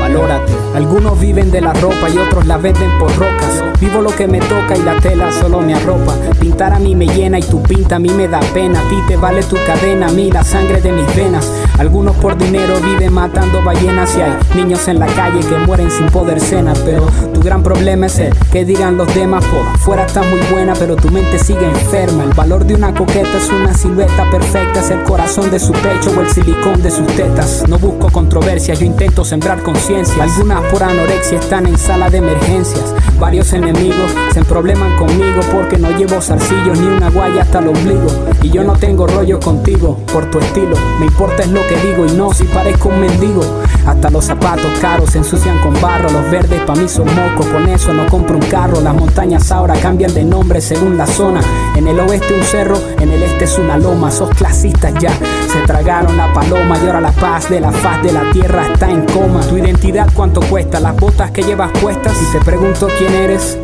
Valórate. 0.00 0.52
Algunos 0.76 1.18
viven 1.18 1.50
de 1.50 1.60
la 1.60 1.72
ropa 1.72 2.08
y 2.14 2.18
otros 2.18 2.46
la 2.46 2.58
venden 2.58 2.96
por 2.98 3.10
rocas. 3.16 3.65
Vivo 3.80 4.00
lo 4.00 4.10
que 4.10 4.26
me 4.26 4.38
toca 4.38 4.74
y 4.76 4.82
la 4.82 4.98
tela 5.00 5.30
solo 5.32 5.60
me 5.60 5.74
arropa. 5.74 6.14
Pintar 6.40 6.72
a 6.72 6.78
mí 6.78 6.94
me 6.94 7.06
llena 7.06 7.38
y 7.38 7.42
tu 7.42 7.62
pinta 7.62 7.96
a 7.96 7.98
mí 7.98 8.08
me 8.08 8.26
da 8.26 8.40
pena. 8.54 8.80
A 8.80 8.88
ti 8.88 8.96
te 9.06 9.16
vale 9.16 9.42
tu 9.42 9.56
cadena, 9.66 10.08
a 10.08 10.12
mí 10.12 10.30
la 10.30 10.42
sangre 10.42 10.80
de 10.80 10.92
mis 10.92 11.14
venas. 11.14 11.50
Algunos 11.78 12.16
por 12.16 12.38
dinero 12.38 12.80
viven 12.80 13.12
matando 13.12 13.62
ballenas 13.62 14.16
y 14.16 14.22
hay 14.22 14.32
niños 14.54 14.88
en 14.88 14.98
la 14.98 15.06
calle 15.06 15.40
que 15.40 15.58
mueren 15.58 15.90
sin 15.90 16.06
poder 16.06 16.40
cenar. 16.40 16.76
Pero 16.84 17.06
tu 17.34 17.40
gran 17.40 17.62
problema 17.62 18.06
es 18.06 18.18
el 18.18 18.34
que 18.50 18.64
dirán 18.64 18.96
los 18.96 19.14
demás. 19.14 19.44
Por 19.44 19.78
fuera 19.78 20.06
estás 20.06 20.26
muy 20.26 20.40
buena, 20.50 20.72
pero 20.74 20.96
tu 20.96 21.10
mente 21.10 21.38
sigue 21.38 21.66
enferma. 21.66 22.24
El 22.24 22.32
valor 22.32 22.64
de 22.64 22.74
una 22.74 22.94
coqueta 22.94 23.36
es 23.36 23.50
una 23.50 23.74
silueta 23.74 24.30
perfecta, 24.30 24.80
es 24.80 24.90
el 24.90 25.02
corazón 25.02 25.50
de 25.50 25.58
su 25.58 25.72
pecho 25.72 26.12
o 26.16 26.20
el 26.22 26.30
silicón 26.30 26.82
de 26.82 26.90
sus 26.90 27.06
tetas. 27.08 27.64
No 27.68 27.78
busco 27.78 28.10
controversias, 28.10 28.80
yo 28.80 28.86
intento 28.86 29.24
sembrar 29.24 29.62
conciencia. 29.62 30.22
Algunas 30.22 30.62
por 30.72 30.82
anorexia 30.82 31.38
están 31.38 31.66
en 31.66 31.76
sala 31.76 32.08
de 32.08 32.18
emergencias. 32.18 32.94
Varios 33.20 33.52
enemigos 33.66 34.12
se 34.32 34.44
probleman 34.44 34.96
conmigo 34.96 35.40
porque 35.52 35.76
no 35.76 35.90
llevo 35.90 36.20
zarcillos 36.20 36.78
ni 36.78 36.86
una 36.86 37.10
guaya 37.10 37.42
hasta 37.42 37.58
el 37.58 37.68
ombligo. 37.68 38.06
Y 38.42 38.50
yo 38.50 38.62
no 38.62 38.74
tengo 38.74 39.06
rollo 39.06 39.40
contigo 39.40 39.98
por 40.12 40.30
tu 40.30 40.38
estilo. 40.38 40.76
Me 41.00 41.06
importa 41.06 41.42
es 41.42 41.50
lo 41.50 41.66
que 41.66 41.76
digo 41.76 42.06
y 42.06 42.12
no 42.12 42.32
si 42.32 42.44
parezco 42.44 42.90
un 42.90 43.00
mendigo. 43.00 43.42
Hasta 43.86 44.10
los 44.10 44.24
zapatos 44.24 44.78
caros 44.80 45.10
se 45.10 45.18
ensucian 45.18 45.58
con 45.60 45.80
barro. 45.80 46.10
Los 46.10 46.30
verdes 46.30 46.60
pa' 46.62 46.74
mí 46.74 46.88
son 46.88 47.06
mocos, 47.06 47.46
con 47.46 47.68
eso 47.68 47.92
no 47.92 48.06
compro 48.06 48.36
un 48.36 48.46
carro. 48.46 48.80
Las 48.80 48.94
montañas 48.94 49.50
ahora 49.52 49.74
cambian 49.74 50.12
de 50.12 50.24
nombre 50.24 50.60
según 50.60 50.96
la 50.96 51.06
zona. 51.06 51.40
En 51.76 51.86
el 51.88 51.98
oeste 52.00 52.34
un 52.34 52.42
cerro, 52.42 52.76
en 53.00 53.10
el 53.10 53.22
este 53.22 53.44
es 53.44 53.58
una 53.58 53.78
loma. 53.78 54.10
Sos 54.10 54.30
clasistas 54.30 54.92
ya, 55.00 55.12
se 55.52 55.60
tragaron 55.66 56.16
la 56.16 56.32
paloma 56.32 56.78
y 56.78 56.86
ahora 56.86 57.00
la 57.00 57.12
paz 57.12 57.48
de 57.48 57.60
la 57.60 57.72
faz 57.72 58.02
de 58.02 58.12
la 58.12 58.30
tierra 58.32 58.66
está 58.72 58.90
en 58.90 59.06
coma. 59.06 59.40
Tu 59.40 59.56
identidad 59.58 60.08
cuánto 60.14 60.40
cuesta, 60.40 60.80
las 60.80 60.96
botas 60.96 61.30
que 61.30 61.42
llevas 61.42 61.70
puestas. 61.80 62.16
Si 62.16 62.36
te 62.36 62.44
pregunto 62.44 62.88
quién 62.98 63.14
eres, 63.14 63.55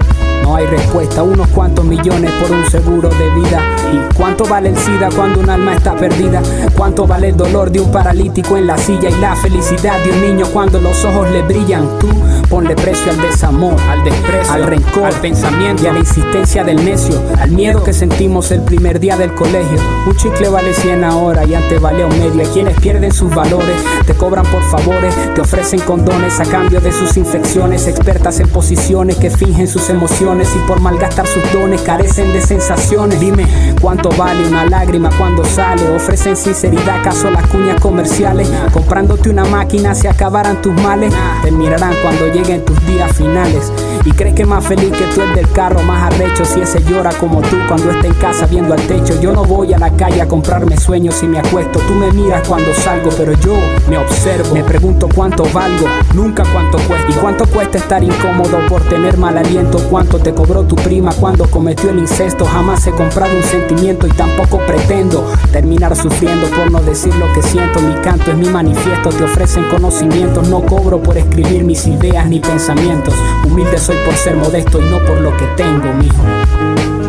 no 0.43 0.57
hay 0.57 0.67
respuesta, 0.67 1.23
unos 1.23 1.49
cuantos 1.49 1.85
millones 1.85 2.31
por 2.33 2.51
un 2.51 2.69
seguro 2.69 3.09
de 3.09 3.31
vida. 3.31 3.61
¿Y 3.93 4.15
cuánto 4.15 4.45
vale 4.45 4.71
el 4.71 4.77
SIDA 4.77 5.09
cuando 5.15 5.41
un 5.41 5.49
alma 5.49 5.75
está 5.75 5.95
perdida? 5.95 6.43
¿Cuánto 6.77 7.07
vale 7.07 7.29
el 7.29 7.37
dolor 7.37 7.71
de 7.71 7.81
un 7.81 7.91
paralítico 7.91 8.57
en 8.57 8.67
la 8.67 8.77
silla 8.77 9.09
y 9.09 9.21
la 9.21 9.37
felicidad 9.37 10.03
de 10.03 10.13
un 10.13 10.21
niño 10.23 10.47
cuando 10.53 10.81
los 10.81 11.05
ojos 11.05 11.31
le 11.31 11.43
brillan? 11.43 11.99
Tú 11.99 12.09
ponle 12.49 12.75
precio 12.75 13.13
al 13.13 13.21
desamor, 13.21 13.81
al 13.89 14.03
desprecio, 14.05 14.53
al 14.53 14.65
rencor, 14.65 15.05
al 15.05 15.15
pensamiento 15.15 15.85
y 15.85 15.87
a 15.87 15.93
la 15.93 16.01
insistencia 16.01 16.65
del 16.65 16.85
necio, 16.85 17.21
al 17.39 17.51
miedo 17.51 17.83
que 17.83 17.93
sentimos 17.93 18.51
el 18.51 18.63
primer 18.63 18.99
día 19.01 19.17
del 19.17 19.35
colegio. 19.35 19.79
Un 20.07 20.17
chicle 20.17 20.49
vale 20.49 20.75
100 20.75 21.05
ahora 21.05 21.45
y 21.45 21.55
antes 21.55 21.81
valía 21.81 22.07
un 22.07 22.19
medio. 22.19 22.41
Hay 22.43 22.47
quienes 22.49 22.79
pierden 22.81 23.13
sus 23.13 23.33
valores, 23.35 23.77
te 24.07 24.15
cobran 24.15 24.45
por 24.47 24.63
favores, 24.65 25.15
te 25.35 25.41
ofrecen 25.41 25.81
condones 25.81 26.41
a 26.41 26.45
cambio 26.45 26.81
de 26.81 26.93
sus 26.93 27.17
infecciones, 27.17 27.87
expertas 27.87 28.41
en 28.41 28.49
posiciones 28.49 29.17
que 29.17 29.31
fingen 29.31 29.69
sus 29.69 29.89
emociones 29.91 30.32
y 30.41 30.67
por 30.67 30.81
malgastar 30.81 31.27
sus 31.27 31.43
dones 31.53 31.83
carecen 31.83 32.33
de 32.33 32.41
sensaciones. 32.41 33.21
Dime 33.21 33.47
cuánto 33.81 34.09
vale 34.17 34.49
una 34.49 34.65
lágrima 34.65 35.11
cuando 35.19 35.45
sale. 35.45 35.95
Ofrecen 35.95 36.37
sinceridad, 36.37 37.01
acaso 37.01 37.31
las 37.31 37.47
cuñas 37.49 37.79
comerciales. 37.81 38.51
Comprándote 38.73 39.29
una 39.29 39.45
máquina 39.45 39.95
se 39.95 40.09
acabarán 40.09 40.63
tus 40.63 40.73
males. 40.73 41.13
Te 41.43 41.51
mirarán 41.51 41.95
cuando 42.03 42.29
lleguen 42.29 42.65
tus 42.65 42.81
días 42.87 43.15
finales. 43.15 43.71
Y 44.05 44.11
crees 44.13 44.35
que 44.35 44.47
más 44.47 44.65
feliz 44.65 44.91
que 44.91 45.05
tú 45.15 45.21
el 45.21 45.35
del 45.35 45.51
carro, 45.53 45.83
más 45.83 46.13
arrecho 46.13 46.45
si 46.45 46.61
ese 46.61 46.83
llora 46.83 47.11
como 47.21 47.41
tú 47.43 47.57
cuando 47.69 47.91
está 47.91 48.07
en 48.07 48.15
casa 48.15 48.47
viendo 48.47 48.73
al 48.73 48.81
techo. 48.87 49.21
Yo 49.21 49.33
no 49.33 49.45
voy 49.45 49.75
a 49.75 49.79
la 49.79 49.91
calle 49.91 50.23
a 50.23 50.27
comprarme 50.27 50.79
sueños 50.79 51.23
y 51.23 51.27
me 51.27 51.39
acuesto. 51.39 51.79
Tú 51.81 51.95
me 51.95 52.11
miras 52.11 52.49
cuando 52.49 52.73
salgo, 52.75 53.11
pero 53.17 53.35
yo 53.35 53.55
me 53.89 53.99
observo. 53.99 54.55
Me 54.55 54.65
pregunto 54.65 55.09
cuánto 55.15 55.45
valgo, 55.53 55.87
nunca 56.15 56.43
cuánto 56.53 56.79
cuesta. 56.89 57.11
Y 57.11 57.15
cuánto 57.15 57.47
cuesta 57.47 57.79
estar 57.79 58.03
incómodo 58.03 58.59
por 58.69 58.81
tener 58.89 59.19
mal 59.19 59.37
aliento. 59.37 59.79
Cuánto 59.91 60.22
te 60.23 60.33
cobró 60.33 60.63
tu 60.63 60.77
prima 60.77 61.13
cuando 61.13 61.51
cometió 61.51 61.91
el 61.91 61.99
incesto. 61.99 62.45
Jamás 62.45 62.87
he 62.87 62.93
comprado 62.93 63.37
un 63.37 63.43
sentimiento 63.43 64.07
y 64.07 64.11
tampoco 64.11 64.59
pretendo 64.67 65.25
terminar 65.51 65.97
sufriendo 65.97 66.49
por 66.49 66.71
no 66.71 66.81
decir 66.81 67.15
lo 67.17 67.33
que 67.33 67.43
siento. 67.43 67.81
Mi 67.81 67.95
canto 68.03 68.31
es 68.31 68.37
mi 68.37 68.49
manifiesto, 68.49 69.11
te 69.11 69.25
ofrecen 69.25 69.65
conocimientos. 69.69 70.49
No 70.49 70.63
cobro 70.63 71.03
por 71.03 71.19
escribir 71.19 71.65
mis 71.65 71.87
ideas 71.87 72.29
ni 72.29 72.39
pensamientos. 72.41 73.15
Humilde 73.45 73.79
soy 73.79 73.97
por 74.05 74.15
ser 74.15 74.37
modesto 74.37 74.81
y 74.81 74.85
no 74.85 74.99
por 75.05 75.21
lo 75.21 75.37
que 75.37 75.47
tengo, 75.57 75.93
mijo. 75.95 77.02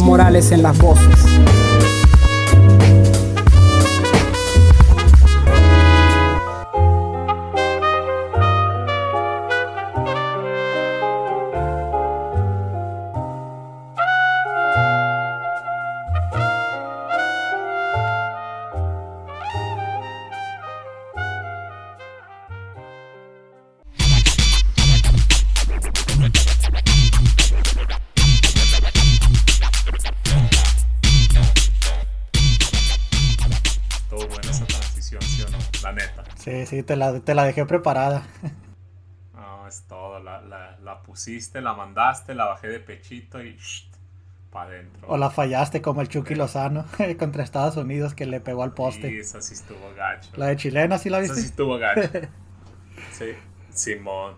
Morales 0.00 0.52
en 0.52 0.62
las 0.62 0.78
voces. 0.78 1.61
Sí, 36.82 36.94
sí, 36.94 36.94
te 36.94 36.96
la, 36.96 37.20
te 37.20 37.34
la 37.34 37.44
dejé 37.44 37.66
preparada. 37.66 38.24
No, 39.34 39.66
es 39.68 39.86
todo. 39.86 40.20
La, 40.20 40.40
la, 40.40 40.78
la 40.80 41.02
pusiste, 41.02 41.60
la 41.60 41.74
mandaste, 41.74 42.34
la 42.34 42.46
bajé 42.46 42.68
de 42.68 42.80
pechito 42.80 43.42
y 43.42 43.58
para 44.50 44.70
adentro. 44.70 45.08
O 45.08 45.16
la 45.16 45.30
fallaste 45.30 45.80
como 45.80 46.00
el 46.00 46.08
Chucky 46.08 46.34
Lozano 46.34 46.86
contra 47.20 47.44
Estados 47.44 47.76
Unidos 47.76 48.14
que 48.14 48.26
le 48.26 48.40
pegó 48.40 48.64
al 48.64 48.74
Sí, 48.86 49.00
poste. 49.00 49.18
esa 49.18 49.40
sí 49.40 49.54
estuvo 49.54 49.92
gacho. 49.94 50.30
La 50.36 50.46
de 50.48 50.56
chilena, 50.56 50.98
¿sí 50.98 51.08
la 51.08 51.20
Esa 51.20 51.36
sí 51.36 51.46
viste? 51.46 51.46
estuvo 51.46 51.78
gacho. 51.78 52.10
Sí, 53.08 53.36
Simón. 53.70 54.36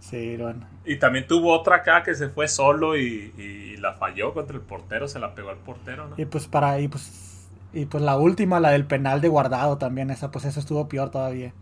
Sí, 0.00 0.36
bueno. 0.36 0.66
Y 0.84 0.98
también 0.98 1.26
tuvo 1.26 1.52
otra 1.52 1.76
acá 1.76 2.02
que 2.04 2.14
se 2.14 2.28
fue 2.28 2.46
solo 2.48 2.96
y, 2.96 3.34
y 3.36 3.76
la 3.78 3.94
falló 3.94 4.32
contra 4.34 4.56
el 4.56 4.62
portero, 4.62 5.08
se 5.08 5.18
la 5.18 5.34
pegó 5.34 5.50
al 5.50 5.58
portero, 5.58 6.06
¿no? 6.08 6.16
Y 6.16 6.26
pues 6.26 6.46
para 6.48 6.78
y 6.80 6.88
pues 6.88 7.31
y 7.72 7.86
pues 7.86 8.02
la 8.02 8.16
última, 8.18 8.60
la 8.60 8.70
del 8.70 8.86
penal 8.86 9.20
de 9.20 9.28
guardado 9.28 9.78
también, 9.78 10.10
esa 10.10 10.30
pues 10.30 10.44
eso 10.44 10.60
estuvo 10.60 10.88
peor 10.88 11.10
todavía. 11.10 11.54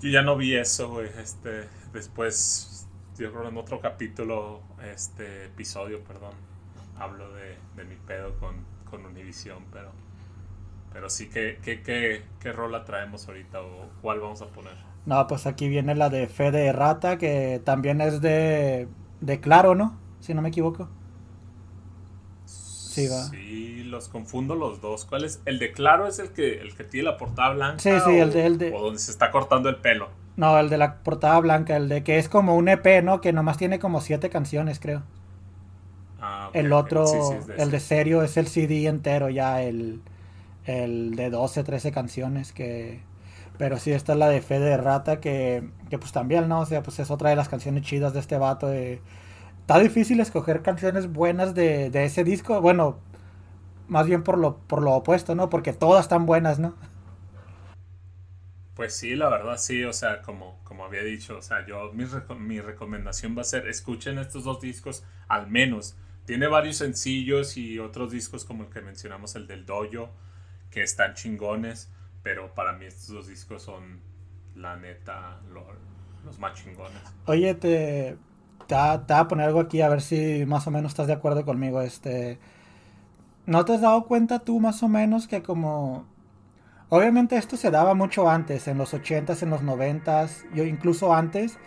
Yo 0.00 0.10
ya 0.10 0.22
no 0.22 0.36
vi 0.36 0.54
eso, 0.56 0.90
güey. 0.90 1.08
Este, 1.18 1.68
después, 1.92 2.86
yo 3.18 3.32
creo 3.32 3.48
en 3.48 3.56
otro 3.56 3.80
capítulo, 3.80 4.62
este 4.92 5.46
episodio, 5.46 6.02
perdón, 6.04 6.34
hablo 6.96 7.32
de, 7.32 7.56
de 7.76 7.84
mi 7.84 7.96
pedo 7.96 8.38
con, 8.38 8.64
con 8.84 9.04
Univision, 9.06 9.64
pero, 9.72 9.92
pero 10.92 11.10
sí, 11.10 11.28
¿qué, 11.30 11.60
qué, 11.62 11.82
qué, 11.82 12.24
qué 12.40 12.52
rola 12.52 12.84
traemos 12.84 13.28
ahorita 13.28 13.62
o 13.62 13.90
cuál 14.02 14.20
vamos 14.20 14.42
a 14.42 14.48
poner? 14.52 14.76
No, 15.06 15.26
pues 15.26 15.46
aquí 15.46 15.68
viene 15.68 15.94
la 15.94 16.10
de 16.10 16.28
Fe 16.28 16.50
de 16.50 16.72
Rata, 16.72 17.16
que 17.18 17.60
también 17.64 18.00
es 18.00 18.20
de, 18.20 18.88
de 19.20 19.40
Claro, 19.40 19.74
¿no? 19.74 19.98
Si 20.20 20.34
no 20.34 20.42
me 20.42 20.50
equivoco. 20.50 20.88
Sí, 22.94 23.06
va. 23.08 23.22
Sí, 23.30 23.67
los 23.88 24.08
confundo 24.08 24.54
los 24.54 24.80
dos. 24.80 25.04
¿Cuál 25.06 25.24
es? 25.24 25.40
El 25.46 25.58
de 25.58 25.72
Claro 25.72 26.06
es 26.06 26.18
el 26.20 26.30
que, 26.32 26.60
el 26.60 26.74
que 26.76 26.84
tiene 26.84 27.06
la 27.10 27.16
portada 27.18 27.50
blanca. 27.54 27.78
Sí, 27.78 27.90
sí, 28.04 28.18
el 28.18 28.30
o- 28.30 28.32
de- 28.32 28.46
el 28.46 28.58
de- 28.58 28.72
O 28.74 28.82
donde 28.82 28.98
se 29.00 29.10
está 29.10 29.30
cortando 29.30 29.68
el 29.68 29.76
pelo. 29.76 30.10
No, 30.36 30.58
el 30.58 30.70
de 30.70 30.78
la 30.78 31.02
portada 31.02 31.38
blanca, 31.40 31.76
el 31.76 31.88
de 31.88 32.02
que 32.04 32.18
es 32.18 32.28
como 32.30 32.56
un 32.56 32.68
EP, 32.68 33.02
¿no? 33.02 33.20
Que 33.20 33.32
nomás 33.34 33.58
tiene 33.58 33.78
como 33.78 34.00
siete 34.00 34.30
canciones, 34.30 34.78
creo. 34.80 35.02
Ah, 36.20 36.48
ok, 36.50 36.56
El 36.56 36.72
otro, 36.72 37.06
Sí, 37.06 37.18
sí, 37.22 37.34
es 37.34 37.46
de 37.46 37.56
el 37.56 37.70
de 37.70 37.80
serio, 37.80 38.22
es 38.22 38.36
el 38.36 38.48
CD 38.48 38.86
entero, 38.86 39.28
ya 39.30 39.62
el, 39.62 40.02
el 40.66 41.14
de 41.16 41.30
12, 41.30 41.64
13 41.64 41.92
canciones 41.92 42.52
que... 42.52 43.00
Pero 43.58 43.78
sí, 43.78 43.92
esta 43.92 44.12
es 44.12 44.18
la 44.18 44.28
de 44.28 44.40
Fe 44.42 44.60
de 44.60 44.76
Rata, 44.76 45.20
que, 45.20 45.68
que 45.90 45.98
pues 45.98 46.12
también, 46.12 46.48
¿no? 46.48 46.60
O 46.60 46.66
sea, 46.66 46.82
pues 46.82 46.98
es 47.00 47.10
otra 47.10 47.30
de 47.30 47.36
las 47.36 47.48
canciones 47.48 47.82
chidas 47.84 48.14
de 48.14 48.20
este 48.20 48.38
vato. 48.38 48.68
De... 48.68 49.00
Está 49.60 49.78
difícil 49.80 50.20
escoger 50.20 50.62
canciones 50.62 51.12
buenas 51.12 51.54
de, 51.54 51.90
de 51.90 52.04
ese 52.04 52.24
disco. 52.24 52.60
Bueno, 52.60 52.98
más 53.88 54.06
bien 54.06 54.22
por 54.22 54.38
lo, 54.38 54.58
por 54.58 54.82
lo 54.82 54.92
opuesto, 54.94 55.34
¿no? 55.34 55.50
Porque 55.50 55.72
todas 55.72 56.02
están 56.04 56.26
buenas, 56.26 56.58
¿no? 56.58 56.74
Pues 58.74 58.94
sí, 58.94 59.16
la 59.16 59.28
verdad 59.28 59.56
sí, 59.58 59.82
o 59.84 59.92
sea, 59.92 60.22
como, 60.22 60.60
como 60.64 60.84
había 60.84 61.02
dicho, 61.02 61.38
o 61.38 61.42
sea, 61.42 61.66
yo 61.66 61.92
mi, 61.92 62.04
reco- 62.04 62.38
mi 62.38 62.60
recomendación 62.60 63.36
va 63.36 63.42
a 63.42 63.44
ser, 63.44 63.66
escuchen 63.68 64.18
estos 64.18 64.44
dos 64.44 64.60
discos 64.60 65.04
al 65.26 65.48
menos. 65.48 65.96
Tiene 66.26 66.46
varios 66.46 66.76
sencillos 66.76 67.56
y 67.56 67.78
otros 67.80 68.12
discos 68.12 68.44
como 68.44 68.64
el 68.64 68.70
que 68.70 68.80
mencionamos, 68.80 69.34
el 69.34 69.46
del 69.48 69.66
Dojo, 69.66 70.10
que 70.70 70.82
están 70.82 71.14
chingones, 71.14 71.92
pero 72.22 72.54
para 72.54 72.72
mí 72.74 72.86
estos 72.86 73.08
dos 73.08 73.26
discos 73.28 73.62
son 73.62 74.00
la 74.54 74.76
neta 74.76 75.40
lo- 75.52 75.66
los 76.24 76.38
más 76.38 76.54
chingones. 76.62 77.16
Oye, 77.26 77.54
te... 77.54 78.16
te 78.66 78.74
va- 78.74 79.06
te 79.06 79.12
voy 79.14 79.20
a 79.22 79.28
poner 79.28 79.46
algo 79.46 79.60
aquí 79.60 79.80
a 79.82 79.88
ver 79.88 80.00
si 80.02 80.44
más 80.46 80.66
o 80.66 80.70
menos 80.70 80.92
estás 80.92 81.06
de 81.06 81.12
acuerdo 81.14 81.44
conmigo. 81.44 81.82
Este, 81.82 82.38
¿no 83.48 83.64
te 83.64 83.72
has 83.72 83.80
dado 83.80 84.04
cuenta 84.04 84.40
tú 84.40 84.60
más 84.60 84.82
o 84.82 84.88
menos 84.88 85.26
que 85.26 85.42
como... 85.42 86.04
Obviamente 86.90 87.36
esto 87.36 87.56
se 87.56 87.70
daba 87.70 87.94
mucho 87.94 88.28
antes, 88.28 88.68
en 88.68 88.76
los 88.76 88.92
80s, 88.92 89.42
en 89.42 89.50
los 89.50 89.62
90s, 89.62 90.44
yo 90.54 90.64
incluso 90.64 91.14
antes, 91.14 91.58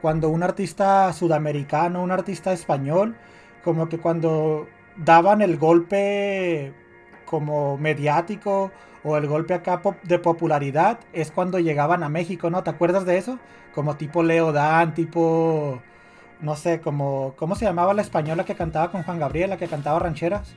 cuando 0.00 0.30
un 0.30 0.42
artista 0.42 1.12
sudamericano, 1.12 2.02
un 2.02 2.10
artista 2.10 2.52
español, 2.54 3.16
como 3.64 3.88
que 3.88 3.98
cuando 3.98 4.66
daban 4.96 5.42
el 5.42 5.58
golpe 5.58 6.72
como 7.26 7.76
mediático 7.76 8.70
o 9.04 9.16
el 9.18 9.26
golpe 9.26 9.52
acá 9.52 9.82
de 10.04 10.18
popularidad, 10.18 11.00
es 11.12 11.30
cuando 11.30 11.58
llegaban 11.58 12.02
a 12.02 12.08
México, 12.08 12.48
¿no? 12.48 12.62
¿Te 12.62 12.70
acuerdas 12.70 13.04
de 13.04 13.18
eso? 13.18 13.38
Como 13.74 13.96
tipo 13.96 14.22
Leo 14.22 14.52
Dan, 14.52 14.94
tipo 14.94 15.82
no 16.40 16.56
sé, 16.56 16.80
como, 16.80 17.34
¿cómo 17.36 17.54
se 17.54 17.64
llamaba 17.64 17.94
la 17.94 18.02
española 18.02 18.44
que 18.44 18.54
cantaba 18.54 18.90
con 18.90 19.02
Juan 19.02 19.18
Gabriel, 19.18 19.50
la 19.50 19.56
que 19.56 19.68
cantaba 19.68 19.98
rancheras? 19.98 20.54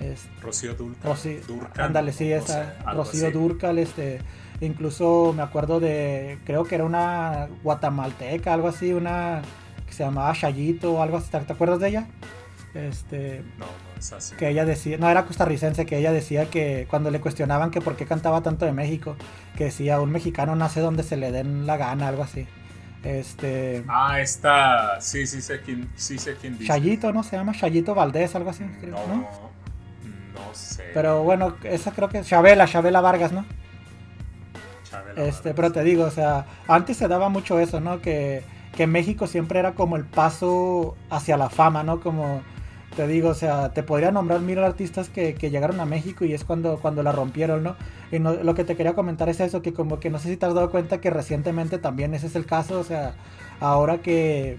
Es- 0.00 0.26
Rocío. 0.42 0.74
Rosy- 1.02 1.40
Durcan, 1.46 1.86
ándale, 1.86 2.12
sí, 2.12 2.32
esa, 2.32 2.74
Rocío 2.92 3.26
así. 3.26 3.32
Durcal, 3.32 3.78
este, 3.78 4.20
incluso 4.60 5.32
me 5.36 5.42
acuerdo 5.42 5.80
de, 5.80 6.38
creo 6.44 6.64
que 6.64 6.76
era 6.76 6.84
una 6.84 7.48
guatemalteca, 7.64 8.52
algo 8.54 8.68
así, 8.68 8.92
una 8.92 9.42
que 9.86 9.92
se 9.92 10.04
llamaba 10.04 10.32
Chayito 10.34 10.92
o 10.94 11.02
algo 11.02 11.16
así, 11.16 11.30
¿te 11.30 11.52
acuerdas 11.52 11.80
de 11.80 11.88
ella? 11.88 12.06
Este, 12.74 13.42
No, 13.58 13.64
no 13.66 13.72
es 13.98 14.12
así. 14.12 14.36
que 14.36 14.48
ella 14.48 14.64
decía, 14.64 14.98
no 14.98 15.08
era 15.08 15.24
costarricense, 15.24 15.86
que 15.86 15.98
ella 15.98 16.12
decía 16.12 16.48
que 16.50 16.86
cuando 16.88 17.10
le 17.10 17.18
cuestionaban 17.20 17.70
que 17.70 17.80
por 17.80 17.96
qué 17.96 18.04
cantaba 18.04 18.42
tanto 18.42 18.66
de 18.66 18.72
México, 18.72 19.16
que 19.56 19.64
decía, 19.64 20.00
un 20.00 20.10
mexicano 20.12 20.54
nace 20.54 20.80
donde 20.80 21.02
se 21.02 21.16
le 21.16 21.32
den 21.32 21.66
la 21.66 21.76
gana, 21.76 22.06
algo 22.08 22.22
así. 22.22 22.46
Este, 23.04 23.84
Ah, 23.88 24.20
esta. 24.20 25.00
Sí, 25.00 25.26
sí 25.26 25.40
sé 25.40 25.60
quién, 25.62 25.88
sí 25.96 26.18
sé 26.18 26.34
quién 26.40 26.54
dice. 26.58 26.66
Chayito, 26.66 27.12
¿no? 27.12 27.22
Se 27.22 27.36
llama 27.36 27.52
Chayito 27.52 27.94
Valdés, 27.94 28.34
algo 28.34 28.50
así, 28.50 28.64
creo, 28.80 28.90
No, 28.92 29.06
¿no? 29.06 29.47
No 30.38 30.54
sé. 30.54 30.84
Pero 30.92 31.22
bueno, 31.24 31.58
esa 31.64 31.92
creo 31.92 32.08
que 32.08 32.18
es 32.18 32.26
Chabela, 32.28 32.66
Chabela 32.66 33.00
Vargas, 33.00 33.32
¿no? 33.32 33.46
Chabela 34.82 35.28
Este, 35.28 35.52
Vargas. 35.52 35.54
pero 35.54 35.72
te 35.72 35.82
digo, 35.84 36.04
o 36.04 36.10
sea, 36.10 36.46
antes 36.66 36.96
se 36.96 37.08
daba 37.08 37.28
mucho 37.28 37.58
eso, 37.60 37.80
¿no? 37.80 38.00
Que, 38.00 38.46
que 38.74 38.86
México 38.86 39.26
siempre 39.26 39.58
era 39.58 39.74
como 39.74 39.96
el 39.96 40.06
paso 40.06 40.98
hacia 41.10 41.36
la 41.36 41.50
fama, 41.50 41.82
¿no? 41.82 42.00
Como 42.00 42.46
te 42.94 43.06
digo, 43.06 43.30
o 43.30 43.34
sea, 43.34 43.72
te 43.72 43.82
podría 43.82 44.12
nombrar 44.12 44.40
mil 44.40 44.58
artistas 44.60 45.08
que, 45.10 45.34
que 45.34 45.50
llegaron 45.50 45.80
a 45.80 45.86
México 45.86 46.24
y 46.24 46.32
es 46.34 46.44
cuando, 46.44 46.78
cuando 46.80 47.02
la 47.02 47.12
rompieron, 47.12 47.62
¿no? 47.62 47.76
Y 48.10 48.18
no- 48.20 48.34
lo 48.34 48.54
que 48.54 48.64
te 48.64 48.76
quería 48.76 48.94
comentar 48.94 49.28
es 49.28 49.40
eso, 49.40 49.62
que 49.62 49.72
como 49.74 50.00
que 50.00 50.10
no 50.10 50.18
sé 50.18 50.28
si 50.30 50.36
te 50.36 50.46
has 50.46 50.54
dado 50.54 50.70
cuenta 50.70 51.00
que 51.00 51.10
recientemente 51.10 51.78
también 51.78 52.14
ese 52.14 52.26
es 52.28 52.36
el 52.36 52.46
caso, 52.46 52.80
o 52.80 52.84
sea, 52.84 53.16
ahora 53.60 53.98
que, 53.98 54.58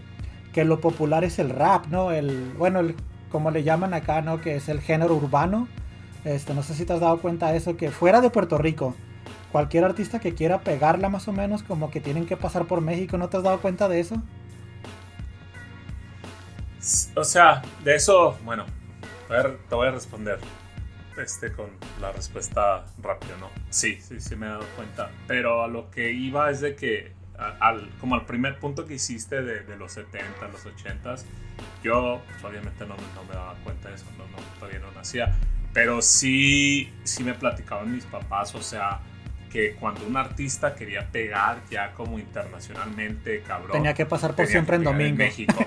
que 0.54 0.66
lo 0.66 0.80
popular 0.82 1.24
es 1.24 1.40
el 1.40 1.50
rap, 1.50 1.88
¿no? 1.88 2.12
El, 2.12 2.54
bueno, 2.58 2.80
el, 2.80 2.96
como 3.32 3.52
le 3.52 3.64
llaman 3.64 3.94
acá, 3.94 4.22
¿no? 4.22 4.42
Que 4.42 4.56
es 4.56 4.70
el 4.70 4.82
género 4.82 5.16
urbano. 5.16 5.68
Este, 6.26 6.54
no 6.54 6.64
sé 6.64 6.74
si 6.74 6.86
te 6.86 6.94
has 6.94 7.00
dado 7.00 7.20
cuenta 7.20 7.52
de 7.52 7.58
eso, 7.58 7.78
que 7.78 7.92
fuera 7.92 8.22
de 8.22 8.30
Puerto 8.30 8.58
Rico, 8.58 8.96
cualquier 9.52 9.86
artista 9.86 10.20
que 10.20 10.34
quiera 10.34 10.60
pegarla 10.60 11.10
más 11.10 11.28
o 11.28 11.34
menos, 11.34 11.64
como 11.64 11.92
que 11.92 12.02
tienen 12.02 12.26
que 12.26 12.38
pasar 12.38 12.66
por 12.66 12.82
México, 12.82 13.18
¿no 13.18 13.30
te 13.30 13.38
has 13.38 13.44
dado 13.44 13.62
cuenta 13.62 13.88
de 13.88 14.00
eso? 14.00 14.22
O 17.16 17.24
sea, 17.24 17.62
de 17.84 17.96
eso, 17.96 18.38
bueno, 18.44 18.66
a 19.30 19.34
ver, 19.34 19.60
te 19.70 19.76
voy 19.76 19.88
a 19.88 19.92
responder 19.92 20.40
este 21.18 21.52
con 21.52 21.70
la 22.00 22.12
respuesta 22.12 22.86
rápida, 23.02 23.36
¿no? 23.40 23.50
Sí, 23.70 24.00
sí, 24.02 24.20
sí 24.20 24.36
me 24.36 24.46
he 24.46 24.50
dado 24.50 24.66
cuenta. 24.76 25.12
Pero 25.28 25.64
a 25.64 25.68
lo 25.68 25.92
que 25.92 26.12
iba 26.12 26.50
es 26.50 26.62
de 26.62 26.76
que, 26.76 27.14
al, 27.60 27.90
como 28.00 28.16
al 28.16 28.26
primer 28.26 28.60
punto 28.60 28.86
que 28.86 28.96
hiciste 28.96 29.42
de, 29.42 29.62
de 29.62 29.78
los 29.78 29.92
70, 29.94 30.48
los 30.52 30.66
80, 30.66 31.16
yo 31.84 32.22
pues, 32.28 32.44
obviamente 32.44 32.86
no, 32.86 32.96
me- 32.96 33.02
no 33.16 33.24
me 33.28 33.34
daba 33.36 33.56
cuenta 33.64 33.90
de 33.90 33.96
eso, 33.96 34.06
no, 34.18 34.26
no, 34.26 34.38
todavía 34.60 34.80
no 34.80 34.92
nacía. 34.92 35.38
Pero 35.74 36.02
sí, 36.02 36.92
sí 37.04 37.24
me 37.24 37.34
platicaban 37.34 37.92
mis 37.94 38.06
papás, 38.06 38.56
o 38.56 38.62
sea, 38.62 39.00
que 39.52 39.74
cuando 39.76 40.06
un 40.06 40.18
artista 40.18 40.76
quería 40.76 41.08
pegar 41.12 41.60
ya 41.72 41.94
como 41.94 42.20
internacionalmente, 42.20 43.42
cabrón. 43.42 43.72
Tenía 43.72 43.94
que 43.94 44.06
pasar 44.06 44.36
por 44.36 44.46
siempre 44.48 44.76
en 44.78 44.84
domingo. 44.84 45.18
México. 45.18 45.66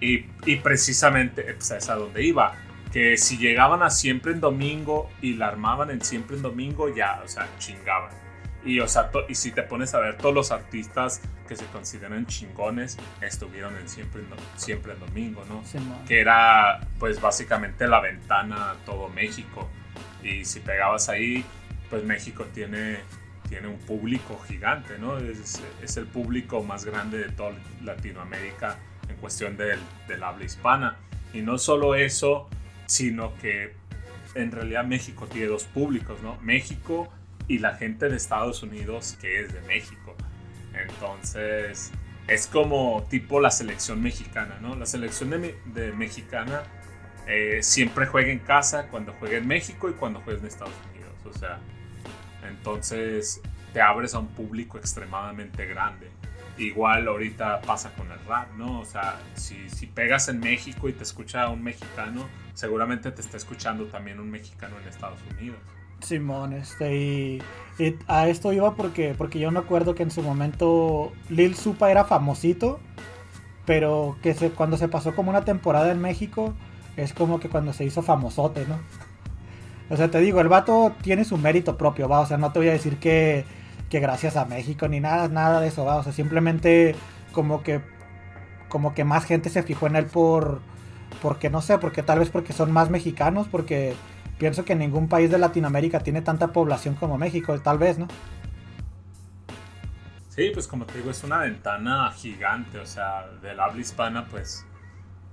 Y, 0.00 0.26
y 0.46 0.56
precisamente 0.56 1.42
pues, 1.54 1.70
es 1.72 1.88
a 1.88 1.94
donde 1.96 2.22
iba. 2.24 2.54
Que 2.92 3.16
si 3.18 3.36
llegaban 3.36 3.82
a 3.82 3.90
siempre 3.90 4.32
en 4.32 4.40
domingo 4.40 5.10
y 5.20 5.34
la 5.34 5.48
armaban 5.48 5.90
en 5.90 6.00
siempre 6.00 6.36
en 6.36 6.42
domingo, 6.42 6.88
ya, 6.94 7.20
o 7.24 7.28
sea, 7.28 7.46
chingaban. 7.58 8.10
Y, 8.68 8.80
o 8.80 8.86
sea, 8.86 9.10
y 9.30 9.34
si 9.34 9.50
te 9.50 9.62
pones 9.62 9.94
a 9.94 9.98
ver, 9.98 10.18
todos 10.18 10.34
los 10.34 10.50
artistas 10.50 11.22
que 11.48 11.56
se 11.56 11.64
consideran 11.68 12.26
chingones 12.26 12.98
estuvieron 13.22 13.74
en 13.78 13.88
siempre 13.88 14.20
en, 14.20 14.28
siempre 14.60 14.92
en 14.92 15.00
domingo, 15.00 15.42
¿no? 15.48 15.64
Simón. 15.64 16.04
que 16.06 16.20
era 16.20 16.78
pues 16.98 17.18
básicamente 17.18 17.88
la 17.88 18.00
ventana 18.00 18.72
a 18.72 18.74
todo 18.84 19.08
México. 19.08 19.70
Y 20.22 20.44
si 20.44 20.60
pegabas 20.60 21.08
ahí, 21.08 21.46
pues 21.88 22.04
México 22.04 22.44
tiene, 22.52 22.98
tiene 23.48 23.68
un 23.68 23.78
público 23.78 24.38
gigante, 24.46 24.98
¿no? 24.98 25.16
Es, 25.16 25.62
es 25.82 25.96
el 25.96 26.04
público 26.04 26.62
más 26.62 26.84
grande 26.84 27.16
de 27.16 27.30
toda 27.30 27.52
Latinoamérica 27.82 28.76
en 29.08 29.16
cuestión 29.16 29.56
del, 29.56 29.80
del 30.08 30.22
habla 30.22 30.44
hispana. 30.44 30.98
Y 31.32 31.40
no 31.40 31.56
solo 31.56 31.94
eso, 31.94 32.50
sino 32.84 33.34
que 33.38 33.72
en 34.34 34.52
realidad 34.52 34.84
México 34.84 35.26
tiene 35.26 35.46
dos 35.46 35.64
públicos, 35.64 36.20
¿no? 36.22 36.36
México 36.42 37.08
y 37.48 37.58
la 37.58 37.74
gente 37.74 38.08
de 38.08 38.16
Estados 38.16 38.62
Unidos 38.62 39.16
que 39.20 39.40
es 39.40 39.52
de 39.52 39.60
México. 39.62 40.14
Entonces, 40.74 41.90
es 42.28 42.46
como 42.46 43.06
tipo 43.08 43.40
la 43.40 43.50
selección 43.50 44.02
mexicana, 44.02 44.58
¿no? 44.60 44.76
La 44.76 44.86
selección 44.86 45.30
de, 45.30 45.58
de 45.64 45.92
mexicana 45.92 46.62
eh, 47.26 47.62
siempre 47.62 48.06
juega 48.06 48.30
en 48.30 48.38
casa 48.38 48.86
cuando 48.88 49.14
juega 49.14 49.38
en 49.38 49.46
México 49.46 49.88
y 49.90 49.94
cuando 49.94 50.20
juega 50.20 50.40
en 50.40 50.46
Estados 50.46 50.74
Unidos. 50.90 51.14
O 51.24 51.38
sea, 51.38 51.58
entonces 52.48 53.40
te 53.72 53.80
abres 53.80 54.14
a 54.14 54.18
un 54.18 54.28
público 54.28 54.78
extremadamente 54.78 55.66
grande. 55.66 56.10
Igual 56.58 57.06
ahorita 57.06 57.60
pasa 57.62 57.94
con 57.94 58.10
el 58.10 58.18
rap, 58.26 58.52
¿no? 58.56 58.80
O 58.80 58.84
sea, 58.84 59.20
si, 59.34 59.68
si 59.70 59.86
pegas 59.86 60.28
en 60.28 60.40
México 60.40 60.88
y 60.88 60.92
te 60.92 61.04
escucha 61.04 61.48
un 61.48 61.62
mexicano, 61.62 62.28
seguramente 62.54 63.12
te 63.12 63.20
está 63.20 63.36
escuchando 63.36 63.86
también 63.86 64.18
un 64.20 64.30
mexicano 64.30 64.76
en 64.80 64.88
Estados 64.88 65.20
Unidos. 65.38 65.58
Simón, 66.00 66.52
este, 66.52 66.96
y, 66.96 67.42
a 68.06 68.28
esto 68.28 68.52
iba 68.52 68.74
porque, 68.74 69.14
porque 69.16 69.38
yo 69.38 69.50
me 69.50 69.60
acuerdo 69.60 69.94
que 69.94 70.02
en 70.02 70.10
su 70.10 70.22
momento 70.22 71.12
Lil 71.28 71.54
Supa 71.54 71.90
era 71.90 72.04
famosito, 72.04 72.80
pero 73.66 74.16
que 74.22 74.34
se, 74.34 74.50
cuando 74.50 74.76
se 74.76 74.88
pasó 74.88 75.14
como 75.14 75.30
una 75.30 75.44
temporada 75.44 75.92
en 75.92 76.00
México, 76.00 76.54
es 76.96 77.12
como 77.12 77.38
que 77.38 77.48
cuando 77.48 77.72
se 77.72 77.84
hizo 77.84 78.02
famosote, 78.02 78.66
¿no? 78.66 78.78
O 79.90 79.96
sea, 79.96 80.10
te 80.10 80.20
digo, 80.20 80.40
el 80.40 80.48
vato 80.48 80.92
tiene 81.02 81.24
su 81.24 81.38
mérito 81.38 81.76
propio, 81.76 82.08
va, 82.08 82.20
o 82.20 82.26
sea, 82.26 82.36
no 82.36 82.52
te 82.52 82.58
voy 82.58 82.68
a 82.68 82.72
decir 82.72 82.98
que, 82.98 83.44
que 83.88 84.00
gracias 84.00 84.36
a 84.36 84.44
México 84.44 84.88
ni 84.88 85.00
nada, 85.00 85.28
nada 85.28 85.60
de 85.60 85.68
eso, 85.68 85.84
va, 85.84 85.96
o 85.96 86.02
sea, 86.02 86.12
simplemente 86.12 86.94
como 87.32 87.62
que, 87.62 87.80
como 88.68 88.94
que 88.94 89.04
más 89.04 89.24
gente 89.24 89.48
se 89.48 89.62
fijó 89.62 89.86
en 89.86 89.96
él 89.96 90.06
por, 90.06 90.60
porque 91.22 91.50
no 91.50 91.62
sé, 91.62 91.78
porque 91.78 92.02
tal 92.02 92.18
vez 92.18 92.30
porque 92.30 92.52
son 92.52 92.72
más 92.72 92.90
mexicanos, 92.90 93.48
porque 93.50 93.94
pienso 94.38 94.64
que 94.64 94.74
ningún 94.76 95.08
país 95.08 95.30
de 95.30 95.38
Latinoamérica 95.38 96.00
tiene 96.02 96.22
tanta 96.22 96.52
población 96.52 96.94
como 96.96 97.18
México, 97.18 97.60
tal 97.60 97.78
vez, 97.78 97.98
¿no? 97.98 98.12
Sí, 100.28 100.50
pues 100.54 100.68
como 100.68 100.86
te 100.86 100.98
digo, 100.98 101.10
es 101.10 101.24
una 101.24 101.38
ventana 101.40 102.10
gigante, 102.12 102.78
o 102.78 102.86
sea, 102.86 103.26
del 103.42 103.58
habla 103.60 103.80
hispana, 103.80 104.28
pues 104.28 104.64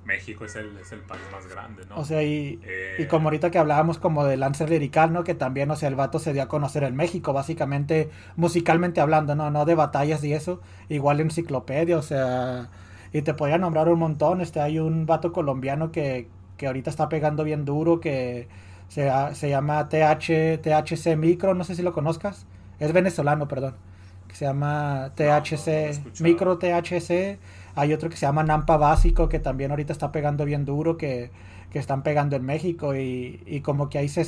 México 0.04 0.46
es 0.46 0.56
el, 0.56 0.78
es 0.78 0.92
el 0.92 1.02
país 1.04 1.30
más 1.32 1.48
grande, 1.48 1.86
¿no? 1.86 2.00
O 2.00 2.06
sea, 2.06 2.24
y, 2.24 2.60
Eh, 2.64 2.96
y 2.98 3.08
como 3.08 3.28
ahorita 3.28 3.52
que 3.52 3.58
hablábamos 3.58 4.00
como 4.00 4.26
de 4.26 4.38
Lancer 4.38 4.70
Lirical, 4.70 5.14
¿no? 5.14 5.24
Que 5.24 5.36
también, 5.36 5.72
o 5.72 5.76
sea, 5.76 5.90
el 5.90 5.96
vato 5.96 6.20
se 6.20 6.34
dio 6.34 6.44
a 6.44 6.48
conocer 6.48 6.84
en 6.84 6.96
México, 6.96 7.34
básicamente, 7.34 8.10
musicalmente 8.36 9.02
hablando, 9.02 9.36
¿no? 9.36 9.52
No 9.52 9.66
de 9.66 9.76
batallas 9.76 10.24
y 10.24 10.34
eso, 10.34 10.62
igual 10.90 11.20
enciclopedia, 11.22 11.98
o 11.98 12.02
sea, 12.02 12.70
y 13.14 13.22
te 13.22 13.34
podría 13.34 13.58
nombrar 13.58 13.90
un 13.90 14.00
montón, 14.00 14.42
este, 14.42 14.60
hay 14.62 14.80
un 14.80 15.06
vato 15.06 15.32
colombiano 15.32 15.92
que, 15.92 16.28
que 16.58 16.68
ahorita 16.68 16.90
está 16.90 17.10
pegando 17.10 17.44
bien 17.44 17.66
duro, 17.66 18.00
que 18.00 18.48
se, 18.88 19.12
se 19.34 19.50
llama 19.50 19.90
TH, 19.90 20.62
THC 20.62 21.16
Micro, 21.18 21.54
no 21.54 21.64
sé 21.64 21.76
si 21.76 21.82
lo 21.82 21.94
conozcas, 21.94 22.46
es 22.80 22.94
venezolano, 22.94 23.48
perdón, 23.48 23.76
que 24.28 24.36
se 24.36 24.46
llama 24.46 25.12
no, 25.18 25.26
no 25.26 25.42
THC. 25.42 26.22
Micro 26.22 26.58
THC, 26.58 27.40
hay 27.76 27.94
otro 27.94 28.10
que 28.10 28.18
se 28.18 28.26
llama 28.26 28.44
Nampa 28.44 28.78
Básico, 28.78 29.30
que 29.30 29.40
también 29.40 29.72
ahorita 29.72 29.94
está 29.94 30.12
pegando 30.12 30.46
bien 30.46 30.66
duro, 30.66 30.98
que, 30.98 31.32
que 31.72 31.80
están 31.80 32.04
pegando 32.04 32.36
en 32.36 32.46
México 32.46 32.96
y, 32.96 33.42
y 33.46 33.62
como 33.62 33.90
que 33.90 33.98
ahí 33.98 34.10
se... 34.10 34.26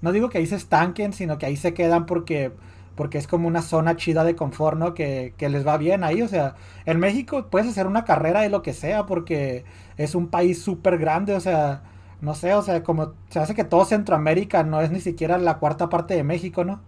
No 0.00 0.12
digo 0.12 0.28
que 0.28 0.38
ahí 0.38 0.46
se 0.46 0.56
estanquen, 0.56 1.12
sino 1.12 1.38
que 1.38 1.46
ahí 1.46 1.56
se 1.56 1.74
quedan 1.74 2.06
porque, 2.06 2.52
porque 2.94 3.18
es 3.18 3.26
como 3.26 3.48
una 3.48 3.62
zona 3.62 3.96
chida 3.96 4.22
de 4.22 4.36
confort, 4.36 4.78
¿no? 4.78 4.94
Que, 4.94 5.34
que 5.36 5.48
les 5.48 5.66
va 5.66 5.76
bien 5.76 6.04
ahí. 6.04 6.22
O 6.22 6.28
sea, 6.28 6.54
en 6.84 7.00
México 7.00 7.46
puedes 7.50 7.68
hacer 7.68 7.86
una 7.86 8.04
carrera 8.04 8.42
de 8.42 8.48
lo 8.48 8.62
que 8.62 8.74
sea 8.74 9.06
porque 9.06 9.64
es 9.96 10.14
un 10.14 10.28
país 10.28 10.62
súper 10.62 10.98
grande, 10.98 11.34
o 11.34 11.40
sea, 11.40 11.82
no 12.20 12.34
sé, 12.34 12.54
o 12.54 12.62
sea, 12.62 12.82
como 12.82 13.14
se 13.30 13.38
hace 13.40 13.54
que 13.54 13.64
todo 13.64 13.84
Centroamérica 13.84 14.62
no 14.64 14.80
es 14.80 14.90
ni 14.90 15.00
siquiera 15.00 15.38
la 15.38 15.58
cuarta 15.58 15.88
parte 15.88 16.14
de 16.14 16.24
México, 16.24 16.64
¿no? 16.64 16.80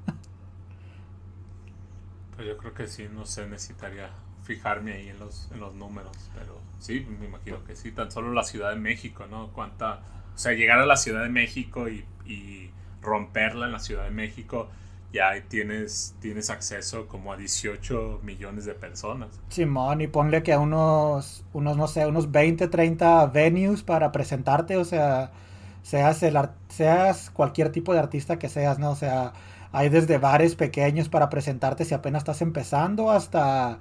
Pues 2.34 2.46
yo 2.48 2.56
creo 2.56 2.74
que 2.74 2.86
sí, 2.86 3.08
no 3.12 3.26
sé, 3.26 3.46
necesitaría 3.46 4.10
fijarme 4.42 4.92
ahí 4.92 5.08
en 5.08 5.18
los, 5.18 5.48
en 5.52 5.60
los 5.60 5.74
números, 5.74 6.30
pero 6.34 6.60
sí, 6.78 7.06
me 7.18 7.26
imagino 7.26 7.62
que 7.64 7.76
sí, 7.76 7.92
tan 7.92 8.10
solo 8.10 8.32
la 8.32 8.44
Ciudad 8.44 8.70
de 8.70 8.76
México, 8.76 9.26
¿no? 9.26 9.48
Cuánta, 9.52 10.00
o 10.34 10.38
sea, 10.38 10.52
llegar 10.52 10.78
a 10.78 10.86
la 10.86 10.96
Ciudad 10.96 11.22
de 11.22 11.28
México 11.28 11.88
y, 11.88 12.04
y 12.24 12.70
romperla 13.02 13.66
en 13.66 13.72
la 13.72 13.78
Ciudad 13.80 14.04
de 14.04 14.10
México, 14.10 14.70
ya 15.12 15.32
tienes, 15.48 16.14
tienes 16.20 16.50
acceso 16.50 17.06
como 17.08 17.32
a 17.32 17.36
18 17.36 18.20
millones 18.22 18.64
de 18.64 18.74
personas. 18.74 19.40
Simón, 19.48 20.00
y 20.00 20.06
ponle 20.06 20.42
que 20.42 20.52
a 20.52 20.58
unos, 20.58 21.44
unos, 21.52 21.76
no 21.76 21.88
sé, 21.88 22.06
unos 22.06 22.30
20, 22.30 22.68
30 22.68 23.26
venues 23.26 23.82
para 23.82 24.12
presentarte, 24.12 24.76
o 24.76 24.84
sea, 24.84 25.32
seas, 25.82 26.22
el, 26.22 26.38
seas 26.68 27.30
cualquier 27.30 27.72
tipo 27.72 27.92
de 27.92 27.98
artista 27.98 28.38
que 28.38 28.48
seas, 28.48 28.78
¿no? 28.78 28.90
O 28.90 28.96
sea, 28.96 29.32
hay 29.72 29.88
desde 29.88 30.18
bares 30.18 30.54
pequeños 30.54 31.08
para 31.08 31.28
presentarte 31.28 31.84
si 31.84 31.94
apenas 31.94 32.20
estás 32.20 32.42
empezando 32.42 33.10
hasta, 33.10 33.78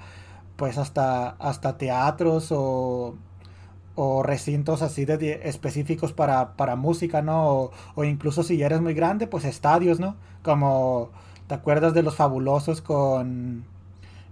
pues 0.56 0.78
hasta, 0.78 1.30
hasta 1.32 1.78
teatros 1.78 2.52
o, 2.52 3.16
o 4.02 4.24
recintos 4.24 4.82
así 4.82 5.04
de, 5.04 5.42
específicos 5.44 6.14
para, 6.14 6.54
para 6.54 6.78
música, 6.78 7.22
¿no? 7.22 7.72
O, 7.96 8.04
incluso 8.06 8.44
si 8.44 8.64
eres 8.64 8.80
muy 8.80 8.94
grande, 8.94 9.28
pues 9.28 9.44
estadios, 9.44 10.00
¿no? 10.00 10.16
Como, 10.42 11.10
¿te 11.48 11.56
acuerdas 11.56 11.94
de 11.94 12.02
los 12.02 12.16
fabulosos 12.16 12.82
con, 12.82 13.66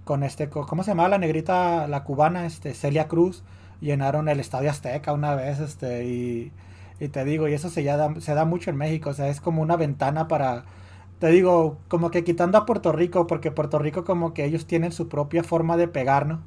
con 0.06 0.24
este, 0.24 0.50
¿cómo 0.50 0.84
se 0.84 0.92
llamaba 0.92 1.10
la 1.10 1.18
negrita, 1.18 1.86
la 1.88 2.06
cubana, 2.06 2.46
este, 2.46 2.74
Celia 2.74 3.10
Cruz? 3.10 3.44
Llenaron 3.82 4.30
el 4.30 4.40
Estadio 4.40 4.70
Azteca 4.70 5.12
una 5.12 5.36
vez, 5.36 5.60
este, 5.60 6.06
y, 6.06 6.54
y 7.02 7.10
te 7.10 7.26
digo, 7.26 7.50
y 7.50 7.54
eso 7.54 7.70
se, 7.70 7.84
ya 7.84 7.98
da, 7.98 8.22
se 8.22 8.34
da 8.36 8.46
mucho 8.46 8.70
en 8.70 8.78
México, 8.78 9.10
o 9.10 9.14
sea, 9.14 9.28
es 9.28 9.42
como 9.42 9.62
una 9.62 9.76
ventana 9.76 10.30
para, 10.30 10.64
te 11.20 11.28
digo, 11.28 11.78
como 11.90 12.10
que 12.10 12.24
quitando 12.24 12.58
a 12.58 12.66
Puerto 12.66 12.94
Rico, 12.94 13.28
porque 13.28 13.52
Puerto 13.52 13.80
Rico 13.80 14.06
como 14.06 14.34
que 14.34 14.46
ellos 14.46 14.66
tienen 14.66 14.94
su 14.94 15.10
propia 15.10 15.44
forma 15.44 15.76
de 15.76 15.90
pegar, 15.90 16.26
¿no? 16.26 16.40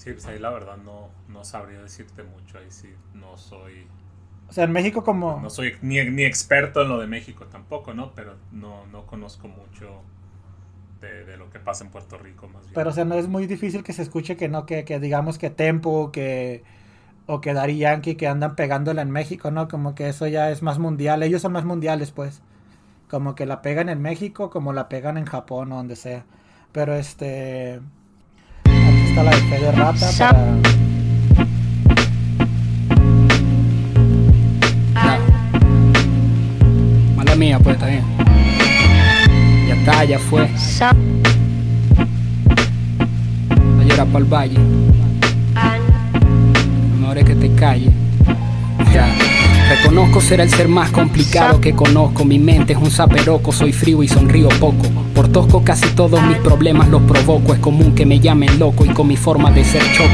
Sí, 0.00 0.12
pues 0.12 0.24
ahí 0.24 0.38
la 0.38 0.48
verdad 0.48 0.78
no, 0.78 1.10
no 1.28 1.44
sabría 1.44 1.82
decirte 1.82 2.22
mucho, 2.22 2.56
ahí 2.56 2.70
sí 2.70 2.88
no 3.12 3.36
soy 3.36 3.86
o 4.48 4.52
sea, 4.54 4.64
en 4.64 4.72
México 4.72 5.04
como... 5.04 5.38
No 5.42 5.50
soy 5.50 5.76
ni, 5.82 6.02
ni 6.10 6.24
experto 6.24 6.80
en 6.80 6.88
lo 6.88 6.98
de 6.98 7.06
México 7.06 7.44
tampoco, 7.44 7.92
¿no? 7.92 8.12
Pero 8.14 8.36
no, 8.50 8.86
no 8.86 9.06
conozco 9.06 9.46
mucho 9.46 10.00
de, 11.02 11.26
de, 11.26 11.36
lo 11.36 11.50
que 11.50 11.58
pasa 11.60 11.84
en 11.84 11.90
Puerto 11.90 12.16
Rico 12.16 12.48
más 12.48 12.62
bien. 12.62 12.72
Pero 12.74 12.88
o 12.88 12.92
sea, 12.94 13.04
no 13.04 13.14
es 13.16 13.28
muy 13.28 13.46
difícil 13.46 13.84
que 13.84 13.92
se 13.92 14.00
escuche 14.00 14.38
que 14.38 14.48
no, 14.48 14.64
que, 14.64 14.86
que 14.86 14.98
digamos 15.00 15.36
que 15.36 15.50
Tempo, 15.50 16.10
que... 16.12 16.64
O 17.26 17.42
que 17.42 17.52
Daddy 17.52 17.76
Yankee 17.76 18.14
que 18.14 18.26
andan 18.26 18.56
pegándola 18.56 19.02
en 19.02 19.10
México, 19.10 19.50
¿no? 19.50 19.68
Como 19.68 19.94
que 19.94 20.08
eso 20.08 20.26
ya 20.26 20.50
es 20.50 20.62
más 20.62 20.78
mundial. 20.78 21.22
Ellos 21.22 21.42
son 21.42 21.52
más 21.52 21.66
mundiales, 21.66 22.10
pues. 22.10 22.40
Como 23.10 23.34
que 23.34 23.44
la 23.44 23.60
pegan 23.60 23.90
en 23.90 24.00
México, 24.00 24.48
como 24.48 24.72
la 24.72 24.88
pegan 24.88 25.18
en 25.18 25.26
Japón 25.26 25.72
o 25.72 25.76
donde 25.76 25.94
sea. 25.94 26.24
Pero 26.72 26.94
este... 26.94 27.80
Está 29.10 29.24
la 29.24 29.30
de 29.32 29.72
Rata 29.72 30.06
para... 30.18 30.70
mía, 37.36 37.58
pues 37.58 37.74
está 37.74 37.86
bien. 37.86 38.04
Ya 39.66 39.74
está, 39.74 40.04
ya 40.04 40.18
fue. 40.18 40.42
A 40.42 40.94
llorar 43.82 44.06
para 44.06 44.18
el 44.18 44.24
valle. 44.24 44.58
Mejor 47.00 47.18
es 47.18 47.24
que 47.24 47.34
te 47.34 47.52
calle. 47.54 47.90
Ya. 48.92 49.29
Reconozco 49.70 50.20
ser 50.20 50.40
el 50.40 50.50
ser 50.50 50.66
más 50.66 50.90
complicado 50.90 51.60
que 51.60 51.76
conozco. 51.76 52.24
Mi 52.24 52.40
mente 52.40 52.72
es 52.72 52.78
un 52.80 52.90
saperoco, 52.90 53.52
soy 53.52 53.72
frío 53.72 54.02
y 54.02 54.08
sonrío 54.08 54.48
poco. 54.58 54.82
Por 55.14 55.28
tosco 55.28 55.62
casi 55.62 55.86
todos 55.90 56.20
mis 56.24 56.38
problemas 56.38 56.88
los 56.88 57.02
provoco. 57.02 57.54
Es 57.54 57.60
común 57.60 57.94
que 57.94 58.04
me 58.04 58.18
llamen 58.18 58.58
loco 58.58 58.84
y 58.84 58.88
con 58.88 59.06
mi 59.06 59.16
forma 59.16 59.52
de 59.52 59.64
ser 59.64 59.82
choco. 59.92 60.10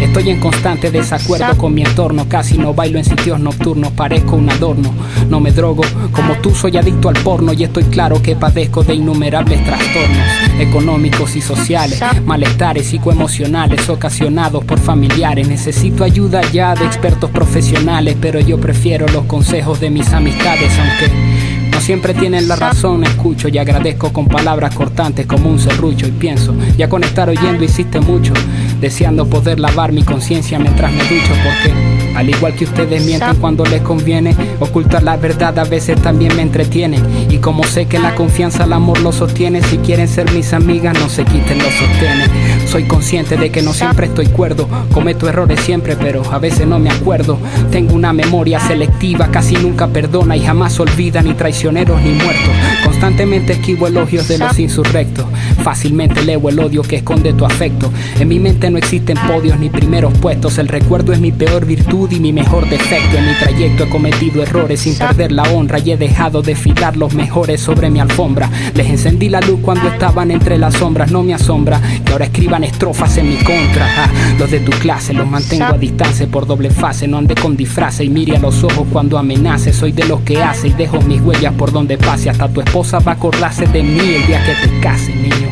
Estoy 0.00 0.30
en 0.30 0.38
constante 0.38 0.92
desacuerdo 0.92 1.58
con 1.58 1.74
mi 1.74 1.82
entorno. 1.82 2.28
Casi 2.28 2.56
no 2.56 2.72
bailo 2.72 2.98
en 2.98 3.04
sitios 3.04 3.40
nocturnos, 3.40 3.90
parezco 3.90 4.36
un 4.36 4.48
adorno. 4.48 4.94
No 5.28 5.40
me 5.40 5.50
drogo, 5.50 5.82
como 6.12 6.34
tú 6.36 6.54
soy 6.54 6.76
adicto 6.76 7.08
al 7.08 7.16
porno 7.16 7.52
y 7.52 7.64
estoy 7.64 7.84
claro 7.84 8.22
que 8.22 8.36
padezco 8.36 8.84
de 8.84 8.94
innumerables 8.94 9.64
trastornos 9.64 10.50
económicos 10.60 11.34
y 11.34 11.40
sociales, 11.40 12.00
malestares 12.24 12.86
psicoemocionales 12.86 13.88
ocasionados 13.88 14.64
por 14.64 14.78
familiares. 14.78 15.48
Necesito 15.48 16.04
ayuda 16.04 16.42
ya 16.52 16.76
de 16.76 16.84
expertos 16.84 17.30
profesionales, 17.30 18.16
pero 18.20 18.38
yo 18.38 18.60
prefiero 18.60 18.99
los 19.08 19.24
consejos 19.24 19.80
de 19.80 19.90
mis 19.90 20.12
amistades, 20.12 20.72
aunque 20.78 21.70
no 21.70 21.80
siempre 21.80 22.14
tienen 22.14 22.48
la 22.48 22.56
razón. 22.56 23.04
Escucho 23.04 23.48
y 23.48 23.58
agradezco 23.58 24.12
con 24.12 24.26
palabras 24.26 24.74
cortantes 24.74 25.26
como 25.26 25.50
un 25.50 25.58
serrucho 25.58 26.06
y 26.06 26.10
pienso, 26.10 26.54
ya 26.76 26.88
con 26.88 27.04
estar 27.04 27.28
oyendo 27.28 27.64
hiciste 27.64 28.00
mucho, 28.00 28.32
deseando 28.80 29.26
poder 29.26 29.60
lavar 29.60 29.92
mi 29.92 30.02
conciencia 30.02 30.58
mientras 30.58 30.92
me 30.92 31.02
ducho, 31.04 31.32
porque 31.44 32.00
al 32.14 32.28
igual 32.28 32.54
que 32.54 32.64
ustedes 32.64 33.04
mienten 33.04 33.36
cuando 33.36 33.64
les 33.64 33.82
conviene, 33.82 34.34
ocultar 34.58 35.02
la 35.02 35.16
verdad 35.16 35.58
a 35.58 35.64
veces 35.64 36.00
también 36.02 36.34
me 36.36 36.42
entretiene. 36.42 36.98
Y 37.30 37.38
como 37.38 37.64
sé 37.64 37.86
que 37.86 37.98
la 37.98 38.14
confianza 38.14 38.64
al 38.64 38.72
amor 38.72 39.00
lo 39.00 39.12
sostiene, 39.12 39.62
si 39.62 39.78
quieren 39.78 40.08
ser 40.08 40.30
mis 40.32 40.52
amigas, 40.52 40.98
no 40.98 41.08
se 41.08 41.24
quiten 41.24 41.58
los 41.58 41.72
sostenes. 41.72 42.28
Soy 42.70 42.84
consciente 42.84 43.36
de 43.36 43.50
que 43.50 43.62
no 43.62 43.72
siempre 43.72 44.06
estoy 44.06 44.26
cuerdo, 44.26 44.68
cometo 44.92 45.28
errores 45.28 45.58
siempre, 45.58 45.96
pero 45.96 46.22
a 46.30 46.38
veces 46.38 46.68
no 46.68 46.78
me 46.78 46.88
acuerdo. 46.88 47.36
Tengo 47.72 47.94
una 47.94 48.12
memoria 48.12 48.60
selectiva, 48.60 49.28
casi 49.32 49.56
nunca 49.56 49.88
perdona 49.88 50.36
y 50.36 50.44
jamás 50.44 50.78
olvida 50.78 51.20
ni 51.20 51.34
traicioneros 51.34 52.00
ni 52.00 52.10
muertos. 52.10 52.54
Constantemente 52.84 53.54
esquivo 53.54 53.88
elogios 53.88 54.28
de 54.28 54.38
los 54.38 54.56
insurrectos. 54.60 55.26
Fácilmente 55.64 56.22
leo 56.22 56.48
el 56.48 56.60
odio 56.60 56.82
que 56.82 56.96
esconde 56.96 57.32
tu 57.32 57.44
afecto. 57.44 57.90
En 58.20 58.28
mi 58.28 58.38
mente 58.38 58.70
no 58.70 58.78
existen 58.78 59.18
podios 59.26 59.58
ni 59.58 59.68
primeros 59.68 60.16
puestos. 60.18 60.56
El 60.58 60.68
recuerdo 60.68 61.12
es 61.12 61.18
mi 61.18 61.32
peor 61.32 61.66
virtud 61.66 62.08
y 62.12 62.20
mi 62.20 62.32
mejor 62.32 62.68
defecto. 62.68 63.18
En 63.18 63.26
mi 63.26 63.34
trayecto 63.34 63.82
he 63.82 63.88
cometido 63.88 64.44
errores 64.44 64.78
sin 64.80 64.96
perder 64.96 65.32
la 65.32 65.42
honra 65.42 65.80
y 65.80 65.90
he 65.90 65.96
dejado 65.96 66.40
de 66.40 66.54
filar 66.54 66.96
los 66.96 67.14
mejores 67.14 67.60
sobre 67.60 67.90
mi 67.90 67.98
alfombra. 67.98 68.48
Les 68.74 68.88
encendí 68.88 69.28
la 69.28 69.40
luz 69.40 69.58
cuando 69.60 69.88
estaban 69.88 70.30
entre 70.30 70.56
las 70.56 70.74
sombras. 70.74 71.10
No 71.10 71.24
me 71.24 71.34
asombra 71.34 71.80
que 72.04 72.12
ahora 72.12 72.26
escriban 72.26 72.59
estrofas 72.64 73.16
en 73.18 73.28
mi 73.28 73.36
contra. 73.36 74.10
Los 74.38 74.50
de 74.50 74.60
tu 74.60 74.70
clase 74.72 75.12
los 75.12 75.28
mantengo 75.28 75.64
a 75.64 75.78
distancia 75.78 76.26
por 76.26 76.46
doble 76.46 76.70
fase. 76.70 77.06
No 77.06 77.18
ande 77.18 77.34
con 77.34 77.56
disfraz 77.56 78.00
y 78.00 78.08
mire 78.08 78.36
a 78.36 78.40
los 78.40 78.62
ojos 78.64 78.86
cuando 78.92 79.18
amenace. 79.18 79.72
Soy 79.72 79.92
de 79.92 80.04
los 80.04 80.20
que 80.20 80.42
hace 80.42 80.68
y 80.68 80.72
dejo 80.72 81.00
mis 81.02 81.20
huellas 81.20 81.54
por 81.54 81.72
donde 81.72 81.98
pase. 81.98 82.30
Hasta 82.30 82.48
tu 82.48 82.60
esposa 82.60 82.98
va 83.00 83.12
a 83.12 83.14
acordarse 83.14 83.66
de 83.66 83.82
mí 83.82 83.98
el 83.98 84.26
día 84.26 84.44
que 84.44 84.54
te 84.54 84.80
case, 84.80 85.14
niño. 85.14 85.48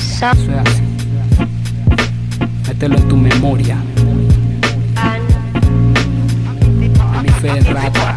Eso 0.00 0.26
es 0.26 0.58
así. 0.58 0.82
Mételo 2.68 2.96
en 2.96 3.08
tu 3.08 3.16
memoria. 3.16 3.76
Mi 7.22 7.28
fe 7.28 7.58
es 7.58 7.66
rata. 7.72 8.16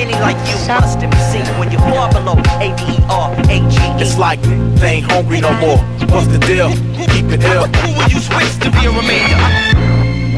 How 0.00 0.06
many 0.06 0.18
like 0.22 0.40
you 0.48 0.56
must 0.66 0.98
have 1.02 1.12
seen 1.30 1.44
when 1.60 1.70
you're 1.70 1.80
far 1.92 2.10
below 2.10 2.32
A-D-E-R-A-G-E? 2.56 4.00
It's 4.00 4.16
like 4.16 4.40
they 4.80 5.04
ain't 5.04 5.12
hungry 5.12 5.42
no 5.42 5.52
more. 5.60 5.76
What's 6.08 6.26
the 6.28 6.38
deal? 6.38 6.70
Keep 7.12 7.36
it 7.36 7.44
ill. 7.44 7.66
Who 7.68 7.92
will 7.92 8.08
you 8.08 8.18
switch 8.18 8.48
to 8.64 8.70
be 8.72 8.86
a 8.86 8.90
remainder? 8.96 9.36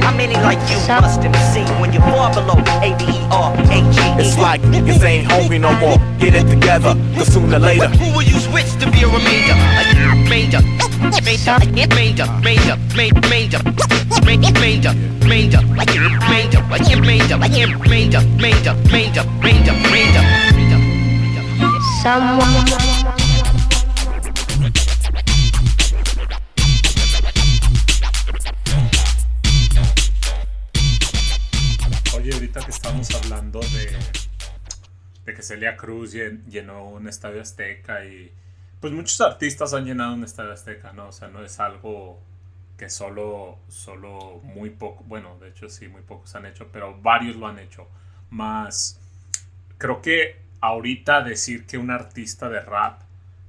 How 0.03 0.17
many 0.17 0.35
like 0.35 0.59
you 0.69 0.75
must 0.91 1.23
have 1.23 1.55
seen 1.55 1.69
when 1.81 1.93
you're 1.93 2.03
far 2.03 2.35
below 2.35 2.59
A-D-E-R-A-G-E? 2.83 4.19
It's 4.19 4.37
like 4.37 4.61
niggas 4.63 5.01
ain't 5.05 5.31
hungry 5.31 5.61
no 5.61 5.73
more. 5.79 5.97
Get 6.19 6.35
it 6.35 6.51
together, 6.51 6.97
cause 7.15 7.33
sooner 7.33 7.55
or 7.55 7.61
later. 7.61 7.87
Who 7.87 8.17
will 8.17 8.27
you 8.27 8.41
switch 8.41 8.73
to 8.83 8.91
be 8.91 9.05
a 9.05 9.07
remainder? 9.07 9.55
Remainder, 10.33 10.61
remainder, 10.97 11.59
remainder, 11.61 12.25
remainder, 12.41 12.79
remainder, 12.97 13.59
remainder, 14.25 14.93
remainder, 15.21 15.61
remainder, 16.23 16.63
remainder, 16.97 17.39
remainder, 17.83 18.21
remainder, 18.41 19.25
remainder, 19.43 19.75
remainder. 19.93 20.23
Someone. 22.03 23.73
Oye, 32.17 32.33
ahorita 32.35 32.61
que 32.65 32.71
estamos 32.71 33.11
hablando 33.15 33.61
de, 33.61 33.97
de 35.25 35.35
que 35.35 35.43
Celia 35.43 35.77
Cruz 35.77 36.13
llen- 36.15 36.45
llenó 36.47 36.89
un 36.89 37.09
estadio 37.09 37.41
azteca 37.41 38.05
y 38.05 38.33
pues 38.83 38.95
muchos 38.95 39.21
artistas 39.23 39.75
han 39.75 39.87
llenado 39.87 40.15
un 40.15 40.25
estadio 40.25 40.53
azteca, 40.53 40.93
¿no? 40.93 41.09
O 41.09 41.13
sea, 41.13 41.29
no 41.29 41.45
es 41.45 41.61
algo 41.61 42.21
que 42.79 42.91
solo, 42.91 43.59
solo 43.69 44.41
muy 44.45 44.71
poco, 44.71 45.05
bueno, 45.05 45.39
de 45.41 45.51
hecho 45.51 45.71
sí, 45.71 45.89
muy 45.89 46.03
pocos 46.03 46.35
han 46.37 46.47
hecho, 46.47 46.69
pero 46.73 47.01
varios 47.03 47.37
lo 47.37 47.49
han 47.49 47.61
hecho. 47.61 47.89
Más, 48.31 49.01
creo 49.79 50.03
que 50.03 50.41
ahorita 50.61 51.23
decir 51.23 51.67
que 51.67 51.79
un 51.79 51.91
artista 51.91 52.49
de 52.49 52.61
rap 52.61 53.03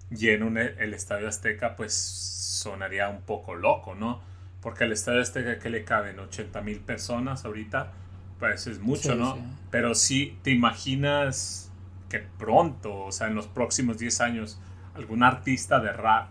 llena 0.09 0.45
un- 0.45 0.57
el 0.57 0.93
estadio 0.93 1.27
azteca, 1.27 1.75
pues 1.75 1.93
sonaría 1.95 3.09
un 3.09 3.21
poco 3.21 3.55
loco, 3.55 3.95
¿no? 3.95 4.21
Porque 4.61 4.85
el 4.85 4.91
estadio 4.93 5.21
azteca 5.21 5.59
que 5.59 5.69
le 5.69 5.83
caben 5.83 6.19
80 6.19 6.61
mil 6.61 6.79
personas 6.79 7.45
ahorita, 7.45 7.91
pues 8.39 8.67
es 8.67 8.79
mucho, 8.79 9.15
Sí, 9.15 9.15
¿no? 9.15 9.39
sí. 9.39 9.43
Pero 9.71 9.95
sí, 9.95 10.37
te 10.43 10.51
imaginas 10.51 11.71
que 12.09 12.19
pronto, 12.19 13.05
o 13.05 13.11
sea, 13.11 13.27
en 13.27 13.35
los 13.35 13.47
próximos 13.47 13.97
10 13.97 14.21
años, 14.21 14.59
algún 14.95 15.23
artista 15.23 15.79
de 15.79 15.91
rap 15.91 16.29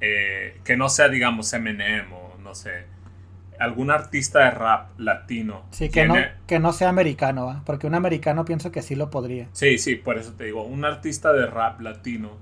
eh, 0.00 0.60
que 0.64 0.76
no 0.76 0.88
sea, 0.88 1.08
digamos, 1.08 1.52
Eminem 1.52 2.12
o 2.12 2.36
no 2.42 2.54
sé, 2.54 2.84
algún 3.58 3.90
artista 3.90 4.40
de 4.40 4.50
rap 4.50 4.98
latino. 4.98 5.64
Sí, 5.70 5.90
que 5.90 6.06
no, 6.06 6.14
que 6.46 6.58
no 6.58 6.72
sea 6.72 6.88
americano, 6.88 7.62
porque 7.66 7.86
un 7.86 7.94
americano 7.94 8.44
pienso 8.44 8.72
que 8.72 8.80
sí 8.82 8.94
lo 8.94 9.10
podría. 9.10 9.48
Sí, 9.52 9.78
sí, 9.78 9.96
por 9.96 10.16
eso 10.18 10.32
te 10.32 10.44
digo, 10.44 10.64
un 10.64 10.84
artista 10.84 11.32
de 11.32 11.46
rap 11.46 11.80
latino 11.80 12.38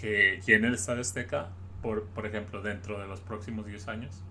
que 0.00 0.40
llene 0.44 0.66
el 0.66 0.74
Estadio 0.74 1.00
Azteca, 1.00 1.48
por, 1.82 2.06
por 2.06 2.26
ejemplo, 2.26 2.60
dentro 2.62 3.00
de 3.00 3.06
los 3.06 3.20
próximos 3.20 3.66
10 3.66 3.88
años. 3.88 4.22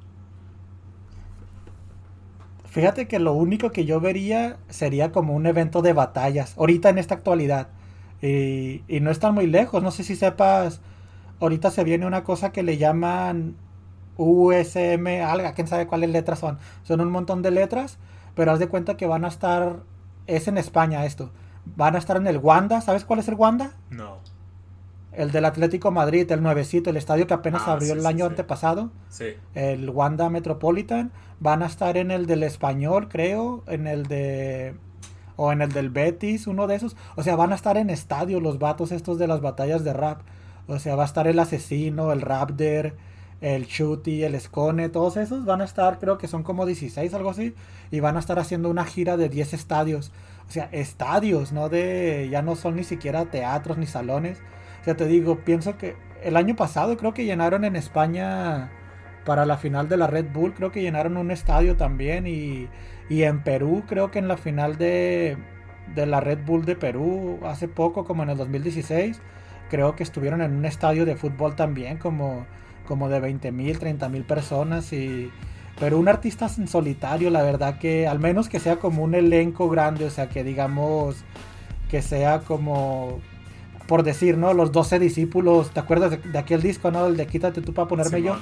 Fíjate 2.69 3.07
que 3.07 3.19
lo 3.19 3.31
único 3.31 3.71
que 3.71 3.85
yo 3.85 4.01
vería 4.01 4.57
sería 4.67 5.13
como 5.13 5.33
un 5.33 5.45
evento 5.45 5.81
de 5.81 5.93
batallas, 5.93 6.57
ahorita 6.57 6.89
en 6.89 6.97
esta 6.97 7.15
actualidad. 7.15 7.69
Y, 8.25 8.83
y 8.87 8.99
no 9.01 9.11
están 9.11 9.33
muy 9.33 9.47
lejos, 9.47 9.83
no 9.83 9.91
sé 9.91 10.03
si 10.03 10.15
sepas, 10.15 10.81
ahorita 11.39 11.69
se 11.71 11.83
viene 11.83 12.05
una 12.05 12.23
cosa 12.23 12.51
que 12.51 12.63
le 12.63 12.77
llaman 12.77 13.55
USM, 14.17 15.07
algo, 15.25 15.51
quién 15.55 15.67
sabe 15.67 15.87
cuáles 15.87 16.09
letras 16.09 16.39
son. 16.39 16.57
Son 16.83 17.01
un 17.01 17.11
montón 17.11 17.41
de 17.41 17.51
letras, 17.51 17.97
pero 18.35 18.51
haz 18.51 18.59
de 18.59 18.67
cuenta 18.67 18.97
que 18.97 19.05
van 19.05 19.25
a 19.25 19.27
estar, 19.27 19.83
es 20.27 20.47
en 20.47 20.57
España 20.57 21.05
esto, 21.05 21.31
van 21.65 21.95
a 21.95 21.99
estar 21.99 22.17
en 22.17 22.27
el 22.27 22.37
Wanda, 22.37 22.81
¿sabes 22.81 23.05
cuál 23.05 23.19
es 23.19 23.27
el 23.27 23.35
Wanda? 23.35 23.71
No, 23.89 24.17
El 25.11 25.31
del 25.31 25.45
Atlético 25.45 25.91
Madrid, 25.91 26.29
el 26.31 26.41
nuevecito, 26.43 26.89
el 26.89 26.97
estadio 26.97 27.25
que 27.27 27.33
apenas 27.33 27.67
Ah, 27.67 27.73
abrió 27.73 27.93
sí, 27.93 27.99
el 27.99 28.05
año 28.05 28.25
sí. 28.25 28.29
antepasado 28.31 28.91
sí. 29.09 29.25
el 29.53 29.89
Wanda 29.89 30.29
Metropolitan. 30.29 31.11
Van 31.39 31.63
a 31.63 31.67
estar 31.67 31.95
en 31.97 32.11
el 32.11 32.25
del 32.27 32.43
Español, 32.43 33.07
creo, 33.09 33.63
en 33.67 33.87
el 33.87 34.05
de... 34.07 34.75
O 35.35 35.51
en 35.51 35.61
el 35.61 35.71
del 35.71 35.89
Betis, 35.89 36.47
uno 36.47 36.67
de 36.67 36.75
esos. 36.75 36.95
O 37.15 37.23
sea, 37.23 37.35
van 37.35 37.51
a 37.51 37.55
estar 37.55 37.77
en 37.77 37.89
estadio 37.89 38.39
los 38.39 38.59
vatos 38.59 38.91
estos 38.91 39.17
de 39.17 39.27
las 39.27 39.41
batallas 39.41 39.83
de 39.83 39.93
rap. 39.93 40.21
O 40.67 40.79
sea, 40.79 40.95
va 40.95 41.03
a 41.03 41.05
estar 41.05 41.27
el 41.27 41.39
Asesino, 41.39 42.11
el 42.11 42.21
Raptor, 42.21 42.93
el 43.41 43.67
Chuti, 43.67 44.23
el 44.23 44.39
Scone, 44.39 44.89
todos 44.89 45.17
esos 45.17 45.45
van 45.45 45.61
a 45.61 45.65
estar, 45.65 45.99
creo 45.99 46.17
que 46.17 46.27
son 46.27 46.43
como 46.43 46.65
16, 46.65 47.13
algo 47.13 47.29
así. 47.29 47.53
Y 47.91 47.99
van 47.99 48.15
a 48.15 48.19
estar 48.19 48.39
haciendo 48.39 48.69
una 48.69 48.85
gira 48.85 49.17
de 49.17 49.29
10 49.29 49.53
estadios. 49.53 50.11
O 50.47 50.51
sea, 50.51 50.69
estadios, 50.71 51.51
no 51.51 51.69
de... 51.69 52.27
Ya 52.31 52.41
no 52.41 52.55
son 52.55 52.75
ni 52.75 52.83
siquiera 52.83 53.25
teatros 53.25 53.77
ni 53.77 53.87
salones. 53.87 54.39
O 54.81 54.85
sea, 54.85 54.95
te 54.95 55.05
digo, 55.05 55.39
pienso 55.43 55.77
que 55.77 55.95
el 56.23 56.37
año 56.37 56.55
pasado 56.55 56.97
creo 56.97 57.13
que 57.13 57.25
llenaron 57.25 57.65
en 57.65 57.75
España 57.75 58.71
para 59.25 59.45
la 59.45 59.57
final 59.57 59.89
de 59.89 59.97
la 59.97 60.07
Red 60.07 60.27
Bull, 60.31 60.53
creo 60.53 60.71
que 60.71 60.81
llenaron 60.81 61.17
un 61.17 61.31
estadio 61.31 61.75
también 61.75 62.27
y, 62.27 62.69
y 63.09 63.23
en 63.23 63.43
Perú 63.43 63.83
creo 63.87 64.11
que 64.11 64.19
en 64.19 64.27
la 64.27 64.37
final 64.37 64.77
de, 64.77 65.37
de 65.93 66.05
la 66.05 66.21
Red 66.21 66.39
Bull 66.45 66.65
de 66.65 66.75
Perú 66.75 67.39
hace 67.43 67.67
poco, 67.67 68.05
como 68.05 68.23
en 68.23 68.29
el 68.29 68.37
2016, 68.37 69.19
creo 69.69 69.95
que 69.95 70.03
estuvieron 70.03 70.41
en 70.41 70.55
un 70.55 70.65
estadio 70.65 71.05
de 71.05 71.15
fútbol 71.15 71.55
también 71.55 71.97
como, 71.97 72.45
como 72.87 73.09
de 73.09 73.19
20 73.19 73.51
mil, 73.51 73.79
30 73.79 74.09
mil 74.09 74.23
personas 74.23 74.93
y... 74.93 75.31
Pero 75.77 75.99
un 75.99 76.07
artista 76.07 76.49
en 76.57 76.69
solitario, 76.69 77.29
la 77.29 77.43
verdad 77.43 77.79
que 77.79 78.07
al 78.07 78.17
menos 78.17 78.47
que 78.47 78.61
sea 78.61 78.77
como 78.77 79.03
un 79.03 79.13
elenco 79.13 79.69
grande, 79.69 80.05
o 80.05 80.09
sea, 80.09 80.29
que 80.29 80.41
digamos 80.45 81.17
que 81.89 82.01
sea 82.01 82.39
como 82.39 83.19
por 83.87 84.03
decir, 84.03 84.37
¿no? 84.37 84.53
Los 84.53 84.71
12 84.71 84.99
discípulos, 84.99 85.71
¿te 85.71 85.79
acuerdas 85.79 86.17
de, 86.23 86.39
aquel 86.39 86.61
disco, 86.61 86.91
¿no? 86.91 87.07
El 87.07 87.17
de 87.17 87.27
Quítate 87.27 87.61
tú 87.61 87.73
para 87.73 87.87
ponerme 87.87 88.21
yo. 88.21 88.37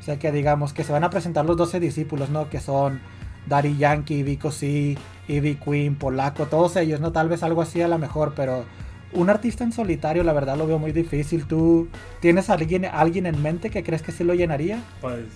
O 0.00 0.02
sea, 0.02 0.18
que 0.18 0.32
digamos 0.32 0.72
que 0.72 0.82
se 0.82 0.92
van 0.92 1.04
a 1.04 1.10
presentar 1.10 1.44
los 1.44 1.56
12 1.56 1.78
discípulos, 1.78 2.30
¿no? 2.30 2.48
Que 2.48 2.60
son 2.60 3.00
Daddy 3.46 3.76
Yankee, 3.76 4.22
Vico 4.22 4.50
C, 4.50 4.96
Ivy 5.28 5.56
Queen, 5.56 5.96
Polaco, 5.96 6.46
todos 6.46 6.76
ellos, 6.76 7.00
¿no? 7.00 7.12
Tal 7.12 7.28
vez 7.28 7.42
algo 7.42 7.62
así 7.62 7.82
a 7.82 7.88
lo 7.88 7.98
mejor, 7.98 8.32
pero 8.34 8.64
un 9.12 9.28
artista 9.28 9.64
en 9.64 9.72
solitario, 9.72 10.22
la 10.22 10.32
verdad 10.32 10.56
lo 10.56 10.66
veo 10.66 10.78
muy 10.78 10.92
difícil. 10.92 11.46
¿Tú 11.46 11.88
tienes 12.20 12.48
alguien, 12.48 12.84
alguien 12.86 13.26
en 13.26 13.42
mente 13.42 13.70
que 13.70 13.82
crees 13.82 14.02
que 14.02 14.12
sí 14.12 14.24
lo 14.24 14.34
llenaría? 14.34 14.82
Pues, 15.00 15.26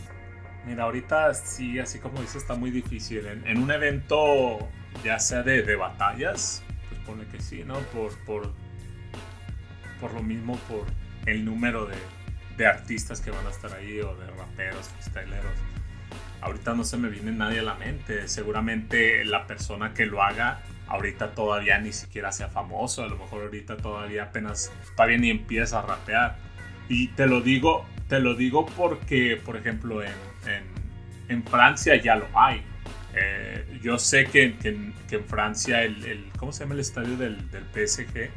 mira, 0.67 0.85
ahorita 0.85 1.35
sí, 1.35 1.79
así 1.79 1.99
como 1.99 2.21
dices, 2.21 2.37
está 2.37 2.55
muy 2.55 2.71
difícil. 2.71 3.27
En, 3.27 3.47
en 3.47 3.63
un 3.63 3.71
evento, 3.71 4.59
ya 5.05 5.19
sea 5.19 5.43
de, 5.43 5.63
de 5.63 5.77
batallas, 5.77 6.63
pues 6.89 7.01
pone 7.03 7.27
que 7.27 7.41
sí, 7.41 7.65
¿no? 7.67 7.75
Por, 7.93 8.17
por, 8.25 8.53
por 10.01 10.15
lo 10.15 10.23
mismo, 10.23 10.57
por 10.69 10.85
el 11.27 11.45
número 11.45 11.87
de, 11.87 11.97
de 12.57 12.67
artistas 12.67 13.21
que 13.21 13.31
van 13.31 13.47
a 13.47 13.51
estar 13.51 13.73
ahí 13.73 14.01
o 14.01 14.15
de 14.17 14.27
raperos, 14.29 14.89
freestyleros. 14.89 15.53
Ahorita 16.41 16.75
no 16.75 16.85
se 16.85 16.97
me 16.99 17.09
viene 17.09 17.33
nadie 17.33 17.61
a 17.61 17.63
la 17.63 17.75
mente. 17.75 18.29
Seguramente 18.29 19.25
la 19.25 19.47
persona 19.47 19.95
que 19.95 20.07
lo 20.07 20.23
haga 20.23 20.61
ahorita 20.89 21.35
todavía 21.35 21.79
ni 21.79 21.93
siquiera 21.93 22.33
sea 22.33 22.49
famoso. 22.49 23.03
A 23.03 23.09
lo 23.09 23.17
mejor 23.17 23.43
ahorita 23.45 23.77
todavía 23.79 24.25
apenas 24.25 24.71
todavía 24.97 25.19
ni 25.19 25.31
empieza 25.31 25.79
a 25.79 25.83
rapear. 25.83 26.37
Y 26.89 27.09
te 27.09 27.27
lo 27.27 27.41
digo, 27.41 27.87
te 28.09 28.21
lo 28.21 28.35
digo 28.35 28.67
porque, 28.67 29.41
por 29.43 29.57
ejemplo, 29.57 30.03
en, 30.03 30.13
en, 30.47 30.65
en 31.31 31.43
Francia 31.45 31.97
ya 31.97 32.17
lo 32.17 32.27
hay. 32.39 32.63
Eh, 33.17 33.79
yo 33.83 33.99
sé 33.99 34.27
que, 34.27 34.57
que 34.59 34.93
que 35.09 35.17
en 35.17 35.25
Francia 35.25 35.83
el, 35.83 36.05
el- 36.05 36.25
¿cómo 36.39 36.53
se 36.53 36.65
llama 36.65 36.75
el 36.75 36.81
estadio 36.81 37.17
del, 37.17 37.51
del 37.51 37.65
PSG? 37.65 38.29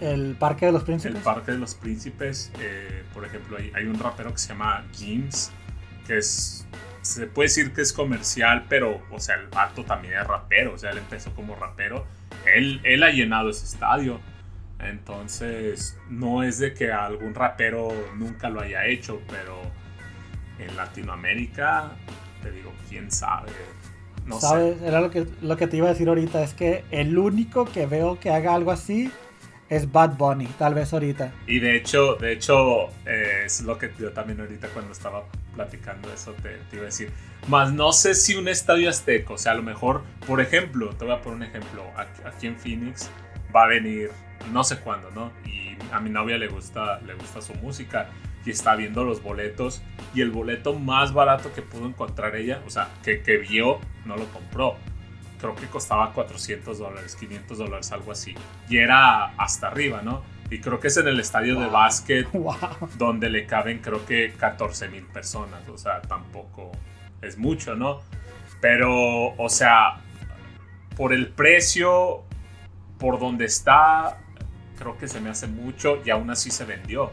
El, 0.00 0.08
El 0.08 0.36
Parque 0.36 0.66
de 0.66 0.72
los 0.72 0.82
el 0.82 0.86
Príncipes. 0.86 1.22
Parque 1.22 1.52
de 1.52 1.58
los 1.58 1.74
Príncipes, 1.74 2.52
eh, 2.60 3.04
por 3.14 3.24
ejemplo, 3.24 3.56
hay, 3.58 3.72
hay 3.74 3.86
un 3.86 3.98
rapero 3.98 4.32
que 4.32 4.38
se 4.38 4.48
llama 4.48 4.84
Gims, 4.92 5.50
que 6.06 6.18
es, 6.18 6.66
se 7.02 7.26
puede 7.26 7.48
decir 7.48 7.72
que 7.72 7.82
es 7.82 7.92
comercial, 7.92 8.66
pero, 8.68 9.02
o 9.10 9.20
sea, 9.20 9.36
el 9.36 9.48
vato 9.48 9.84
también 9.84 10.14
es 10.14 10.26
rapero, 10.26 10.74
o 10.74 10.78
sea, 10.78 10.90
él 10.90 10.98
empezó 10.98 11.32
como 11.34 11.54
rapero, 11.54 12.06
él, 12.54 12.80
él 12.84 13.02
ha 13.02 13.10
llenado 13.10 13.50
ese 13.50 13.64
estadio, 13.64 14.20
entonces 14.78 15.98
no 16.08 16.42
es 16.42 16.58
de 16.58 16.74
que 16.74 16.92
algún 16.92 17.34
rapero 17.34 17.88
nunca 18.16 18.48
lo 18.48 18.60
haya 18.60 18.86
hecho, 18.86 19.20
pero 19.28 19.60
en 20.58 20.76
Latinoamérica, 20.76 21.92
te 22.42 22.50
digo, 22.50 22.72
quién 22.88 23.10
sabe, 23.10 23.52
no 24.26 24.40
sé. 24.40 24.46
¿Sabes? 24.46 24.82
Era 24.82 25.00
lo 25.00 25.10
que, 25.10 25.26
lo 25.40 25.56
que 25.56 25.66
te 25.66 25.76
iba 25.76 25.86
a 25.86 25.92
decir 25.92 26.08
ahorita. 26.08 26.42
Es 26.42 26.52
que 26.52 26.84
el 26.90 27.16
único 27.16 27.64
que 27.64 27.86
veo 27.86 28.18
que 28.18 28.30
haga 28.30 28.54
algo 28.54 28.72
así 28.72 29.10
es 29.68 29.90
Bad 29.90 30.16
Bunny, 30.16 30.46
tal 30.58 30.74
vez 30.74 30.92
ahorita. 30.92 31.32
Y 31.46 31.58
de 31.58 31.76
hecho, 31.76 32.14
de 32.16 32.32
hecho, 32.32 32.88
eh, 33.04 33.42
es 33.44 33.62
lo 33.62 33.78
que 33.78 33.90
yo 33.98 34.12
también 34.12 34.40
ahorita 34.40 34.68
cuando 34.68 34.92
estaba 34.92 35.24
platicando 35.54 36.12
eso 36.12 36.34
te, 36.42 36.58
iba 36.72 36.82
a 36.82 36.86
decir. 36.86 37.10
Más 37.48 37.72
no 37.72 37.92
sé 37.92 38.14
si 38.14 38.34
un 38.34 38.48
estadio 38.48 38.88
azteco, 38.88 39.34
o 39.34 39.38
sea, 39.38 39.52
a 39.52 39.54
lo 39.54 39.62
mejor, 39.62 40.02
por 40.26 40.40
ejemplo, 40.40 40.90
te 40.90 41.04
voy 41.04 41.14
a 41.14 41.20
poner 41.20 41.36
un 41.36 41.42
ejemplo, 41.44 41.84
aquí 42.24 42.46
en 42.46 42.56
Phoenix 42.56 43.10
va 43.54 43.64
a 43.64 43.68
venir 43.68 44.10
no 44.52 44.64
sé 44.64 44.78
cuándo, 44.78 45.10
¿no? 45.10 45.32
Y 45.44 45.76
a 45.92 46.00
mi 46.00 46.10
novia 46.10 46.38
le 46.38 46.48
gusta, 46.48 47.00
le 47.00 47.14
gusta 47.14 47.40
su 47.40 47.54
música 47.54 48.08
y 48.44 48.50
está 48.50 48.76
viendo 48.76 49.04
los 49.04 49.22
boletos 49.22 49.82
y 50.14 50.20
el 50.20 50.30
boleto 50.30 50.74
más 50.74 51.12
barato 51.12 51.52
que 51.52 51.62
pudo 51.62 51.86
encontrar 51.86 52.36
ella, 52.36 52.62
o 52.66 52.70
sea, 52.70 52.88
que, 53.02 53.22
que 53.22 53.38
vio, 53.38 53.80
no 54.04 54.16
lo 54.16 54.26
compró. 54.26 54.76
Creo 55.38 55.54
que 55.54 55.66
costaba 55.66 56.12
400 56.12 56.78
dólares, 56.78 57.16
500 57.16 57.58
dólares, 57.58 57.92
algo 57.92 58.12
así. 58.12 58.34
Y 58.68 58.78
era 58.78 59.34
hasta 59.36 59.68
arriba, 59.68 60.02
¿no? 60.02 60.22
Y 60.50 60.60
creo 60.60 60.78
que 60.78 60.88
es 60.88 60.96
en 60.96 61.08
el 61.08 61.18
estadio 61.20 61.58
de 61.58 61.66
básquet 61.66 62.30
¡Wow! 62.32 62.56
donde 62.96 63.28
le 63.28 63.46
caben 63.46 63.78
creo 63.80 64.06
que 64.06 64.32
14 64.32 64.88
mil 64.88 65.04
personas, 65.04 65.68
o 65.68 65.76
sea, 65.76 66.00
tampoco 66.02 66.70
es 67.20 67.36
mucho, 67.36 67.74
¿no? 67.74 68.02
Pero, 68.60 69.34
o 69.36 69.48
sea, 69.48 70.00
por 70.96 71.12
el 71.12 71.28
precio, 71.28 72.24
por 72.98 73.18
donde 73.18 73.44
está, 73.44 74.18
creo 74.78 74.96
que 74.96 75.08
se 75.08 75.20
me 75.20 75.30
hace 75.30 75.46
mucho 75.46 76.00
y 76.04 76.10
aún 76.10 76.30
así 76.30 76.50
se 76.50 76.64
vendió. 76.64 77.10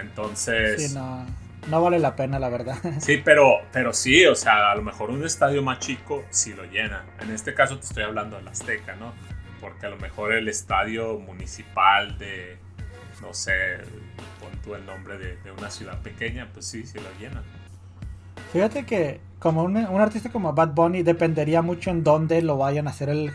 Entonces, 0.00 0.90
Sí, 0.90 0.94
no, 0.94 1.26
no 1.68 1.82
vale 1.82 1.98
la 1.98 2.16
pena, 2.16 2.38
la 2.38 2.48
verdad. 2.48 2.78
Sí, 3.00 3.20
pero, 3.24 3.58
pero 3.72 3.92
sí, 3.92 4.24
o 4.26 4.34
sea, 4.34 4.70
a 4.70 4.74
lo 4.74 4.82
mejor 4.82 5.10
un 5.10 5.24
estadio 5.24 5.62
más 5.62 5.78
chico 5.78 6.24
sí 6.30 6.54
lo 6.54 6.64
llena. 6.64 7.04
En 7.20 7.30
este 7.30 7.54
caso 7.54 7.78
te 7.78 7.86
estoy 7.86 8.04
hablando 8.04 8.36
del 8.36 8.48
Azteca, 8.48 8.96
¿no? 8.96 9.12
Porque 9.60 9.86
a 9.86 9.90
lo 9.90 9.96
mejor 9.98 10.32
el 10.32 10.48
estadio 10.48 11.18
municipal 11.18 12.18
de, 12.18 12.56
no 13.20 13.34
sé, 13.34 13.52
pon 14.40 14.50
tú 14.62 14.74
el 14.74 14.86
nombre 14.86 15.18
de, 15.18 15.36
de 15.36 15.50
una 15.52 15.70
ciudad 15.70 15.98
pequeña, 16.00 16.48
pues 16.52 16.66
sí, 16.66 16.86
sí 16.86 16.98
lo 16.98 17.10
llena. 17.18 17.42
Fíjate 18.52 18.84
que 18.84 19.20
como 19.38 19.62
un, 19.62 19.76
un 19.76 20.00
artista 20.00 20.30
como 20.30 20.52
Bad 20.52 20.74
Bunny 20.74 21.02
dependería 21.02 21.62
mucho 21.62 21.90
en 21.90 22.04
dónde 22.04 22.42
lo 22.42 22.56
vayan 22.56 22.86
a 22.86 22.90
hacer 22.90 23.08
el, 23.08 23.32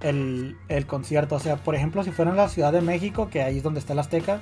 el, 0.00 0.56
el 0.68 0.86
concierto. 0.86 1.36
O 1.36 1.40
sea, 1.40 1.56
por 1.56 1.74
ejemplo, 1.74 2.02
si 2.04 2.10
fuera 2.10 2.30
en 2.30 2.36
la 2.36 2.48
Ciudad 2.48 2.72
de 2.72 2.80
México, 2.80 3.28
que 3.28 3.42
ahí 3.42 3.58
es 3.58 3.62
donde 3.62 3.80
está 3.80 3.92
el 3.92 3.98
Azteca, 3.98 4.40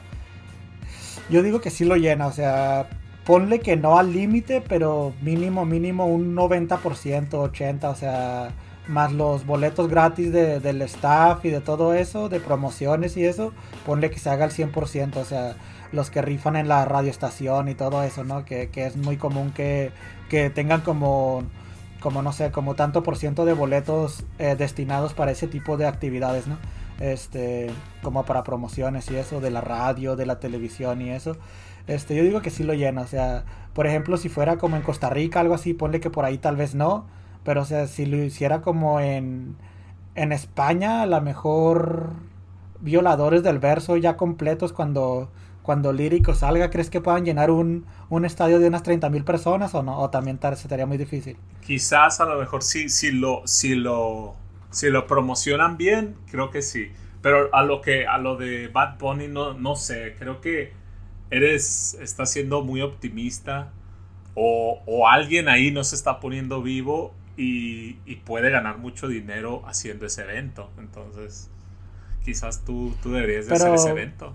yo 1.30 1.42
digo 1.42 1.60
que 1.60 1.70
sí 1.70 1.84
lo 1.84 1.96
llena. 1.96 2.26
O 2.26 2.32
sea, 2.32 2.88
ponle 3.24 3.60
que 3.60 3.76
no 3.76 3.98
al 3.98 4.12
límite, 4.12 4.60
pero 4.60 5.14
mínimo, 5.22 5.64
mínimo 5.64 6.06
un 6.06 6.34
90%, 6.34 7.38
80%. 7.42 7.90
O 7.90 7.94
sea, 7.94 8.54
más 8.86 9.12
los 9.12 9.46
boletos 9.46 9.88
gratis 9.88 10.30
de- 10.32 10.60
del 10.60 10.82
staff 10.82 11.44
y 11.44 11.50
de 11.50 11.60
todo 11.60 11.94
eso, 11.94 12.28
de 12.28 12.40
promociones 12.40 13.16
y 13.16 13.24
eso, 13.24 13.52
ponle 13.86 14.10
que 14.10 14.18
se 14.18 14.28
haga 14.30 14.44
al 14.44 14.50
100%. 14.52 15.20
O 15.20 15.24
sea, 15.24 15.56
los 15.92 16.10
que 16.10 16.20
rifan 16.22 16.56
en 16.56 16.68
la 16.68 16.84
radioestación 16.84 17.68
y 17.68 17.74
todo 17.74 18.02
eso, 18.02 18.24
¿no? 18.24 18.44
Que, 18.44 18.68
que 18.70 18.86
es 18.86 18.96
muy 18.96 19.16
común 19.16 19.52
que, 19.52 19.92
que 20.28 20.50
tengan 20.50 20.80
como, 20.82 21.44
como, 22.00 22.20
no 22.22 22.32
sé, 22.32 22.50
como 22.50 22.74
tanto 22.74 23.02
por 23.02 23.16
ciento 23.16 23.44
de 23.46 23.54
boletos 23.54 24.24
eh, 24.38 24.56
destinados 24.58 25.14
para 25.14 25.30
ese 25.32 25.46
tipo 25.48 25.76
de 25.76 25.86
actividades, 25.86 26.46
¿no? 26.46 26.58
Este, 27.00 27.70
como 28.02 28.24
para 28.24 28.42
promociones 28.44 29.10
y 29.10 29.16
eso, 29.16 29.40
de 29.40 29.50
la 29.50 29.60
radio, 29.60 30.14
de 30.16 30.26
la 30.26 30.38
televisión 30.40 31.00
y 31.00 31.10
eso. 31.10 31.36
Este, 31.86 32.14
yo 32.16 32.22
digo 32.24 32.42
que 32.42 32.50
sí 32.50 32.64
lo 32.64 32.74
llena, 32.74 33.02
o 33.02 33.06
sea, 33.06 33.44
por 33.74 33.86
ejemplo, 33.86 34.16
si 34.16 34.28
fuera 34.28 34.56
como 34.58 34.76
en 34.76 34.82
Costa 34.82 35.10
Rica, 35.10 35.40
algo 35.40 35.54
así, 35.54 35.74
ponle 35.74 36.00
que 36.00 36.10
por 36.10 36.24
ahí 36.24 36.38
tal 36.38 36.56
vez 36.56 36.74
no, 36.74 37.06
pero 37.44 37.62
o 37.62 37.64
sea, 37.64 37.86
si 37.86 38.06
lo 38.06 38.16
hiciera 38.22 38.62
como 38.62 39.00
en, 39.00 39.56
en 40.14 40.32
España, 40.32 41.02
a 41.02 41.06
lo 41.06 41.20
mejor 41.22 42.12
violadores 42.80 43.42
del 43.42 43.58
verso 43.58 43.96
ya 43.96 44.16
completos 44.16 44.72
cuando, 44.72 45.30
cuando 45.62 45.92
lírico 45.92 46.34
salga, 46.34 46.70
¿crees 46.70 46.90
que 46.90 47.00
puedan 47.00 47.24
llenar 47.24 47.50
un, 47.50 47.86
un 48.10 48.24
estadio 48.24 48.58
de 48.60 48.68
unas 48.68 48.82
30 48.82 49.10
mil 49.10 49.24
personas 49.24 49.74
o 49.74 49.82
no? 49.82 49.98
O 50.00 50.10
también 50.10 50.38
tar- 50.38 50.56
sería 50.56 50.86
muy 50.86 50.98
difícil. 50.98 51.36
Quizás 51.60 52.20
a 52.20 52.26
lo 52.26 52.38
mejor 52.38 52.62
sí, 52.62 52.88
si 52.90 53.10
lo, 53.10 53.42
si 53.46 53.74
lo, 53.74 54.36
si 54.70 54.90
lo 54.90 55.06
promocionan 55.06 55.76
bien, 55.78 56.16
creo 56.30 56.50
que 56.50 56.60
sí. 56.62 56.92
Pero 57.22 57.48
a 57.54 57.62
lo 57.64 57.80
que, 57.80 58.06
a 58.06 58.18
lo 58.18 58.36
de 58.36 58.68
Bad 58.68 58.98
Bunny, 58.98 59.28
no, 59.28 59.54
no 59.54 59.74
sé, 59.76 60.14
creo 60.18 60.40
que 60.42 60.74
eres, 61.36 61.94
estás 62.00 62.30
siendo 62.30 62.62
muy 62.62 62.80
optimista 62.82 63.72
o, 64.34 64.82
o 64.86 65.08
alguien 65.08 65.48
ahí 65.48 65.70
no 65.70 65.84
se 65.84 65.94
está 65.96 66.20
poniendo 66.20 66.62
vivo 66.62 67.14
y, 67.36 67.98
y 68.06 68.16
puede 68.24 68.50
ganar 68.50 68.78
mucho 68.78 69.08
dinero 69.08 69.62
haciendo 69.66 70.06
ese 70.06 70.22
evento. 70.22 70.70
Entonces, 70.78 71.50
quizás 72.24 72.64
tú, 72.64 72.94
tú 73.02 73.12
deberías 73.12 73.46
de 73.46 73.54
hacer 73.54 73.66
Pero- 73.66 73.74
ese 73.76 73.90
evento. 73.90 74.34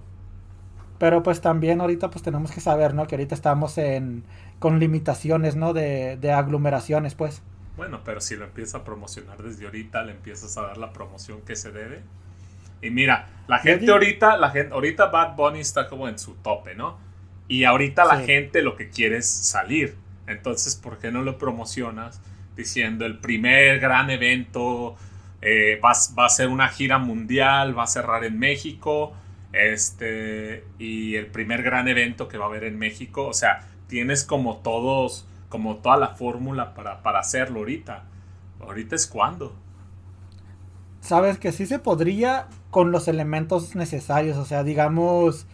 Pero 1.00 1.24
pues 1.24 1.40
también 1.40 1.80
ahorita 1.80 2.10
pues 2.10 2.24
tenemos 2.24 2.52
que 2.52 2.60
saber, 2.60 2.94
¿no? 2.94 3.08
Que 3.08 3.16
ahorita 3.16 3.34
estamos 3.34 3.78
en, 3.78 4.26
con 4.60 4.80
limitaciones, 4.80 5.56
¿no? 5.56 5.72
De, 5.72 6.18
de 6.18 6.32
aglomeraciones, 6.34 7.16
pues. 7.16 7.42
Bueno, 7.78 8.02
pero 8.04 8.20
si 8.20 8.36
lo 8.36 8.44
empiezas 8.44 8.82
a 8.82 8.84
promocionar 8.84 9.42
desde 9.42 9.64
ahorita, 9.64 10.04
le 10.04 10.12
empiezas 10.12 10.58
a 10.58 10.64
dar 10.64 10.78
la 10.78 10.92
promoción 10.92 11.40
que 11.42 11.56
se 11.56 11.72
debe. 11.72 12.02
Y 12.82 12.90
mira, 12.92 13.28
la 13.48 13.60
gente 13.60 13.92
ahorita, 13.92 14.38
la 14.38 14.50
gente, 14.52 14.74
ahorita 14.74 15.08
Bad 15.08 15.36
Bunny 15.36 15.60
está 15.60 15.88
como 15.88 16.08
en 16.08 16.18
su 16.20 16.36
tope, 16.36 16.76
¿no? 16.76 16.98
Y 17.48 17.64
ahorita 17.64 18.06
la 18.06 18.18
gente 18.26 18.62
lo 18.62 18.76
que 18.76 18.90
quiere 18.90 19.18
es 19.18 19.28
salir. 19.30 19.96
Entonces, 20.28 20.76
¿por 20.76 21.00
qué 21.00 21.12
no 21.12 21.24
lo 21.24 21.38
promocionas 21.38 22.22
diciendo 22.56 23.06
el 23.06 23.20
primer 23.20 23.80
gran 23.80 24.10
evento 24.10 24.96
eh, 25.42 25.80
va, 25.84 25.92
a- 25.92 26.16
va 26.18 26.26
a 26.26 26.30
ser 26.30 26.50
una 26.50 26.68
gira 26.70 26.98
mundial, 27.00 27.78
va 27.78 27.84
a 27.84 27.88
cerrar 27.88 28.24
en 28.26 28.38
México, 28.38 29.14
este, 29.54 30.66
y 30.78 31.16
el 31.16 31.28
primer 31.28 31.64
gran 31.64 31.88
evento 31.88 32.28
que 32.28 32.38
va 32.38 32.46
a 32.46 32.48
haber 32.50 32.66
en 32.66 32.78
México, 32.78 33.26
o 33.28 33.34
sea, 33.34 33.66
tienes 33.88 34.24
como 34.26 34.58
todos, 34.58 35.26
como 35.48 35.78
toda 35.78 35.98
la 35.98 36.10
fórmula 36.10 36.74
para, 36.76 37.02
para 37.02 37.20
hacerlo 37.20 37.60
ahorita. 37.60 38.04
Ahorita 38.60 38.96
es 38.96 39.08
cuando. 39.08 39.56
Sabes 41.02 41.40
que 41.40 41.52
sí 41.52 41.66
se 41.66 41.80
podría 41.80 42.48
con 42.72 42.92
los 42.92 43.08
elementos 43.08 43.76
necesarios, 43.76 44.38
o 44.38 44.46
sea, 44.46 44.64
digamos, 44.64 45.48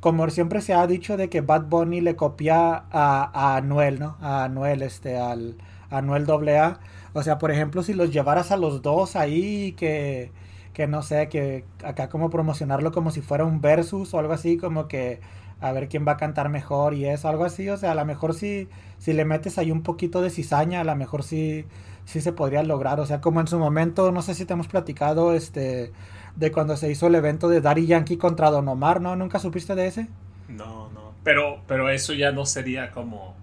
como 0.00 0.28
siempre 0.30 0.60
se 0.60 0.74
ha 0.74 0.86
dicho 0.86 1.16
de 1.16 1.28
que 1.28 1.40
Bad 1.42 1.66
Bunny 1.66 2.00
le 2.00 2.16
copia 2.16 2.84
a, 2.90 3.30
a 3.32 3.56
Anuel, 3.56 4.00
¿no? 4.00 4.16
A 4.20 4.44
Anuel, 4.44 4.82
este, 4.82 5.18
al 5.18 5.56
a 5.90 5.98
Anuel 5.98 6.26
AA. 6.28 6.80
O 7.12 7.22
sea, 7.22 7.38
por 7.38 7.50
ejemplo, 7.52 7.82
si 7.82 7.94
los 7.94 8.10
llevaras 8.12 8.50
a 8.50 8.56
los 8.56 8.82
dos 8.82 9.14
ahí, 9.16 9.72
que, 9.72 10.32
que 10.72 10.86
no 10.88 11.02
sé, 11.02 11.28
que 11.28 11.64
acá 11.84 12.08
como 12.08 12.30
promocionarlo 12.30 12.90
como 12.92 13.10
si 13.10 13.20
fuera 13.20 13.44
un 13.44 13.60
versus 13.60 14.12
o 14.14 14.18
algo 14.18 14.32
así, 14.32 14.56
como 14.56 14.88
que 14.88 15.20
a 15.60 15.70
ver 15.72 15.88
quién 15.88 16.06
va 16.06 16.12
a 16.12 16.16
cantar 16.16 16.48
mejor 16.48 16.94
y 16.94 17.04
eso, 17.06 17.28
algo 17.28 17.44
así, 17.44 17.68
o 17.68 17.76
sea, 17.76 17.92
a 17.92 17.94
lo 17.94 18.04
mejor 18.04 18.34
si, 18.34 18.68
si 18.98 19.12
le 19.12 19.24
metes 19.24 19.58
ahí 19.58 19.70
un 19.70 19.82
poquito 19.82 20.20
de 20.22 20.30
cizaña, 20.30 20.80
a 20.80 20.84
lo 20.84 20.96
mejor 20.96 21.22
sí, 21.22 21.66
sí 22.04 22.20
se 22.20 22.32
podría 22.32 22.62
lograr, 22.62 23.00
o 23.00 23.06
sea, 23.06 23.20
como 23.20 23.40
en 23.40 23.46
su 23.48 23.58
momento, 23.58 24.12
no 24.12 24.22
sé 24.22 24.34
si 24.34 24.44
te 24.46 24.52
hemos 24.54 24.68
platicado, 24.68 25.34
este, 25.34 25.92
de 26.36 26.52
cuando 26.52 26.76
se 26.76 26.90
hizo 26.90 27.06
el 27.08 27.14
evento 27.14 27.48
de 27.48 27.60
Daddy 27.60 27.86
Yankee 27.86 28.18
contra 28.18 28.50
Don 28.50 28.68
Omar, 28.68 29.00
¿no? 29.00 29.16
¿Nunca 29.16 29.38
supiste 29.38 29.74
de 29.74 29.86
ese? 29.86 30.08
No, 30.48 30.90
no. 30.90 31.18
Pero, 31.22 31.64
pero 31.66 31.88
eso 31.88 32.12
ya 32.14 32.32
no 32.32 32.46
sería 32.46 32.90
como, 32.90 33.36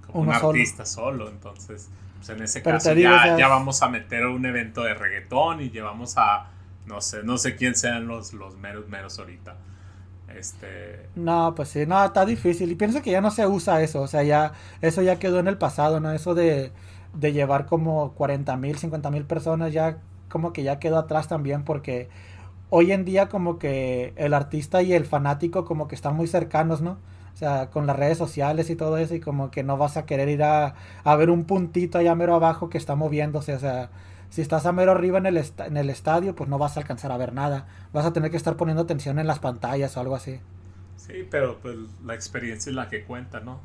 como 0.00 0.22
Uno 0.22 0.32
un 0.32 0.34
solo. 0.34 0.64
artista 0.64 0.86
solo. 0.86 1.28
Entonces, 1.30 1.92
pues 2.16 2.28
en 2.30 2.42
ese 2.42 2.62
Pero 2.62 2.78
caso 2.78 2.94
digo, 2.94 3.16
ya, 3.16 3.16
o 3.16 3.20
sea, 3.20 3.36
ya 3.36 3.48
vamos 3.48 3.82
a 3.82 3.88
meter 3.88 4.26
un 4.26 4.46
evento 4.46 4.82
de 4.84 4.94
reggaetón 4.94 5.60
y 5.60 5.70
llevamos 5.70 6.14
a, 6.18 6.52
no 6.86 7.00
sé, 7.00 7.22
no 7.24 7.38
sé 7.38 7.56
quién 7.56 7.74
sean 7.74 8.06
los, 8.06 8.32
los 8.32 8.56
meros 8.58 8.88
meros 8.88 9.18
ahorita. 9.18 9.62
Este, 10.28 11.10
No, 11.14 11.54
pues 11.54 11.68
sí, 11.68 11.86
no, 11.86 12.04
está 12.04 12.24
difícil. 12.26 12.70
Y 12.72 12.74
pienso 12.74 13.00
que 13.00 13.12
ya 13.12 13.20
no 13.20 13.30
se 13.30 13.46
usa 13.46 13.80
eso. 13.82 14.02
O 14.02 14.08
sea, 14.08 14.24
ya, 14.24 14.52
eso 14.80 15.00
ya 15.02 15.18
quedó 15.20 15.38
en 15.38 15.46
el 15.46 15.58
pasado, 15.58 16.00
¿no? 16.00 16.10
Eso 16.12 16.34
de, 16.34 16.72
de 17.14 17.32
llevar 17.32 17.66
como 17.66 18.12
40 18.14 18.56
mil, 18.56 18.78
50 18.78 19.10
mil 19.10 19.24
personas, 19.24 19.72
ya 19.72 19.98
como 20.28 20.52
que 20.52 20.62
ya 20.62 20.78
quedó 20.78 20.98
atrás 20.98 21.28
también, 21.28 21.64
porque 21.64 22.08
hoy 22.70 22.92
en 22.92 23.04
día 23.04 23.28
como 23.28 23.58
que 23.58 24.12
el 24.16 24.34
artista 24.34 24.82
y 24.82 24.92
el 24.92 25.06
fanático 25.06 25.64
como 25.64 25.88
que 25.88 25.94
están 25.94 26.16
muy 26.16 26.26
cercanos, 26.26 26.80
¿no? 26.82 26.98
O 27.34 27.36
sea, 27.36 27.70
con 27.70 27.86
las 27.86 27.96
redes 27.96 28.18
sociales 28.18 28.70
y 28.70 28.76
todo 28.76 28.98
eso, 28.98 29.14
y 29.14 29.20
como 29.20 29.50
que 29.50 29.62
no 29.64 29.76
vas 29.76 29.96
a 29.96 30.06
querer 30.06 30.28
ir 30.28 30.42
a, 30.44 30.74
a 31.04 31.16
ver 31.16 31.30
un 31.30 31.44
puntito 31.44 31.98
allá 31.98 32.14
mero 32.14 32.34
abajo 32.34 32.70
que 32.70 32.78
está 32.78 32.94
moviéndose. 32.94 33.54
O 33.54 33.58
sea, 33.58 33.90
si 34.30 34.40
estás 34.42 34.66
a 34.66 34.72
mero 34.72 34.92
arriba 34.92 35.18
en 35.18 35.26
el, 35.26 35.44
en 35.58 35.76
el 35.76 35.90
estadio, 35.90 36.34
pues 36.36 36.48
no 36.48 36.58
vas 36.58 36.76
a 36.76 36.80
alcanzar 36.80 37.10
a 37.12 37.16
ver 37.16 37.32
nada. 37.32 37.66
Vas 37.92 38.06
a 38.06 38.12
tener 38.12 38.30
que 38.30 38.36
estar 38.36 38.56
poniendo 38.56 38.82
atención 38.82 39.18
en 39.18 39.26
las 39.26 39.40
pantallas 39.40 39.96
o 39.96 40.00
algo 40.00 40.14
así. 40.16 40.40
sí, 40.96 41.26
pero 41.30 41.60
pues 41.60 41.76
la 42.04 42.14
experiencia 42.14 42.70
es 42.70 42.76
la 42.76 42.88
que 42.88 43.04
cuenta, 43.04 43.40
¿no? 43.40 43.60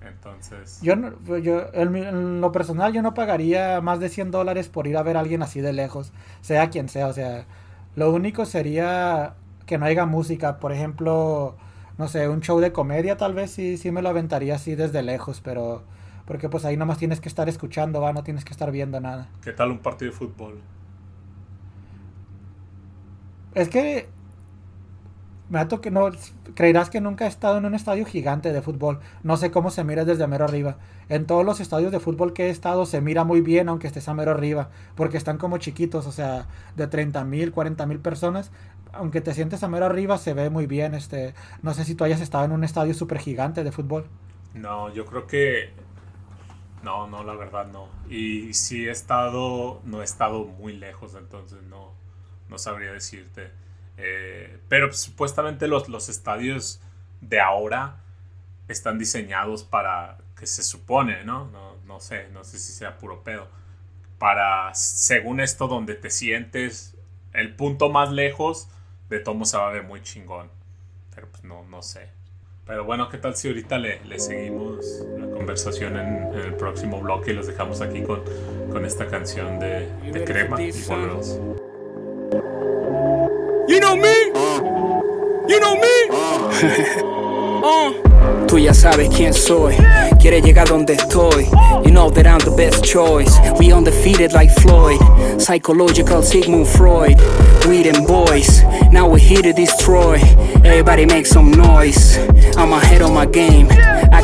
Entonces, 0.00 0.80
Yo, 0.80 0.94
no- 0.96 1.12
pues, 1.26 1.42
yo 1.42 1.62
en, 1.72 1.96
en 1.96 2.40
lo 2.40 2.52
personal, 2.52 2.92
yo 2.92 3.02
no 3.02 3.14
pagaría 3.14 3.80
más 3.80 3.98
de 4.00 4.08
100 4.08 4.30
dólares 4.30 4.68
por 4.68 4.86
ir 4.86 4.96
a 4.96 5.02
ver 5.02 5.16
a 5.16 5.20
alguien 5.20 5.42
así 5.42 5.60
de 5.60 5.72
lejos, 5.72 6.12
sea 6.40 6.70
quien 6.70 6.88
sea. 6.88 7.08
O 7.08 7.12
sea, 7.12 7.46
lo 7.96 8.12
único 8.12 8.44
sería 8.46 9.34
que 9.66 9.78
no 9.78 9.86
haya 9.86 10.06
música. 10.06 10.58
Por 10.60 10.72
ejemplo, 10.72 11.56
no 11.98 12.08
sé, 12.08 12.28
un 12.28 12.40
show 12.42 12.60
de 12.60 12.72
comedia 12.72 13.16
tal 13.16 13.34
vez 13.34 13.50
sí, 13.50 13.76
sí 13.76 13.90
me 13.90 14.02
lo 14.02 14.08
aventaría 14.10 14.54
así 14.54 14.74
desde 14.76 15.02
lejos, 15.02 15.40
pero 15.42 15.82
porque 16.26 16.48
pues 16.48 16.64
ahí 16.64 16.76
nomás 16.76 16.98
tienes 16.98 17.20
que 17.20 17.28
estar 17.28 17.48
escuchando, 17.48 18.00
va, 18.00 18.12
no 18.12 18.22
tienes 18.22 18.44
que 18.44 18.52
estar 18.52 18.70
viendo 18.70 19.00
nada. 19.00 19.28
¿qué 19.42 19.52
tal 19.52 19.70
un 19.72 19.78
partido 19.78 20.10
de 20.12 20.16
fútbol? 20.16 20.60
Es 23.54 23.68
que 23.68 24.08
me 25.50 25.58
ha 25.58 25.68
que 25.68 25.90
no 25.90 26.10
creerás 26.54 26.90
que 26.90 27.00
nunca 27.00 27.24
he 27.24 27.28
estado 27.28 27.58
en 27.58 27.64
un 27.64 27.74
estadio 27.74 28.04
gigante 28.04 28.52
de 28.52 28.62
fútbol. 28.62 29.00
No 29.22 29.36
sé 29.36 29.50
cómo 29.50 29.70
se 29.70 29.84
mira 29.84 30.04
desde 30.04 30.26
mero 30.26 30.44
arriba. 30.44 30.76
En 31.08 31.26
todos 31.26 31.44
los 31.44 31.60
estadios 31.60 31.90
de 31.90 32.00
fútbol 32.00 32.32
que 32.34 32.46
he 32.46 32.50
estado 32.50 32.84
se 32.84 33.00
mira 33.00 33.24
muy 33.24 33.40
bien 33.40 33.68
aunque 33.68 33.86
estés 33.86 34.08
a 34.08 34.14
mero 34.14 34.32
arriba, 34.32 34.70
porque 34.94 35.16
están 35.16 35.38
como 35.38 35.58
chiquitos, 35.58 36.06
o 36.06 36.12
sea, 36.12 36.46
de 36.76 36.86
30 36.86 37.24
mil, 37.24 37.52
40 37.52 37.86
mil 37.86 37.98
personas. 37.98 38.50
Aunque 38.92 39.20
te 39.20 39.34
sientes 39.34 39.62
a 39.62 39.68
mero 39.68 39.86
arriba 39.86 40.18
se 40.18 40.34
ve 40.34 40.50
muy 40.50 40.66
bien. 40.66 40.94
Este, 40.94 41.34
no 41.62 41.72
sé 41.72 41.84
si 41.84 41.94
tú 41.94 42.04
hayas 42.04 42.20
estado 42.20 42.44
en 42.44 42.52
un 42.52 42.64
estadio 42.64 42.92
súper 42.92 43.18
gigante 43.18 43.64
de 43.64 43.72
fútbol. 43.72 44.06
No, 44.54 44.92
yo 44.92 45.06
creo 45.06 45.26
que. 45.26 45.70
No, 46.82 47.06
no, 47.06 47.24
la 47.24 47.34
verdad 47.34 47.66
no. 47.66 47.88
Y 48.08 48.52
si 48.54 48.86
he 48.86 48.90
estado, 48.90 49.80
no 49.84 50.02
he 50.02 50.04
estado 50.04 50.44
muy 50.44 50.76
lejos, 50.76 51.14
entonces 51.14 51.62
no, 51.62 51.92
no 52.48 52.58
sabría 52.58 52.92
decirte. 52.92 53.50
Eh, 53.98 54.58
pero 54.68 54.88
pues, 54.88 55.00
supuestamente 55.00 55.66
los, 55.68 55.88
los 55.88 56.08
estadios 56.08 56.80
de 57.20 57.40
ahora 57.40 57.96
están 58.68 58.98
diseñados 58.98 59.64
para, 59.64 60.18
que 60.38 60.46
se 60.46 60.62
supone, 60.62 61.24
¿no? 61.24 61.46
No, 61.50 61.76
no 61.86 62.00
sé, 62.00 62.28
no 62.32 62.44
sé 62.44 62.58
si 62.58 62.72
sea 62.72 62.96
puro 62.98 63.22
pedo. 63.22 63.48
Para, 64.18 64.74
según 64.74 65.40
esto, 65.40 65.68
donde 65.68 65.94
te 65.94 66.10
sientes, 66.10 66.96
el 67.32 67.54
punto 67.54 67.90
más 67.90 68.10
lejos 68.12 68.68
de 69.10 69.20
todo 69.20 69.44
se 69.44 69.56
va 69.56 69.68
a 69.68 69.72
ver 69.72 69.82
muy 69.82 70.02
chingón. 70.02 70.50
Pero 71.14 71.28
pues 71.28 71.44
no, 71.44 71.64
no 71.64 71.82
sé. 71.82 72.08
Pero 72.66 72.84
bueno, 72.84 73.08
¿qué 73.08 73.18
tal 73.18 73.34
si 73.34 73.48
ahorita 73.48 73.78
le, 73.78 74.04
le 74.04 74.18
seguimos 74.18 74.84
la 75.18 75.30
conversación 75.30 75.96
en, 75.96 76.34
en 76.34 76.38
el 76.38 76.54
próximo 76.54 77.00
bloque 77.00 77.30
y 77.30 77.34
los 77.34 77.46
dejamos 77.46 77.80
aquí 77.80 78.02
con, 78.02 78.22
con 78.70 78.84
esta 78.84 79.06
canción 79.06 79.58
de, 79.58 79.90
de 80.12 80.24
crema 80.24 80.60
y 80.60 80.70
volvemos? 80.82 81.40
You 85.48 85.60
know 85.60 85.74
me? 85.76 87.14
Uh. 87.58 88.08
Tú 88.46 88.56
ya 88.58 88.72
sabes 88.72 89.10
quién 89.10 89.34
soy, 89.34 89.76
quiere 90.20 90.40
llegar 90.40 90.68
donde 90.68 90.94
estoy. 90.94 91.44
You 91.84 91.90
know 91.90 92.08
that 92.10 92.26
I'm 92.26 92.38
the 92.38 92.56
best 92.56 92.82
choice. 92.82 93.36
We 93.58 93.72
undefeated 93.72 94.32
like 94.32 94.50
Floyd, 94.50 94.98
psychological 95.38 96.22
Sigmund 96.22 96.66
Freud. 96.66 97.18
We 97.66 97.82
them 97.82 98.06
boys, 98.06 98.62
now 98.90 99.06
we're 99.08 99.18
here 99.18 99.42
to 99.42 99.52
destroy. 99.52 100.18
Everybody 100.64 101.04
make 101.04 101.26
some 101.26 101.50
noise. 101.50 102.16
I'm 102.56 102.72
ahead 102.72 103.02
of 103.02 103.12
my 103.12 103.26
game. 103.26 103.68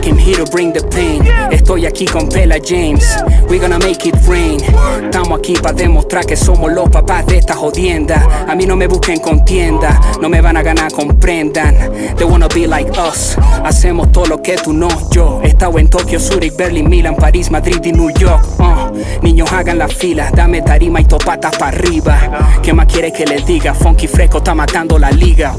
Came 0.04 0.18
here 0.18 0.36
to 0.36 0.44
bring 0.50 0.70
the 0.70 0.82
pain. 0.88 1.26
Estoy 1.50 1.86
aquí 1.86 2.04
con 2.04 2.28
Pela 2.28 2.58
James. 2.62 3.06
We 3.48 3.58
gonna 3.58 3.78
make 3.78 4.06
it 4.06 4.14
rain. 4.28 4.60
Estamos 5.02 5.38
aquí 5.38 5.54
para 5.54 5.72
demostrar 5.72 6.26
que 6.26 6.36
somos 6.36 6.70
los 6.70 6.90
papás 6.90 7.24
de 7.24 7.38
esta 7.38 7.54
jodienda. 7.54 8.44
A 8.46 8.54
mí 8.54 8.66
no 8.66 8.76
me 8.76 8.86
busquen 8.86 9.18
contienda, 9.18 9.98
no 10.20 10.28
me 10.28 10.42
van 10.42 10.58
a 10.58 10.62
ganar, 10.62 10.92
comprendan. 10.92 11.74
They 12.18 12.26
wanna 12.26 12.48
be 12.48 12.66
like 12.66 12.90
us. 13.00 13.38
Hacemos 13.64 14.12
todo 14.12 14.26
lo 14.26 14.42
que 14.42 14.58
tú 14.58 14.74
no, 14.74 14.88
yo. 15.10 15.40
He 15.42 15.48
estado 15.48 15.78
en 15.78 15.88
Tokio, 15.88 16.20
Zurich, 16.20 16.54
Berlin, 16.54 16.86
Milan, 16.86 17.16
París, 17.16 17.50
Madrid 17.50 17.80
y 17.82 17.92
New 17.92 18.10
York. 18.10 18.44
Uh. 18.58 19.22
Niños 19.22 19.50
hagan 19.52 19.78
la 19.78 19.88
fila, 19.88 20.30
dame 20.34 20.60
tarima 20.60 21.00
y 21.00 21.06
topatas 21.06 21.56
para 21.56 21.74
arriba. 21.74 22.60
¿Qué 22.62 22.74
más 22.74 22.88
quieres 22.92 23.14
que 23.14 23.24
les 23.24 23.46
diga? 23.46 23.72
Funky 23.72 24.06
fresco 24.06 24.36
está 24.36 24.54
matando 24.54 24.98
la 24.98 25.10
liga. 25.10 25.54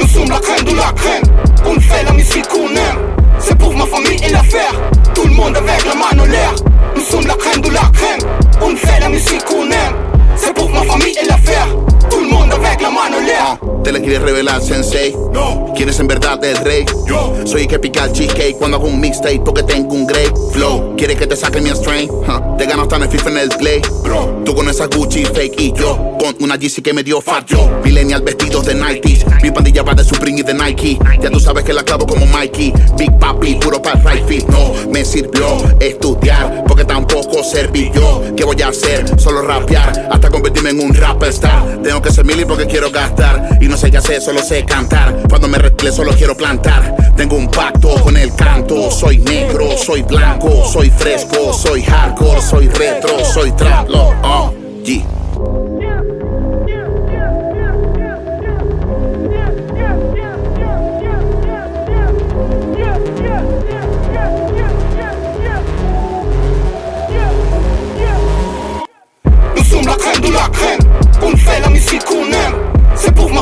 Nous 0.00 0.06
sommes 0.08 0.28
la 0.28 0.38
crème 0.40 0.64
de 0.64 0.76
la 0.76 0.92
crème, 0.96 1.22
on 1.64 1.80
fait 1.80 2.02
la 2.02 2.12
musique 2.12 2.48
qu'on 2.48 2.68
aime. 2.68 2.98
C'est 3.38 3.56
pour 3.56 3.72
ma 3.76 3.86
famille 3.86 4.18
et 4.24 4.32
l'affaire, 4.32 4.72
tout 5.14 5.28
le 5.28 5.34
monde 5.34 5.56
avec 5.56 5.84
la 5.84 5.94
main 5.94 6.20
en 6.20 6.26
l'air. 6.26 6.52
Nous 6.96 7.02
sommes 7.02 7.26
la 7.26 7.34
crème 7.34 7.60
de 7.60 7.70
la 7.70 7.88
crème, 7.92 8.28
on 8.60 8.74
fait 8.74 8.98
la 8.98 9.08
musique 9.08 9.44
qu'on 9.44 9.70
aime. 9.70 9.94
C'est 10.34 10.52
pour 10.54 10.68
ma 10.70 10.82
famille 10.82 11.16
et 11.22 11.26
l'affaire, 11.26 11.68
tout 12.10 12.20
le 12.20 12.28
monde 12.28 12.52
avec 12.52 12.80
la 12.80 12.90
main 12.90 13.16
en 13.16 13.20
l'air. 13.24 13.77
Te 13.88 13.92
la 13.92 14.00
quieres 14.00 14.20
revelar, 14.20 14.60
sensei. 14.60 15.16
No. 15.32 15.72
¿Quién 15.74 15.88
es 15.88 15.98
en 15.98 16.08
verdad 16.08 16.44
el 16.44 16.58
rey? 16.58 16.84
Yo. 17.06 17.34
Soy 17.46 17.62
el 17.62 17.68
que 17.68 17.78
pica 17.78 18.04
el 18.04 18.12
cheesecake 18.12 18.58
cuando 18.58 18.76
hago 18.76 18.86
un 18.86 19.00
mixtape 19.00 19.40
porque 19.42 19.62
tengo 19.62 19.94
un 19.94 20.06
great 20.06 20.30
flow. 20.52 20.94
¿Quieres 20.94 21.16
que 21.16 21.26
te 21.26 21.34
saque 21.34 21.62
mi 21.62 21.70
strain? 21.70 22.10
Huh. 22.10 22.58
Te 22.58 22.66
gano 22.66 22.82
hasta 22.82 22.96
en 22.96 23.04
el 23.04 23.08
FIFA 23.08 23.30
en 23.30 23.38
el 23.38 23.48
play. 23.48 23.80
Bro. 24.02 24.42
Tú 24.44 24.54
con 24.54 24.68
esa 24.68 24.88
Gucci 24.88 25.24
fake 25.24 25.58
y 25.58 25.72
yo 25.72 26.18
con 26.18 26.36
una 26.40 26.56
GC 26.58 26.82
que 26.82 26.92
me 26.92 27.02
dio 27.02 27.22
fat 27.22 27.46
yo. 27.46 27.80
Millennial 27.82 28.20
vestidos 28.20 28.66
de 28.66 28.74
90 28.74 29.38
Mi 29.42 29.50
pandilla 29.50 29.82
va 29.82 29.94
de 29.94 30.04
Supreme 30.04 30.40
y 30.40 30.42
de 30.42 30.52
Nike. 30.52 30.98
Ya 31.22 31.30
tú 31.30 31.40
sabes 31.40 31.64
que 31.64 31.72
la 31.72 31.82
clavo 31.82 32.06
como 32.06 32.26
Mikey. 32.26 32.74
Big 32.98 33.18
Papi, 33.18 33.54
puro 33.54 33.80
para 33.80 33.98
right 34.02 34.26
fit. 34.26 34.46
No 34.48 34.74
me 34.90 35.02
sirvió 35.02 35.46
estudiar 35.80 36.64
tampoco 37.08 37.42
serví 37.42 37.90
yo. 37.94 38.22
¿Qué 38.36 38.44
voy 38.44 38.60
a 38.62 38.68
hacer? 38.68 39.18
Solo 39.18 39.42
rapear 39.42 40.08
hasta 40.10 40.28
convertirme 40.28 40.70
en 40.70 40.80
un 40.80 40.94
rapper 40.94 41.30
star. 41.30 41.80
Tengo 41.82 42.00
que 42.00 42.10
ser 42.10 42.24
mili 42.24 42.44
porque 42.44 42.66
quiero 42.66 42.90
gastar. 42.90 43.58
Y 43.60 43.66
no 43.66 43.76
sé 43.76 43.90
qué 43.90 43.98
hacer, 43.98 44.20
solo 44.20 44.40
sé 44.42 44.64
cantar. 44.64 45.22
Cuando 45.28 45.48
me 45.48 45.58
retire 45.58 45.92
solo 45.92 46.12
quiero 46.12 46.36
plantar. 46.36 46.94
Tengo 47.16 47.36
un 47.36 47.50
pacto 47.50 47.94
con 48.02 48.16
el 48.16 48.34
canto. 48.34 48.90
Soy 48.90 49.18
negro, 49.18 49.76
soy 49.76 50.02
blanco, 50.02 50.64
soy 50.66 50.90
fresco, 50.90 51.52
soy 51.52 51.82
hardcore, 51.82 52.42
soy 52.42 52.68
retro, 52.68 53.24
soy 53.24 53.52
trap. 53.52 53.88
Oh. 53.92 54.54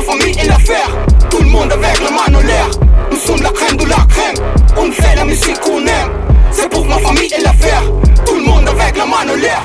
Famille 0.07 0.39
et 0.41 0.47
l'affaire, 0.47 0.89
tout 1.29 1.39
le 1.39 1.49
monde 1.49 1.69
avec 1.71 1.99
la 2.01 2.11
main 2.11 2.39
en 2.39 2.41
l'air. 2.41 2.69
Nous 3.11 3.17
sommes 3.17 3.41
la 3.41 3.49
crème 3.49 3.75
de 3.75 3.85
la 3.85 4.05
crème, 4.07 4.35
on 4.77 4.89
fait 4.89 5.15
la 5.15 5.25
musique 5.25 5.59
qu'on 5.59 5.85
aime. 5.85 6.11
C'est 6.51 6.69
pour 6.69 6.85
ma 6.85 6.97
famille 6.99 7.29
et 7.37 7.41
l'affaire, 7.41 7.83
tout 8.25 8.35
le 8.35 8.43
monde 8.43 8.67
avec 8.69 8.95
la 8.95 9.05
main 9.05 9.29
en 9.29 9.35
l'air. 9.35 9.61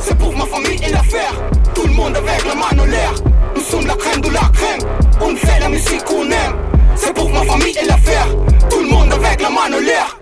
C'est 0.00 0.18
pour 0.18 0.36
ma 0.36 0.44
famille 0.44 0.80
et 0.86 0.92
l'affaire, 0.92 1.32
tout 1.74 1.86
le 1.86 1.92
monde 1.92 2.16
avec 2.16 2.44
la 2.44 2.54
main 2.54 2.82
en 2.82 2.84
l'air. 2.84 3.12
Nous 3.56 3.62
sommes 3.62 3.86
la 3.86 3.94
crème 3.94 4.20
de 4.20 4.28
la 4.28 4.40
crème, 4.52 4.80
on 5.22 5.34
fait 5.36 5.60
la 5.60 5.68
musique 5.68 6.04
qu'on 6.04 6.24
aime. 6.24 6.56
C'est 6.94 7.14
pour 7.14 7.30
ma 7.30 7.42
famille 7.42 7.76
et 7.82 7.86
l'affaire, 7.86 8.26
tout 8.68 8.80
le 8.80 8.88
monde 8.88 9.12
avec 9.12 9.40
la 9.40 9.48
main 9.48 9.72
en 9.72 9.80
l'air. 9.80 10.19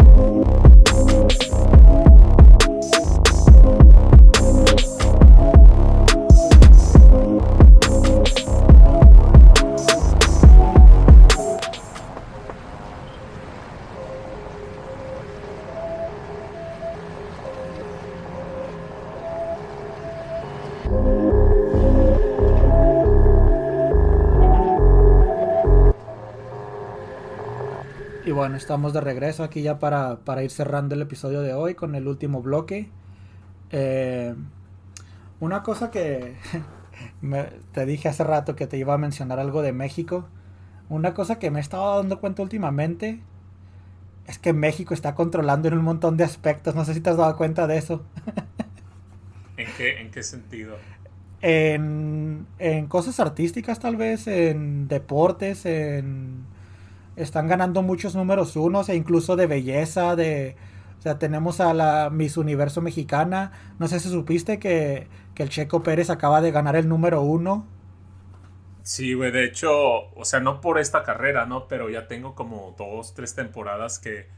Bueno, 28.39 28.57
estamos 28.57 28.93
de 28.93 29.01
regreso 29.01 29.45
aquí 29.45 29.63
ya 29.63 29.79
para, 29.79 30.19
para 30.25 30.43
ir 30.45 30.51
cerrando 30.51 30.95
el 30.95 31.03
episodio 31.03 31.41
de 31.43 31.55
hoy 31.55 31.75
con 31.75 31.95
el 31.95 32.09
último 32.09 32.43
bloque. 32.43 32.91
Eh, 33.71 34.35
una 35.41 35.63
cosa 35.63 35.91
que 35.91 36.37
me- 37.21 37.51
te 37.73 37.87
dije 37.87 38.09
hace 38.09 38.25
rato 38.25 38.57
que 38.57 38.67
te 38.67 38.77
iba 38.79 38.95
a 38.95 38.99
mencionar 38.99 39.39
algo 39.39 39.63
de 39.63 39.73
México. 39.73 40.27
Una 40.89 41.15
cosa 41.15 41.39
que 41.39 41.51
me 41.51 41.61
he 41.61 41.63
estado 41.63 41.99
dando 41.99 42.21
cuenta 42.21 42.43
últimamente 42.43 43.21
es 44.27 44.39
que 44.39 44.53
México 44.53 44.95
está 44.95 45.15
controlando 45.15 45.69
en 45.69 45.75
un 45.75 45.85
montón 45.85 46.17
de 46.17 46.25
aspectos. 46.25 46.75
No 46.75 46.85
sé 46.85 46.95
si 46.95 47.01
te 47.01 47.11
has 47.11 47.17
dado 47.17 47.37
cuenta 47.37 47.67
de 47.67 47.79
eso. 47.79 48.03
¿En 49.59 49.75
qué, 49.75 50.01
¿En 50.01 50.11
qué 50.11 50.23
sentido? 50.23 50.87
en, 51.41 52.47
en 52.59 52.87
cosas 52.89 53.21
artísticas 53.21 53.79
tal 53.81 53.97
vez, 53.97 54.27
en 54.27 54.89
deportes, 54.89 55.67
en 55.67 56.47
están 57.23 57.49
ganando 57.49 57.83
muchos 57.83 58.15
números 58.15 58.57
unos 58.57 58.89
e 58.89 58.97
incluso 58.97 59.37
de 59.37 59.47
belleza, 59.47 60.17
de 60.17 60.57
o 60.99 61.03
sea, 61.03 61.19
tenemos 61.19 61.61
a 61.61 61.75
la 61.75 62.11
Miss 62.11 62.37
Universo 62.37 62.81
mexicana, 62.83 63.53
no 63.79 63.87
sé 63.89 64.01
si 64.01 64.09
supiste 64.09 64.59
que, 64.59 65.09
que 65.35 65.43
el 65.45 65.49
Checo 65.49 65.83
Pérez 65.83 66.11
acaba 66.11 66.41
de 66.41 66.51
ganar 66.51 66.75
el 66.77 66.89
número 66.89 67.23
uno. 67.23 67.67
Sí, 68.83 69.13
güey, 69.15 69.31
de 69.31 69.45
hecho, 69.45 69.71
o 70.15 70.25
sea, 70.25 70.41
no 70.41 70.61
por 70.61 70.79
esta 70.79 71.03
carrera, 71.03 71.45
¿no? 71.47 71.69
Pero 71.69 71.91
ya 71.91 72.09
tengo 72.09 72.35
como 72.35 72.75
dos, 72.79 73.15
tres 73.15 73.35
temporadas 73.35 73.99
que, 73.99 74.29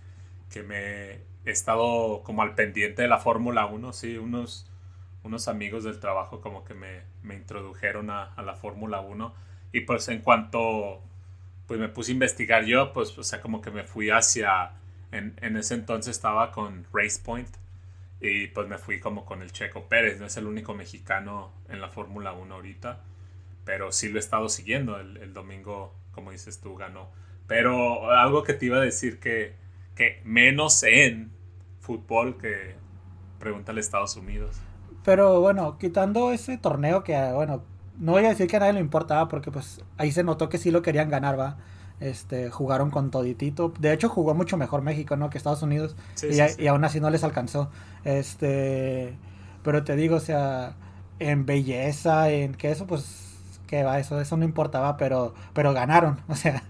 que 0.51 0.63
me 0.65 1.13
he 1.47 1.51
estado 1.53 2.23
como 2.25 2.43
al 2.43 2.55
pendiente 2.57 3.03
de 3.03 3.09
la 3.09 3.19
Fórmula 3.19 3.67
1, 3.67 3.93
sí, 3.93 4.19
unos, 4.19 4.71
unos 5.25 5.49
amigos 5.49 5.85
del 5.85 6.01
trabajo 6.01 6.41
como 6.41 6.65
que 6.65 6.75
me, 6.75 7.03
me 7.23 7.37
introdujeron 7.37 8.11
a, 8.11 8.35
a 8.35 8.43
la 8.43 8.57
Fórmula 8.57 9.01
1 9.01 9.35
y 9.73 9.83
pues 9.83 10.09
en 10.09 10.21
cuanto 10.23 11.03
pues 11.71 11.79
me 11.79 11.89
puse 11.89 12.11
a 12.11 12.15
investigar 12.15 12.65
yo, 12.65 12.93
pues, 12.93 13.17
o 13.17 13.23
sea, 13.23 13.41
como 13.41 13.63
que 13.63 13.71
me 13.71 13.85
fui 13.85 14.11
hacia, 14.11 14.73
en, 15.13 15.37
en 15.41 15.57
ese 15.57 15.75
entonces 15.75 16.17
estaba 16.17 16.51
con 16.51 16.85
Race 16.93 17.21
Point 17.25 17.49
y 18.21 18.49
pues 18.49 18.67
me 18.67 18.77
fui 18.77 18.99
como 18.99 19.25
con 19.25 19.41
el 19.41 19.53
Checo 19.53 19.85
Pérez, 19.89 20.19
no 20.19 20.27
es 20.27 20.37
el 20.37 20.47
único 20.47 20.75
mexicano 20.75 21.53
en 21.69 21.81
la 21.81 21.89
Fórmula 21.89 22.33
1 22.33 22.55
ahorita 22.55 23.05
pero 23.71 23.93
sí 23.93 24.09
lo 24.09 24.17
he 24.17 24.21
estado 24.21 24.49
siguiendo. 24.49 24.99
El, 24.99 25.17
el 25.19 25.33
domingo, 25.33 25.95
como 26.13 26.33
dices 26.33 26.61
tú, 26.61 26.75
ganó. 26.75 27.09
Pero 27.47 28.11
algo 28.11 28.43
que 28.43 28.55
te 28.55 28.67
iba 28.67 28.79
a 28.79 28.81
decir 28.81 29.21
que, 29.21 29.55
que 29.95 30.21
menos 30.25 30.83
en 30.83 31.31
fútbol 31.81 32.37
que 32.37 32.75
pregúntale 33.39 33.79
a 33.79 33.83
Estados 33.83 34.17
Unidos. 34.17 34.61
Pero 35.05 35.41
bueno, 35.41 35.79
quitando 35.79 36.33
ese 36.33 36.59
torneo 36.59 37.03
que, 37.05 37.17
bueno, 37.33 37.65
no 38.01 38.13
voy 38.13 38.25
a 38.25 38.31
decir 38.31 38.49
que 38.49 38.57
a 38.57 38.61
nadie 38.61 38.73
le 38.73 38.81
importaba 38.81 39.29
porque 39.29 39.51
pues 39.51 39.81
ahí 39.99 40.11
se 40.11 40.25
notó 40.25 40.49
que 40.49 40.59
sí 40.59 40.71
lo 40.71 40.83
querían 40.83 41.11
ganar, 41.11 41.39
va. 41.39 41.59
Este, 42.01 42.51
jugaron 42.51 42.91
con 42.91 43.11
toditito. 43.11 43.75
De 43.79 43.93
hecho, 43.93 44.09
jugó 44.09 44.35
mucho 44.35 44.57
mejor 44.57 44.81
México, 44.81 45.17
¿no? 45.17 45.29
Que 45.29 45.37
Estados 45.37 45.63
Unidos. 45.63 45.95
Sí, 46.15 46.29
y, 46.29 46.35
sí, 46.35 46.43
y 46.59 46.67
aún 46.67 46.83
así 46.83 46.99
no 46.99 47.11
les 47.11 47.25
alcanzó. 47.25 47.71
Este, 48.05 49.19
pero 49.63 49.85
te 49.85 49.97
digo, 49.97 50.17
o 50.17 50.21
sea, 50.21 50.77
en 51.19 51.45
belleza, 51.45 52.31
en 52.31 52.55
que 52.55 52.71
eso, 52.71 52.87
pues, 52.87 53.39
que 53.67 53.83
va, 53.85 53.99
eso, 53.99 54.19
eso 54.19 54.37
no 54.39 54.47
importaba, 54.47 54.97
pero, 54.97 55.35
pero 55.53 55.75
ganaron. 55.75 56.21
O 56.29 56.35
sea, 56.35 56.63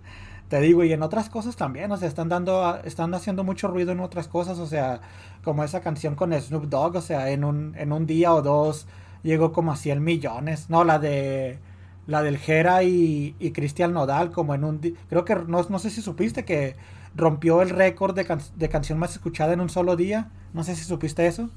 te 0.48 0.60
digo, 0.60 0.82
y 0.82 0.92
en 0.92 1.02
otras 1.04 1.30
cosas 1.30 1.54
también, 1.54 1.92
o 1.92 1.96
sea, 1.96 2.08
están 2.08 2.28
dando, 2.28 2.80
están 2.82 3.14
haciendo 3.14 3.44
mucho 3.44 3.68
ruido 3.68 3.92
en 3.92 4.00
otras 4.00 4.26
cosas, 4.26 4.58
o 4.58 4.66
sea, 4.66 5.00
como 5.44 5.62
esa 5.62 5.80
canción 5.80 6.16
con 6.16 6.32
Snoop 6.32 6.64
Dogg, 6.64 6.96
o 6.96 7.00
sea, 7.00 7.30
en 7.30 7.44
un, 7.44 7.76
en 7.76 7.92
un 7.92 8.04
día 8.04 8.34
o 8.34 8.42
dos 8.42 8.88
llegó 9.22 9.52
como 9.52 9.72
a 9.72 9.76
100 9.76 10.02
millones. 10.02 10.70
No, 10.70 10.84
la 10.84 10.98
de 10.98 11.58
la 12.06 12.22
del 12.22 12.38
Jera 12.38 12.82
y, 12.82 13.36
y 13.38 13.52
Cristian 13.52 13.92
Nodal, 13.92 14.32
como 14.32 14.54
en 14.54 14.64
un. 14.64 14.80
Creo 15.08 15.24
que 15.24 15.34
no, 15.36 15.62
no 15.68 15.78
sé 15.78 15.90
si 15.90 16.02
supiste 16.02 16.44
que 16.44 16.76
rompió 17.14 17.62
el 17.62 17.70
récord 17.70 18.14
de, 18.14 18.24
can- 18.24 18.40
de 18.56 18.68
canción 18.68 18.98
más 18.98 19.12
escuchada 19.12 19.52
en 19.54 19.60
un 19.60 19.68
solo 19.70 19.96
día. 19.96 20.30
No 20.52 20.64
sé 20.64 20.76
si 20.76 20.84
supiste 20.84 21.26
eso. 21.26 21.50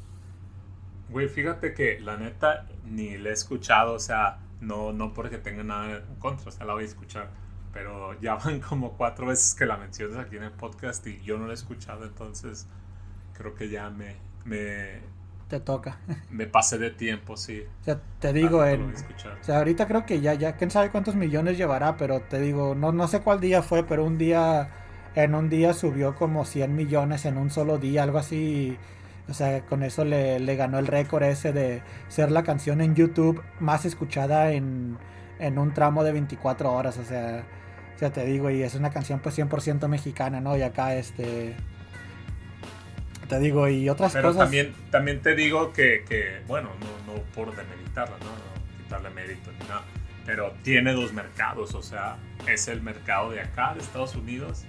Güey, 1.07 1.27
fíjate 1.29 1.73
que 1.73 1.99
la 1.99 2.17
neta 2.17 2.65
ni 2.83 3.17
la 3.17 3.29
he 3.29 3.33
escuchado, 3.33 3.93
o 3.93 3.99
sea, 3.99 4.39
no, 4.59 4.93
no 4.93 5.13
porque 5.13 5.37
tenga 5.37 5.63
nada 5.63 5.97
en 5.97 6.15
contra, 6.15 6.49
o 6.49 6.51
sea, 6.51 6.65
la 6.65 6.73
voy 6.73 6.83
a 6.83 6.87
escuchar. 6.87 7.31
Pero 7.71 8.19
ya 8.21 8.35
van 8.43 8.59
como 8.61 8.95
cuatro 8.97 9.27
veces 9.27 9.53
que 9.55 9.65
la 9.65 9.77
mencionas 9.77 10.17
aquí 10.17 10.37
en 10.37 10.43
el 10.43 10.53
podcast 10.53 11.05
y 11.07 11.21
yo 11.21 11.37
no 11.37 11.45
la 11.45 11.51
he 11.51 11.55
escuchado, 11.55 12.05
entonces 12.05 12.67
creo 13.33 13.55
que 13.55 13.69
ya 13.69 13.89
me, 13.89 14.17
me, 14.45 15.01
Te 15.53 15.59
toca. 15.59 15.99
me 16.31 16.47
pasé 16.47 16.79
de 16.79 16.89
tiempo, 16.89 17.37
sí. 17.37 17.61
O 17.81 17.83
sea, 17.83 18.01
te 18.19 18.33
digo, 18.33 18.65
en. 18.65 18.91
O 18.91 19.43
sea, 19.43 19.59
ahorita 19.59 19.85
creo 19.85 20.03
que 20.03 20.19
ya, 20.19 20.33
ya, 20.33 20.55
quién 20.55 20.71
sabe 20.71 20.89
cuántos 20.89 21.13
millones 21.13 21.59
llevará, 21.59 21.95
pero 21.95 22.21
te 22.21 22.39
digo, 22.39 22.73
no, 22.73 22.91
no 22.91 23.07
sé 23.07 23.19
cuál 23.21 23.39
día 23.39 23.61
fue, 23.61 23.83
pero 23.83 24.03
un 24.03 24.17
día, 24.17 24.71
en 25.13 25.35
un 25.35 25.51
día 25.51 25.75
subió 25.75 26.15
como 26.15 26.43
100 26.43 26.75
millones 26.75 27.25
en 27.25 27.37
un 27.37 27.51
solo 27.51 27.77
día, 27.77 28.01
algo 28.01 28.17
así. 28.17 28.79
O 29.29 29.35
sea, 29.35 29.61
con 29.67 29.83
eso 29.83 30.03
le, 30.05 30.39
le 30.39 30.55
ganó 30.55 30.79
el 30.79 30.87
récord 30.87 31.21
ese 31.21 31.53
de 31.53 31.83
ser 32.07 32.31
la 32.31 32.41
canción 32.41 32.81
en 32.81 32.95
YouTube 32.95 33.43
más 33.59 33.85
escuchada 33.85 34.53
en, 34.53 34.97
en 35.37 35.59
un 35.59 35.71
tramo 35.71 36.03
de 36.03 36.13
24 36.13 36.73
horas. 36.73 36.97
O 36.97 37.03
sea, 37.03 37.43
O 37.95 37.99
sea, 37.99 38.11
te 38.11 38.25
digo, 38.25 38.49
y 38.49 38.63
es 38.63 38.73
una 38.73 38.89
canción 38.89 39.19
pues 39.19 39.37
100% 39.37 39.87
mexicana, 39.87 40.41
¿no? 40.41 40.57
Y 40.57 40.63
acá 40.63 40.95
este... 40.95 41.55
Te 43.33 43.39
digo, 43.39 43.67
y 43.67 43.89
otras 43.89 44.13
Pero 44.13 44.27
cosas... 44.27 44.43
también, 44.43 44.75
también 44.91 45.19
te 45.19 45.33
digo 45.33 45.73
que, 45.73 46.05
que, 46.07 46.41
bueno, 46.47 46.69
no, 46.79 47.13
no 47.13 47.21
por 47.33 47.55
demeritarla, 47.55 48.15
¿no? 48.19 48.25
no 48.25 48.83
quitarle 48.83 49.09
mérito 49.09 49.51
ni 49.51 49.67
nada, 49.67 49.83
pero 50.23 50.53
tiene 50.61 50.93
dos 50.93 51.13
mercados, 51.13 51.73
o 51.73 51.81
sea, 51.81 52.17
es 52.47 52.67
el 52.67 52.83
mercado 52.83 53.31
de 53.31 53.41
acá, 53.41 53.73
de 53.73 53.79
Estados 53.79 54.13
Unidos, 54.13 54.65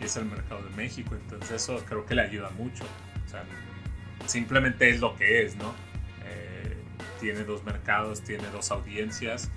y 0.00 0.04
es 0.04 0.16
el 0.16 0.24
mercado 0.24 0.62
de 0.62 0.70
México, 0.76 1.14
entonces 1.14 1.62
eso 1.62 1.84
creo 1.86 2.06
que 2.06 2.14
le 2.14 2.22
ayuda 2.22 2.48
mucho. 2.56 2.84
O 3.26 3.28
sea, 3.28 3.44
simplemente 4.24 4.88
es 4.88 5.00
lo 5.00 5.14
que 5.14 5.42
es, 5.42 5.54
¿no? 5.56 5.74
Eh, 6.24 6.74
tiene 7.20 7.44
dos 7.44 7.64
mercados, 7.64 8.22
tiene 8.22 8.48
dos 8.48 8.70
audiencias, 8.70 9.50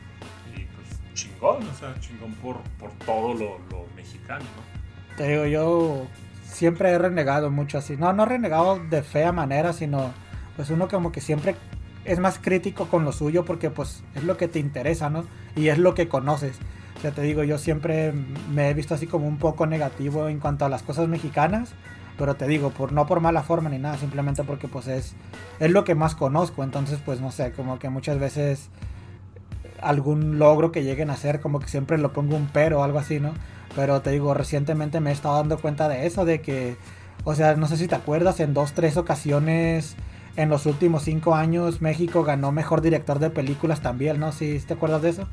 y 0.53 0.63
pues 0.63 1.13
chingón, 1.13 1.65
o 1.65 1.73
sea, 1.75 1.97
chingón 2.01 2.33
por, 2.33 2.61
por 2.77 2.91
todo 3.05 3.33
lo, 3.33 3.57
lo 3.71 3.87
mexicano, 3.95 4.43
¿no? 4.43 5.15
Te 5.15 5.29
digo, 5.29 5.45
yo 5.45 6.07
siempre 6.49 6.89
he 6.89 6.97
renegado 6.97 7.51
mucho 7.51 7.77
así. 7.77 7.97
No, 7.97 8.11
no 8.13 8.23
he 8.23 8.25
renegado 8.25 8.79
de 8.89 9.03
fea 9.03 9.31
manera, 9.31 9.73
sino 9.73 10.11
pues 10.55 10.69
uno 10.69 10.87
como 10.87 11.11
que 11.11 11.21
siempre 11.21 11.55
es 12.05 12.19
más 12.19 12.39
crítico 12.39 12.87
con 12.87 13.05
lo 13.05 13.11
suyo 13.11 13.45
porque 13.45 13.69
pues 13.69 14.03
es 14.15 14.23
lo 14.23 14.37
que 14.37 14.47
te 14.47 14.59
interesa, 14.59 15.09
¿no? 15.09 15.25
Y 15.55 15.69
es 15.69 15.77
lo 15.77 15.93
que 15.93 16.07
conoces. 16.07 16.57
O 17.07 17.11
te 17.11 17.21
digo, 17.21 17.43
yo 17.43 17.57
siempre 17.57 18.13
me 18.51 18.69
he 18.69 18.73
visto 18.73 18.93
así 18.93 19.07
como 19.07 19.27
un 19.27 19.37
poco 19.37 19.65
negativo 19.65 20.27
en 20.27 20.39
cuanto 20.39 20.65
a 20.65 20.69
las 20.69 20.83
cosas 20.83 21.07
mexicanas, 21.07 21.69
pero 22.17 22.35
te 22.35 22.45
digo, 22.45 22.71
por 22.71 22.91
no 22.91 23.05
por 23.05 23.21
mala 23.21 23.41
forma 23.41 23.69
ni 23.69 23.77
nada, 23.77 23.97
simplemente 23.97 24.43
porque 24.43 24.67
pues 24.67 24.87
es, 24.87 25.15
es 25.59 25.71
lo 25.71 25.85
que 25.85 25.95
más 25.95 26.15
conozco, 26.15 26.61
entonces 26.63 26.99
pues 27.05 27.21
no 27.21 27.31
sé, 27.31 27.53
como 27.53 27.79
que 27.79 27.89
muchas 27.89 28.19
veces 28.19 28.69
algún 29.81 30.39
logro 30.39 30.73
que 30.73 30.83
lleguen 30.83 31.09
a 31.09 31.13
hacer, 31.13 31.39
como 31.39 31.59
que 31.59 31.69
siempre 31.69 31.97
lo 31.97 32.11
pongo 32.11 32.35
un 32.35 32.49
pero 32.51 32.79
o 32.79 32.83
algo 32.83 32.99
así, 32.99 33.21
¿no? 33.21 33.31
Pero 33.79 34.01
te 34.01 34.09
digo, 34.11 34.33
recientemente 34.33 34.99
me 34.99 35.09
he 35.09 35.13
estado 35.13 35.37
dando 35.37 35.57
cuenta 35.57 35.87
de 35.87 36.05
eso, 36.05 36.25
de 36.25 36.41
que, 36.41 36.75
o 37.23 37.33
sea, 37.33 37.55
no 37.55 37.65
sé 37.65 37.77
si 37.77 37.87
te 37.87 37.95
acuerdas, 37.95 38.41
en 38.41 38.53
dos, 38.53 38.73
tres 38.73 38.97
ocasiones 38.97 39.95
en 40.35 40.49
los 40.49 40.65
últimos 40.65 41.03
cinco 41.03 41.33
años 41.33 41.81
México 41.81 42.23
ganó 42.25 42.51
mejor 42.51 42.81
director 42.81 43.19
de 43.19 43.29
películas 43.29 43.79
también, 43.81 44.19
¿no? 44.19 44.33
¿Sí, 44.33 44.61
te 44.67 44.73
acuerdas 44.73 45.01
de 45.01 45.11
eso? 45.11 45.27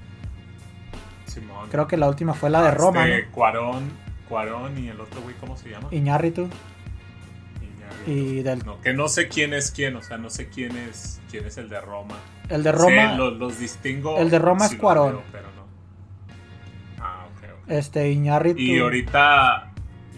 Simón. 1.26 1.68
Creo 1.72 1.88
que 1.88 1.96
la 1.96 2.08
última 2.08 2.34
fue 2.34 2.50
la 2.50 2.62
de 2.62 2.68
Este, 2.68 2.80
Roma, 2.80 3.04
¿no? 3.06 3.14
Cuarón, 3.32 3.90
Cuarón 4.28 4.78
y 4.78 4.88
el 4.90 5.00
otro 5.00 5.20
güey, 5.22 5.34
¿cómo 5.40 5.56
se 5.56 5.70
llama? 5.70 5.88
Iñárritu. 5.90 6.48
Iñárritu. 7.62 8.10
Y 8.10 8.42
del, 8.44 8.64
No, 8.64 8.80
que 8.80 8.92
no 8.92 9.08
sé 9.08 9.26
quién 9.28 9.54
es 9.54 9.72
quién, 9.72 9.96
o 9.96 10.02
sea, 10.02 10.18
no 10.18 10.30
sé 10.30 10.48
quién 10.48 10.76
es 10.76 11.20
quién 11.30 11.44
es 11.46 11.58
el 11.58 11.68
de 11.68 11.80
Roma. 11.80 12.14
el 12.48 12.62
de 12.62 12.70
Roma, 12.72 13.10
Sí, 13.12 13.16
los, 13.16 13.32
los 13.38 13.58
distingo. 13.58 14.18
el 14.18 14.30
de 14.30 14.38
Roma 14.38 14.66
es 14.66 14.74
Cuarón. 14.76 15.10
veo, 15.14 15.22
pero. 15.32 15.55
Este, 17.68 18.10
Iñárritu. 18.10 18.60
Y 18.60 18.78
ahorita, 18.78 19.72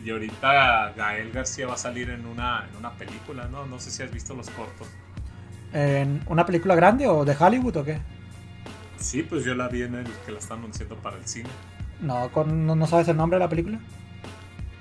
y 0.05 0.11
ahorita 0.11 0.93
Gael 0.97 1.33
García 1.33 1.67
va 1.67 1.75
a 1.75 1.79
salir 1.79 2.11
en 2.11 2.27
una, 2.27 2.67
en 2.71 2.77
una 2.77 2.93
película, 2.93 3.49
¿no? 3.49 3.67
No 3.67 3.79
sé 3.79 3.91
si 3.91 4.03
has 4.03 4.11
visto 4.13 4.35
los 4.35 4.49
cortos. 4.51 4.89
¿En 5.73 6.23
una 6.27 6.47
película 6.47 6.75
grande 6.75 7.07
o 7.07 7.25
de 7.25 7.37
Hollywood 7.39 7.77
o 7.77 7.85
qué? 7.85 7.99
Sí, 8.99 9.23
pues 9.23 9.45
yo 9.45 9.55
la 9.55 9.69
vi 9.69 9.83
en 9.83 9.95
el 9.95 10.07
que 10.27 10.33
la 10.33 10.39
están 10.39 10.59
anunciando 10.59 10.97
para 10.97 11.17
el 11.17 11.27
cine. 11.27 11.49
No, 12.01 12.31
con- 12.31 12.67
no, 12.67 12.75
no 12.75 12.87
sabes 12.87 13.09
el 13.09 13.17
nombre 13.17 13.39
de 13.39 13.45
la 13.45 13.49
película. 13.49 13.79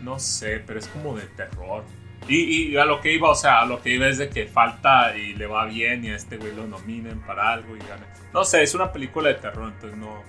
No 0.02 0.20
sé, 0.20 0.64
pero 0.66 0.80
es 0.80 0.88
como 0.88 1.16
de 1.16 1.24
terror. 1.24 1.84
Y, 2.28 2.72
y 2.72 2.78
a 2.78 2.86
lo 2.86 3.00
que 3.02 3.14
iba, 3.14 3.30
o 3.30 3.36
sea, 3.36 3.62
a 3.62 3.66
lo 3.66 3.82
que 3.82 3.96
iba 3.96 4.08
es 4.08 4.18
de 4.18 4.30
que 4.30 4.48
falta 4.48 5.16
y 5.16 5.34
le 5.34 5.46
va 5.46 5.66
bien 5.66 6.04
y 6.04 6.10
a 6.10 6.16
este 6.16 6.38
güey 6.38 6.56
lo 6.56 6.68
nominen 6.68 7.20
para 7.22 7.52
algo 7.54 7.76
y 7.76 7.80
gane. 7.80 8.04
No 8.34 8.44
sé, 8.44 8.64
es 8.64 8.76
una 8.76 8.92
película 8.92 9.30
de 9.30 9.36
terror, 9.36 9.72
entonces 9.74 9.98
no... 9.98 10.22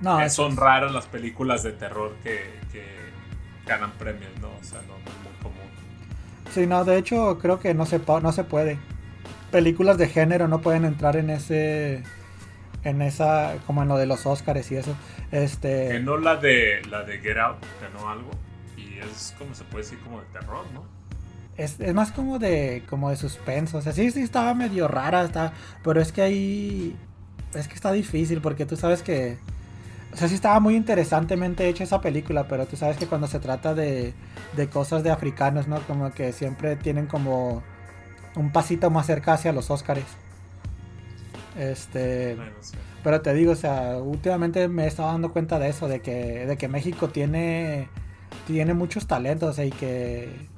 No, 0.00 0.20
eh, 0.20 0.26
es- 0.26 0.34
son 0.34 0.56
raras 0.56 0.92
las 0.92 1.06
películas 1.06 1.62
de 1.62 1.72
terror 1.72 2.16
que, 2.22 2.64
que 2.72 3.14
ganan 3.66 3.92
premios, 3.98 4.32
¿no? 4.40 4.56
O 4.56 4.62
sea, 4.64 4.80
no, 4.82 4.98
no 4.98 5.10
es 5.10 5.18
muy 5.18 5.32
común. 5.42 5.70
Sí, 6.50 6.66
no, 6.66 6.84
de 6.84 6.98
hecho 6.98 7.38
creo 7.38 7.58
que 7.60 7.74
no 7.74 7.86
se, 7.86 8.00
no 8.22 8.32
se 8.32 8.44
puede. 8.44 8.78
Películas 9.50 9.98
de 9.98 10.08
género 10.08 10.48
no 10.48 10.60
pueden 10.62 10.84
entrar 10.84 11.16
en 11.16 11.30
ese, 11.30 12.02
en 12.84 13.02
esa, 13.02 13.58
como 13.66 13.82
en 13.82 13.88
lo 13.88 13.98
de 13.98 14.06
los 14.06 14.26
Oscars 14.26 14.70
y 14.72 14.76
eso. 14.76 14.96
Este, 15.32 15.88
Que 15.88 16.00
no 16.00 16.16
la 16.18 16.36
de 16.36 16.82
la 16.90 17.02
de 17.04 17.18
Get 17.18 17.38
Out, 17.38 17.58
ganó 17.80 18.08
algo. 18.10 18.30
Y 18.76 18.98
es 18.98 19.34
como 19.38 19.54
se 19.54 19.64
puede 19.64 19.84
decir 19.84 20.00
como 20.00 20.20
de 20.20 20.26
terror, 20.28 20.66
¿no? 20.72 20.84
es, 21.56 21.80
es 21.80 21.94
más 21.94 22.12
como 22.12 22.38
de, 22.38 22.84
como 22.88 23.10
de 23.10 23.16
suspenso. 23.16 23.78
O 23.78 23.82
sea, 23.82 23.92
sí, 23.92 24.10
sí 24.10 24.20
estaba 24.22 24.54
medio 24.54 24.88
rara, 24.88 25.24
está, 25.24 25.52
pero 25.82 26.00
es 26.00 26.12
que 26.12 26.22
ahí, 26.22 26.96
es 27.54 27.68
que 27.68 27.74
está 27.74 27.92
difícil 27.92 28.40
porque 28.40 28.66
tú 28.66 28.76
sabes 28.76 29.02
que, 29.02 29.38
o 30.16 30.18
sea, 30.18 30.28
sí 30.28 30.34
estaba 30.34 30.60
muy 30.60 30.76
interesantemente 30.76 31.68
hecha 31.68 31.84
esa 31.84 32.00
película, 32.00 32.48
pero 32.48 32.66
tú 32.66 32.76
sabes 32.78 32.96
que 32.96 33.06
cuando 33.06 33.26
se 33.28 33.38
trata 33.38 33.74
de, 33.74 34.16
de 34.52 34.70
cosas 34.70 35.02
de 35.02 35.10
africanos, 35.10 35.68
¿no? 35.68 35.86
Como 35.86 36.10
que 36.14 36.32
siempre 36.32 36.76
tienen 36.76 37.06
como 37.06 37.68
un 38.34 38.50
pasito 38.50 38.90
más 38.90 39.06
cerca 39.06 39.34
hacia 39.34 39.52
los 39.52 39.70
Oscars. 39.70 40.18
Este, 41.54 42.36
Bueno, 42.36 42.56
sí. 42.60 42.78
pero 43.02 43.22
te 43.22 43.34
digo, 43.34 43.52
o 43.52 43.56
sea, 43.56 43.98
últimamente 43.98 44.68
me 44.68 44.84
he 44.84 44.86
estado 44.88 45.12
dando 45.12 45.32
cuenta 45.32 45.58
de 45.58 45.68
eso, 45.68 45.88
de 45.88 46.02
que, 46.02 46.46
de 46.46 46.56
que 46.58 46.68
México 46.68 47.10
tiene, 47.10 47.92
tiene 48.46 48.74
muchos 48.74 49.06
talentos, 49.06 49.50
o 49.50 49.52
sea, 49.54 49.66
y 49.66 49.72
que, 49.72 50.50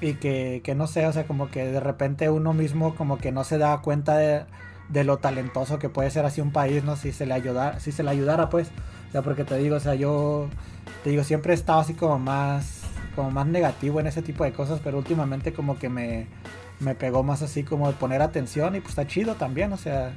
y 0.00 0.14
que, 0.16 0.60
que 0.64 0.74
no 0.74 0.86
sé, 0.86 1.06
o 1.06 1.12
sea, 1.12 1.26
como 1.26 1.50
que 1.50 1.66
de 1.66 1.80
repente 1.80 2.30
uno 2.30 2.52
mismo 2.54 2.94
como 2.96 3.18
que 3.18 3.32
no 3.32 3.44
se 3.44 3.58
da 3.58 3.80
cuenta 3.82 4.16
de, 4.18 4.46
de 4.88 5.04
lo 5.04 5.18
talentoso 5.18 5.78
que 5.78 5.88
puede 5.88 6.10
ser 6.10 6.24
así 6.24 6.40
un 6.40 6.52
país, 6.52 6.84
¿no? 6.84 6.96
Si 6.96 7.12
se 7.12 7.26
le 7.26 7.34
ayudara, 7.34 7.80
si 7.80 7.92
se 7.92 8.02
le 8.02 8.10
ayudara, 8.10 8.48
pues, 8.50 8.68
o 9.08 9.12
sea, 9.12 9.22
porque 9.22 9.44
te 9.44 9.56
digo, 9.58 9.76
o 9.76 9.80
sea, 9.80 9.94
yo, 9.94 10.48
te 11.04 11.10
digo, 11.10 11.24
siempre 11.24 11.52
he 11.52 11.56
estado 11.56 11.80
así 11.80 11.94
como 11.94 12.18
más, 12.18 12.82
como 13.14 13.30
más 13.30 13.46
negativo 13.46 14.00
en 14.00 14.06
ese 14.06 14.22
tipo 14.22 14.44
de 14.44 14.52
cosas, 14.52 14.80
pero 14.82 14.98
últimamente 14.98 15.52
como 15.52 15.78
que 15.78 15.88
me, 15.88 16.26
me 16.80 16.94
pegó 16.94 17.22
más 17.22 17.42
así 17.42 17.62
como 17.64 17.88
de 17.88 17.94
poner 17.94 18.22
atención 18.22 18.76
y 18.76 18.80
pues 18.80 18.90
está 18.90 19.06
chido 19.06 19.34
también, 19.34 19.72
o 19.72 19.76
sea, 19.76 20.12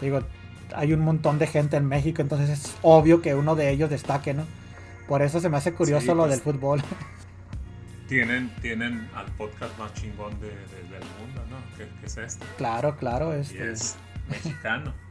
te 0.00 0.06
digo, 0.06 0.20
hay 0.74 0.92
un 0.92 1.00
montón 1.00 1.38
de 1.38 1.46
gente 1.46 1.76
en 1.76 1.86
México, 1.86 2.22
entonces 2.22 2.48
es 2.50 2.76
obvio 2.82 3.20
que 3.22 3.34
uno 3.34 3.56
de 3.56 3.70
ellos 3.70 3.90
destaque, 3.90 4.34
¿no? 4.34 4.44
Por 5.06 5.22
eso 5.22 5.40
se 5.40 5.48
me 5.48 5.56
hace 5.56 5.72
curioso 5.72 6.02
Sí, 6.02 6.08
lo 6.08 6.16
pues, 6.18 6.30
del 6.30 6.40
fútbol. 6.40 6.82
Tienen, 8.08 8.50
tienen 8.62 9.06
al 9.14 9.26
podcast 9.32 9.78
más 9.78 9.92
chingón 9.92 10.32
de, 10.40 10.46
de- 10.48 10.88
del 10.90 11.04
mundo, 11.20 11.44
que 11.78 12.06
es 12.06 12.16
este. 12.16 12.44
claro, 12.56 12.96
claro, 12.96 13.36
Y 13.36 13.40
este, 13.40 13.70
es 13.72 13.96
mexicano. 14.28 14.92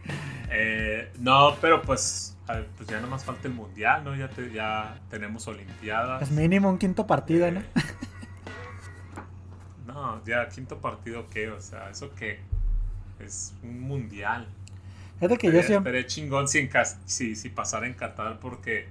Eh, 0.50 1.12
no, 1.20 1.58
pero 1.60 1.82
pues, 1.82 2.38
pues 2.78 2.88
ya 2.90 3.02
nomás 3.02 3.26
falta 3.26 3.50
el 3.50 3.54
mundial, 3.54 4.06
¿no? 4.06 4.16
Ya, 4.16 4.30
te- 4.30 4.50
ya 4.54 4.98
tenemos 5.10 5.46
Olimpiadas. 5.48 6.22
es 6.22 6.32
mínimo 6.32 6.70
un 6.70 6.78
quinto 6.78 7.06
partido, 7.06 7.52
¿no? 7.52 7.60
Eh, 7.60 7.64
no, 9.86 10.24
ya 10.26 10.48
quinto 10.50 10.80
partido, 10.80 11.28
¿qué? 11.30 11.50
O 11.50 11.62
sea, 11.62 11.90
¿eso 11.90 12.14
qué? 12.16 12.40
Es 13.20 13.54
un 13.64 13.82
mundial. 13.82 14.48
Fíjate 15.20 15.38
que 15.38 15.48
yo 15.52 15.64
siempre, 15.64 16.00
estaría 16.00 16.06
chingón 16.08 16.48
si, 16.48 16.60
en 16.60 16.70
si, 17.06 17.36
si 17.36 17.50
pasara 17.50 17.88
en 17.88 17.94
Qatar 17.94 18.40
porque 18.40 18.88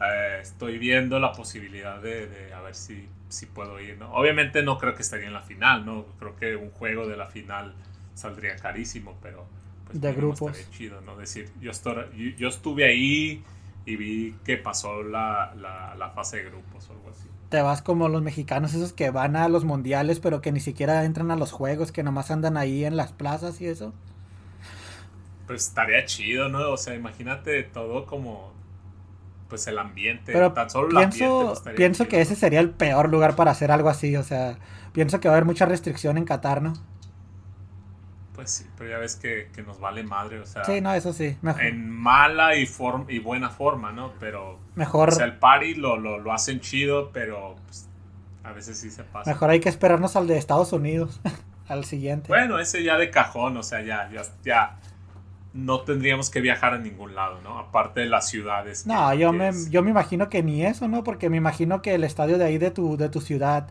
eh, 0.00 0.38
estoy 0.42 0.78
viendo 0.78 1.18
la 1.18 1.32
posibilidad 1.32 2.00
de, 2.00 2.26
de 2.26 2.52
a 2.54 2.60
ver 2.60 2.74
si, 2.74 3.08
si 3.28 3.46
puedo 3.46 3.80
ir, 3.80 3.98
¿no? 3.98 4.12
Obviamente 4.14 4.62
no 4.62 4.78
creo 4.78 4.94
que 4.94 5.02
estaría 5.02 5.26
en 5.26 5.32
la 5.34 5.42
final, 5.42 5.84
¿no? 5.86 6.06
Creo 6.18 6.36
que 6.36 6.56
un 6.56 6.70
juego 6.70 7.06
de 7.06 7.16
la 7.16 7.26
final 7.26 7.74
saldría 8.14 8.56
carísimo, 8.56 9.18
pero 9.22 9.46
pues 9.84 10.00
De 10.02 10.12
grupos. 10.12 10.56
estaría 10.56 10.70
chido, 10.70 11.00
¿no? 11.00 11.16
Decir, 11.16 11.52
yo, 11.60 11.72
yo, 11.72 12.24
yo 12.36 12.48
estuve 12.48 12.84
ahí 12.84 13.44
y 13.84 13.96
vi 13.96 14.40
que 14.44 14.56
pasó 14.58 15.02
la, 15.02 15.54
la, 15.56 15.94
la 15.96 16.10
fase 16.10 16.38
de 16.38 16.44
grupos 16.50 16.88
o 16.90 16.92
algo 16.94 17.10
así. 17.10 17.28
te 17.48 17.60
vas 17.60 17.82
como 17.82 18.08
los 18.08 18.22
mexicanos 18.22 18.72
esos 18.74 18.92
que 18.92 19.10
van 19.10 19.34
a 19.36 19.48
los 19.48 19.64
mundiales, 19.64 20.20
pero 20.20 20.40
que 20.40 20.52
ni 20.52 20.60
siquiera 20.60 21.04
entran 21.04 21.30
a 21.32 21.36
los 21.36 21.50
juegos, 21.52 21.90
que 21.92 22.02
nomás 22.04 22.30
andan 22.30 22.56
ahí 22.56 22.84
en 22.84 22.96
las 22.96 23.12
plazas 23.12 23.60
y 23.60 23.66
eso. 23.66 23.94
Pues 25.46 25.68
estaría 25.68 26.04
chido, 26.04 26.48
¿no? 26.48 26.72
O 26.72 26.76
sea, 26.76 26.94
imagínate 26.94 27.62
todo 27.64 28.06
como 28.06 28.52
pues 29.48 29.66
el 29.66 29.78
ambiente, 29.78 30.32
Pero 30.32 30.52
tan 30.52 30.70
solo 30.70 30.88
el 30.90 30.96
ambiente 30.96 31.18
pienso, 31.18 31.52
estaría 31.52 31.76
pienso 31.76 32.08
que 32.08 32.16
¿no? 32.16 32.22
ese 32.22 32.36
sería 32.36 32.60
el 32.60 32.70
peor 32.70 33.10
lugar 33.10 33.36
para 33.36 33.50
hacer 33.50 33.70
algo 33.70 33.88
así, 33.88 34.16
o 34.16 34.22
sea, 34.22 34.58
pienso 34.92 35.20
que 35.20 35.28
va 35.28 35.34
a 35.34 35.36
haber 35.36 35.44
mucha 35.44 35.66
restricción 35.66 36.18
en 36.18 36.24
Qatar, 36.24 36.62
¿no? 36.62 36.74
Pues 38.34 38.50
sí, 38.50 38.66
pero 38.76 38.90
ya 38.90 38.98
ves 38.98 39.16
que, 39.16 39.48
que 39.54 39.62
nos 39.62 39.80
vale 39.80 40.02
madre, 40.02 40.40
o 40.40 40.46
sea, 40.46 40.64
Sí, 40.64 40.80
no, 40.80 40.92
eso 40.92 41.12
sí, 41.12 41.36
mejor, 41.42 41.62
en 41.62 41.90
mala 41.90 42.56
y, 42.56 42.66
form 42.66 43.06
y 43.08 43.18
buena 43.18 43.48
forma, 43.48 43.92
¿no? 43.92 44.12
Pero, 44.20 44.58
mejor, 44.74 45.10
o 45.10 45.12
sea, 45.12 45.24
el 45.24 45.38
party 45.38 45.74
lo, 45.74 45.96
lo, 45.96 46.18
lo 46.18 46.32
hacen 46.32 46.60
chido, 46.60 47.10
pero 47.12 47.56
pues, 47.64 47.88
a 48.44 48.52
veces 48.52 48.78
sí 48.78 48.90
se 48.90 49.04
pasa. 49.04 49.30
mejor 49.30 49.50
hay 49.50 49.60
que 49.60 49.68
esperarnos 49.68 50.16
al 50.16 50.26
de 50.26 50.36
Estados 50.36 50.72
Unidos, 50.72 51.20
al 51.68 51.84
siguiente. 51.84 52.28
Bueno, 52.28 52.58
ese 52.58 52.82
ya 52.82 52.98
de 52.98 53.10
cajón, 53.10 53.56
o 53.56 53.62
sea, 53.62 53.80
ya, 53.80 54.10
ya, 54.12 54.22
ya 54.44 54.78
no 55.56 55.82
tendríamos 55.82 56.30
que 56.30 56.40
viajar 56.40 56.74
a 56.74 56.78
ningún 56.78 57.14
lado, 57.14 57.40
¿no? 57.42 57.58
Aparte 57.58 58.00
de 58.00 58.06
las 58.06 58.28
ciudades. 58.28 58.84
que- 58.84 58.88
No, 58.88 59.12
yo 59.14 59.32
que 59.32 59.36
me, 59.38 59.48
es- 59.48 59.70
yo 59.70 59.82
me 59.82 59.90
imagino 59.90 60.28
que 60.28 60.42
ni 60.42 60.64
eso, 60.64 60.88
¿no? 60.88 61.02
Porque 61.04 61.28
me 61.30 61.36
imagino 61.36 61.82
que 61.82 61.94
el 61.94 62.04
estadio 62.04 62.38
de 62.38 62.44
ahí 62.44 62.58
de 62.58 62.70
tu, 62.70 62.96
de 62.96 63.08
tu 63.08 63.20
ciudad, 63.20 63.68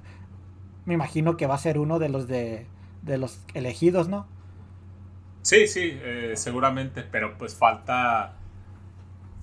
me 0.86 0.94
imagino 0.96 1.38
que 1.38 1.48
va 1.48 1.56
a 1.56 1.60
ser 1.60 1.80
uno 1.80 2.00
de 2.00 2.10
los 2.10 2.28
de, 2.28 2.68
de 3.04 3.18
los 3.20 3.40
elegidos, 3.56 4.10
¿no? 4.10 4.28
Sí, 5.42 5.68
sí, 5.68 5.98
eh, 6.02 6.34
seguramente, 6.36 7.04
pero 7.04 7.38
pues 7.38 7.56
falta 7.56 8.34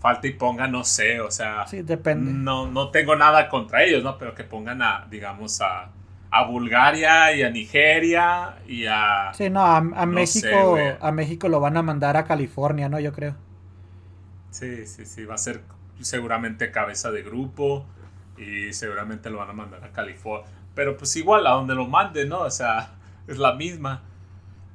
falta 0.00 0.26
y 0.26 0.32
ponga, 0.34 0.66
no 0.68 0.84
sé, 0.84 1.20
o 1.20 1.30
sea, 1.30 1.66
Sí, 1.66 1.82
depende. 1.82 2.40
no, 2.44 2.66
no 2.70 2.90
tengo 2.90 3.14
nada 3.16 3.48
contra 3.48 3.84
ellos, 3.84 4.02
¿no? 4.02 4.18
Pero 4.18 4.34
que 4.34 4.44
pongan 4.44 4.82
a, 4.82 5.06
digamos, 5.10 5.60
a, 5.60 5.90
a 6.32 6.44
Bulgaria 6.46 7.34
y 7.36 7.42
a 7.42 7.50
Nigeria 7.50 8.56
y 8.66 8.86
a... 8.86 9.32
Sí, 9.34 9.50
no, 9.50 9.60
a, 9.60 9.76
a 9.76 10.06
No 10.06 10.06
México, 10.06 10.76
sé, 10.76 10.96
a 11.00 11.12
México 11.12 11.48
lo 11.48 11.60
van 11.60 11.76
a 11.76 11.82
mandar 11.82 12.16
a 12.16 12.24
California, 12.24 12.88
¿no? 12.88 12.98
Yo 12.98 13.12
creo. 13.12 13.36
Sí, 14.50 14.86
sí, 14.86 15.04
sí, 15.06 15.24
va 15.24 15.34
a 15.34 15.38
ser 15.38 15.62
seguramente 16.00 16.70
cabeza 16.70 17.10
de 17.10 17.22
grupo 17.22 17.86
y 18.36 18.72
seguramente 18.72 19.30
lo 19.30 19.38
van 19.38 19.50
a 19.50 19.52
mandar 19.52 19.84
a 19.84 19.92
California. 19.92 20.46
Pero 20.74 20.96
pues 20.96 21.14
igual 21.16 21.46
a 21.46 21.50
donde 21.50 21.74
lo 21.74 21.86
manden, 21.86 22.30
¿no? 22.30 22.40
O 22.40 22.50
sea, 22.50 22.94
es 23.26 23.38
la 23.38 23.54
misma. 23.54 24.02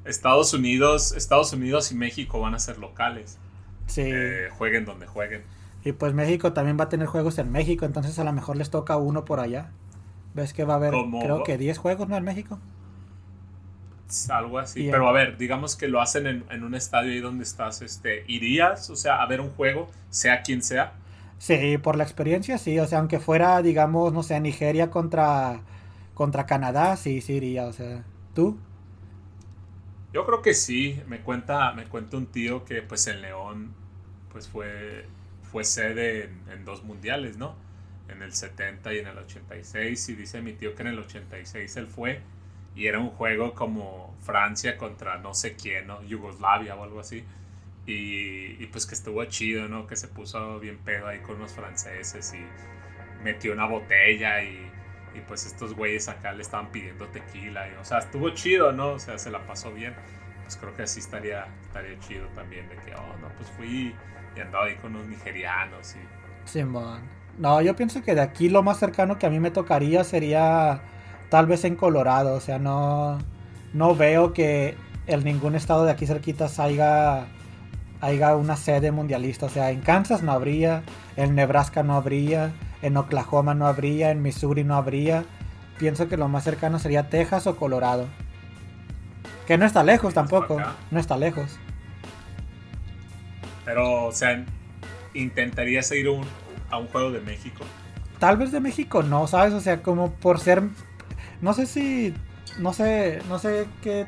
Estados 0.05 0.53
Unidos, 0.53 1.11
Estados 1.13 1.53
Unidos 1.53 1.91
y 1.91 1.95
México 1.95 2.39
van 2.39 2.55
a 2.55 2.59
ser 2.59 2.77
locales. 2.77 3.39
Sí. 3.87 4.03
Eh, 4.05 4.49
jueguen 4.57 4.85
donde 4.85 5.07
jueguen. 5.07 5.43
Y 5.83 5.93
pues 5.93 6.13
México 6.13 6.53
también 6.53 6.77
va 6.79 6.85
a 6.85 6.89
tener 6.89 7.07
juegos 7.07 7.37
en 7.39 7.51
México, 7.51 7.85
entonces 7.85 8.17
a 8.19 8.23
lo 8.23 8.33
mejor 8.33 8.57
les 8.57 8.69
toca 8.69 8.97
uno 8.97 9.25
por 9.25 9.39
allá. 9.39 9.71
¿Ves 10.37 10.53
que 10.53 10.63
va 10.63 10.75
a 10.75 10.77
haber, 10.77 10.91
Como- 10.91 11.19
creo 11.19 11.43
que 11.43 11.57
10 11.57 11.77
juegos, 11.79 12.07
¿no? 12.07 12.15
En 12.15 12.23
México. 12.23 12.59
Algo 14.29 14.57
así. 14.59 14.87
Pero 14.89 15.07
a 15.09 15.11
ver, 15.11 15.37
digamos 15.37 15.75
que 15.75 15.87
lo 15.89 15.99
hacen 16.01 16.27
en, 16.27 16.45
en 16.49 16.63
un 16.63 16.75
estadio 16.75 17.11
ahí 17.11 17.19
donde 17.19 17.43
estás, 17.43 17.81
este, 17.81 18.23
¿irías? 18.27 18.89
O 18.89 18.95
sea, 18.95 19.21
a 19.21 19.25
ver 19.27 19.41
un 19.41 19.49
juego, 19.49 19.89
sea 20.09 20.41
quien 20.43 20.61
sea. 20.63 20.93
Sí, 21.39 21.77
por 21.77 21.95
la 21.97 22.03
experiencia, 22.03 22.57
sí. 22.57 22.79
O 22.79 22.87
sea, 22.87 22.99
aunque 22.99 23.19
fuera, 23.19 23.61
digamos, 23.61 24.13
no 24.13 24.23
sé, 24.23 24.39
Nigeria 24.39 24.89
contra, 24.89 25.61
contra 26.13 26.45
Canadá, 26.45 26.95
sí, 26.97 27.21
sí 27.21 27.33
iría. 27.33 27.65
O 27.67 27.73
sea, 27.73 28.03
¿tú? 28.33 28.57
Yo 30.13 30.25
creo 30.25 30.41
que 30.41 30.53
sí. 30.53 31.01
Me 31.07 31.21
cuenta, 31.21 31.71
me 31.73 31.85
cuenta 31.85 32.17
un 32.17 32.27
tío 32.27 32.65
que 32.65 32.81
pues 32.81 33.07
en 33.07 33.21
León 33.21 33.73
pues 34.31 34.47
fue, 34.47 35.05
fue 35.43 35.63
sede 35.63 36.25
en, 36.25 36.41
en 36.51 36.65
dos 36.65 36.83
mundiales, 36.83 37.37
¿no? 37.37 37.55
En 38.09 38.21
el 38.21 38.33
70 38.33 38.93
y 38.93 38.99
en 38.99 39.07
el 39.07 39.17
86. 39.17 40.09
Y 40.09 40.15
dice 40.15 40.41
mi 40.41 40.53
tío 40.53 40.75
que 40.75 40.81
en 40.81 40.87
el 40.89 40.99
86 40.99 41.77
él 41.77 41.87
fue 41.87 42.21
y 42.77 42.85
era 42.85 42.99
un 42.99 43.09
juego 43.09 43.53
como 43.55 44.15
Francia 44.21 44.77
contra 44.77 45.17
no 45.17 45.33
sé 45.33 45.55
quién, 45.55 45.87
¿no? 45.87 46.03
Yugoslavia 46.03 46.75
o 46.75 46.83
algo 46.83 46.99
así. 46.99 47.23
Y, 47.87 48.61
y, 48.61 48.67
pues 48.71 48.85
que 48.85 48.93
estuvo 48.93 49.23
chido, 49.25 49.67
¿no? 49.67 49.87
Que 49.87 49.95
se 49.95 50.07
puso 50.07 50.59
bien 50.59 50.77
pedo 50.77 51.07
ahí 51.07 51.19
con 51.19 51.39
los 51.39 51.53
franceses 51.53 52.33
y 52.33 53.23
metió 53.23 53.53
una 53.53 53.65
botella 53.65 54.43
y, 54.43 54.69
y 55.15 55.21
pues 55.21 55.45
estos 55.45 55.73
güeyes 55.73 56.07
acá 56.07 56.33
le 56.33 56.43
estaban 56.43 56.71
pidiendo 56.71 57.07
tequila. 57.07 57.67
Y, 57.67 57.73
o 57.75 57.85
sea, 57.85 57.99
estuvo 57.99 58.29
chido, 58.31 58.71
¿no? 58.73 58.91
O 58.91 58.99
sea, 58.99 59.17
se 59.17 59.31
la 59.31 59.45
pasó 59.47 59.73
bien. 59.73 59.95
Pues 60.43 60.55
creo 60.57 60.75
que 60.75 60.83
así 60.83 60.99
estaría, 60.99 61.47
estaría 61.63 61.97
chido 61.99 62.27
también 62.35 62.69
de 62.69 62.75
que, 62.75 62.93
oh, 62.93 63.17
no, 63.21 63.29
pues 63.37 63.49
fui 63.51 63.95
y 64.35 64.39
andaba 64.39 64.65
ahí 64.65 64.75
con 64.75 64.95
unos 64.95 65.07
nigerianos 65.07 65.95
y... 65.95 66.47
Simón. 66.47 67.16
No, 67.37 67.61
yo 67.61 67.75
pienso 67.75 68.01
que 68.01 68.15
de 68.15 68.21
aquí 68.21 68.49
lo 68.49 68.63
más 68.63 68.79
cercano 68.79 69.19
que 69.19 69.25
a 69.27 69.29
mí 69.29 69.39
me 69.39 69.51
tocaría 69.51 70.03
sería 70.03 70.81
tal 71.29 71.45
vez 71.45 71.63
en 71.65 71.75
Colorado. 71.75 72.35
O 72.35 72.39
sea, 72.39 72.57
no, 72.59 73.19
no 73.73 73.95
veo 73.95 74.33
que 74.33 74.75
en 75.05 75.23
ningún 75.23 75.55
estado 75.55 75.85
de 75.85 75.91
aquí 75.91 76.07
cerquita 76.07 76.47
haya, 76.57 77.27
haya 78.01 78.35
una 78.35 78.55
sede 78.55 78.91
mundialista. 78.91 79.45
O 79.45 79.49
sea, 79.49 79.69
en 79.71 79.81
Kansas 79.81 80.23
no 80.23 80.31
habría, 80.31 80.81
en 81.15 81.35
Nebraska 81.35 81.83
no 81.83 81.95
habría, 81.95 82.51
en 82.81 82.97
Oklahoma 82.97 83.53
no 83.53 83.67
habría, 83.67 84.09
en 84.11 84.21
Missouri 84.23 84.63
no 84.63 84.75
habría. 84.75 85.23
Pienso 85.77 86.07
que 86.09 86.17
lo 86.17 86.27
más 86.27 86.43
cercano 86.43 86.79
sería 86.79 87.09
Texas 87.09 87.45
o 87.45 87.55
Colorado. 87.55 88.07
Que 89.45 89.59
no 89.59 89.65
está 89.65 89.83
lejos 89.83 90.13
tampoco. 90.15 90.57
No 90.89 90.99
está 90.99 91.17
lejos. 91.17 91.57
Pero, 93.63 94.05
o 94.07 94.11
sea, 94.11 94.43
intentarías 95.13 95.91
ir 95.91 96.09
un- 96.09 96.25
a 96.69 96.77
un 96.77 96.87
juego 96.87 97.11
de 97.11 97.21
México. 97.21 97.63
Tal 98.19 98.37
vez 98.37 98.51
de 98.51 98.59
México 98.59 99.03
no, 99.03 99.27
¿sabes? 99.27 99.53
O 99.53 99.59
sea, 99.59 99.81
como 99.81 100.11
por 100.11 100.39
ser. 100.39 100.63
No 101.41 101.53
sé 101.53 101.65
si. 101.65 102.13
No 102.59 102.73
sé. 102.73 103.19
No 103.29 103.39
sé 103.39 103.67
qué, 103.81 104.07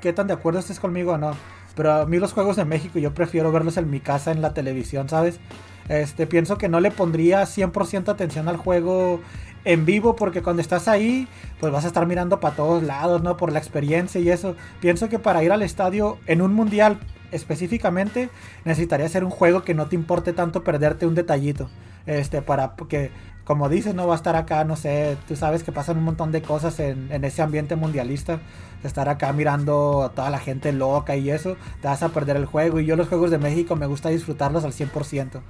qué 0.00 0.12
tan 0.12 0.26
de 0.26 0.34
acuerdo 0.34 0.60
estés 0.60 0.80
conmigo 0.80 1.12
o 1.12 1.18
no. 1.18 1.32
Pero 1.74 1.92
a 1.92 2.06
mí 2.06 2.18
los 2.18 2.32
juegos 2.32 2.56
de 2.56 2.64
México 2.64 2.98
yo 2.98 3.14
prefiero 3.14 3.52
verlos 3.52 3.76
en 3.76 3.90
mi 3.90 4.00
casa, 4.00 4.32
en 4.32 4.42
la 4.42 4.54
televisión, 4.54 5.08
¿sabes? 5.08 5.40
Este, 5.88 6.26
pienso 6.26 6.58
que 6.58 6.68
no 6.68 6.80
le 6.80 6.90
pondría 6.90 7.42
100% 7.42 8.08
atención 8.08 8.48
al 8.48 8.56
juego 8.56 9.20
en 9.64 9.84
vivo 9.84 10.16
porque 10.16 10.42
cuando 10.42 10.62
estás 10.62 10.88
ahí, 10.88 11.28
pues 11.58 11.72
vas 11.72 11.84
a 11.84 11.88
estar 11.88 12.06
mirando 12.06 12.40
para 12.40 12.56
todos 12.56 12.82
lados, 12.82 13.22
¿no? 13.22 13.36
Por 13.36 13.52
la 13.52 13.58
experiencia 13.58 14.20
y 14.20 14.30
eso. 14.30 14.56
Pienso 14.80 15.08
que 15.08 15.18
para 15.18 15.42
ir 15.42 15.52
al 15.52 15.62
estadio 15.62 16.18
en 16.26 16.42
un 16.42 16.54
mundial 16.54 16.98
específicamente 17.32 18.30
necesitaría 18.64 19.08
ser 19.08 19.24
un 19.24 19.30
juego 19.30 19.62
que 19.62 19.74
no 19.74 19.86
te 19.86 19.96
importe 19.96 20.32
tanto 20.32 20.64
perderte 20.64 21.06
un 21.06 21.14
detallito. 21.14 21.68
Este, 22.06 22.42
para 22.42 22.74
que, 22.88 23.10
como 23.44 23.68
dices, 23.68 23.94
no 23.94 24.06
va 24.06 24.14
a 24.14 24.16
estar 24.16 24.36
acá, 24.36 24.64
no 24.64 24.76
sé, 24.76 25.16
tú 25.28 25.36
sabes 25.36 25.62
que 25.62 25.72
pasan 25.72 25.98
un 25.98 26.04
montón 26.04 26.32
de 26.32 26.42
cosas 26.42 26.80
en, 26.80 27.10
en 27.12 27.24
ese 27.24 27.42
ambiente 27.42 27.76
mundialista. 27.76 28.40
Estar 28.82 29.08
acá 29.08 29.32
mirando 29.32 30.02
a 30.04 30.12
toda 30.12 30.30
la 30.30 30.38
gente 30.38 30.72
loca 30.72 31.16
y 31.16 31.30
eso, 31.30 31.56
te 31.82 31.88
vas 31.88 32.02
a 32.02 32.08
perder 32.08 32.36
el 32.36 32.46
juego. 32.46 32.80
Y 32.80 32.86
yo 32.86 32.96
los 32.96 33.08
juegos 33.08 33.30
de 33.30 33.38
México 33.38 33.76
me 33.76 33.86
gusta 33.86 34.08
disfrutarlos 34.08 34.64
al 34.64 34.72
100%. 34.72 35.42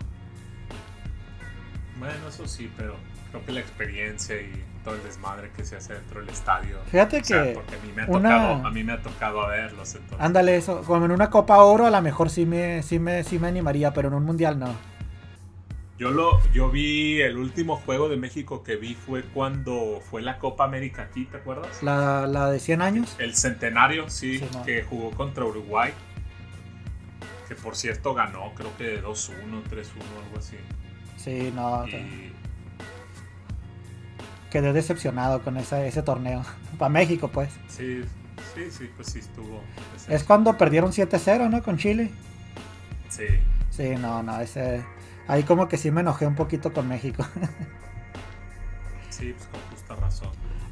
Bueno, 1.98 2.28
eso 2.28 2.48
sí, 2.48 2.70
pero 2.76 2.96
creo 3.30 3.44
que 3.44 3.52
la 3.52 3.60
experiencia 3.60 4.36
y 4.40 4.64
todo 4.84 4.94
el 4.94 5.02
desmadre 5.02 5.50
que 5.56 5.64
se 5.64 5.76
hace 5.76 5.94
dentro 5.94 6.20
del 6.20 6.28
estadio. 6.30 6.78
Fíjate 6.90 7.20
o 7.20 7.24
sea, 7.24 7.42
que 7.44 7.52
porque 7.52 7.74
a 7.74 7.78
mí 7.78 7.92
me 7.94 8.02
ha 8.02 8.06
una- 8.06 8.30
tocado, 8.30 8.66
a 8.66 8.70
mí 8.70 8.84
me 8.84 8.92
ha 8.92 9.02
tocado 9.02 9.46
verlos, 9.48 9.94
entonces. 9.94 10.18
Ándale, 10.20 10.56
eso, 10.56 10.82
como 10.82 11.04
en 11.06 11.10
una 11.12 11.30
Copa 11.30 11.58
Oro 11.58 11.86
a 11.86 11.90
lo 11.90 12.02
mejor 12.02 12.30
sí 12.30 12.46
me, 12.46 12.82
sí 12.82 12.98
me, 12.98 13.22
sí 13.24 13.38
me 13.38 13.48
animaría, 13.48 13.92
pero 13.92 14.08
en 14.08 14.14
un 14.14 14.24
mundial 14.24 14.58
no. 14.58 14.74
Yo 15.98 16.10
lo, 16.10 16.40
yo 16.52 16.70
vi 16.70 17.20
el 17.20 17.36
último 17.36 17.76
juego 17.76 18.08
de 18.08 18.16
México 18.16 18.62
que 18.62 18.76
vi 18.76 18.94
fue 18.94 19.22
cuando 19.22 20.00
fue 20.10 20.22
la 20.22 20.38
Copa 20.38 20.64
América 20.64 21.02
aquí, 21.02 21.26
¿te 21.26 21.36
acuerdas? 21.36 21.82
La, 21.82 22.26
la 22.26 22.50
de 22.50 22.58
100 22.58 22.80
años. 22.80 23.14
El 23.18 23.34
centenario, 23.34 24.08
sí, 24.08 24.38
Sí, 24.38 24.48
no. 24.50 24.62
que 24.62 24.82
jugó 24.82 25.10
contra 25.10 25.44
Uruguay. 25.44 25.92
Que 27.48 27.54
por 27.54 27.76
cierto 27.76 28.14
ganó, 28.14 28.52
creo 28.54 28.74
que 28.78 29.02
2-1, 29.02 29.62
3-1, 29.68 30.02
algo 30.24 30.38
así. 30.38 30.56
Sí, 31.18 31.52
no, 31.54 31.86
Y 31.86 32.32
quedé 34.50 34.72
decepcionado 34.72 35.42
con 35.42 35.56
ese, 35.56 35.86
ese 35.88 36.02
torneo. 36.02 36.42
Para 36.78 36.88
México, 36.88 37.28
pues. 37.28 37.50
sí, 37.68 38.02
sí, 38.54 38.70
sí, 38.70 38.90
pues 38.96 39.08
sí 39.08 39.18
estuvo. 39.20 39.60
Es 40.08 40.24
cuando 40.24 40.56
perdieron 40.58 40.90
7-0, 40.92 41.48
¿no? 41.50 41.62
Con 41.62 41.78
Chile. 41.78 42.10
Sí, 43.08 43.24
Sí, 43.70 43.90
no, 43.98 44.22
no, 44.22 44.38
ese... 44.40 44.84
Ahí 45.28 45.44
como 45.44 45.68
que 45.68 45.76
sí 45.78 45.90
me 45.90 46.00
enojé 46.00 46.26
un 46.26 46.34
poquito 46.34 46.72
con 46.72 46.88
México. 46.88 47.24
sí, 49.10 49.32
pues 49.36 49.48
con 49.48 49.60
justa 49.70 49.94
razón. 49.96 50.28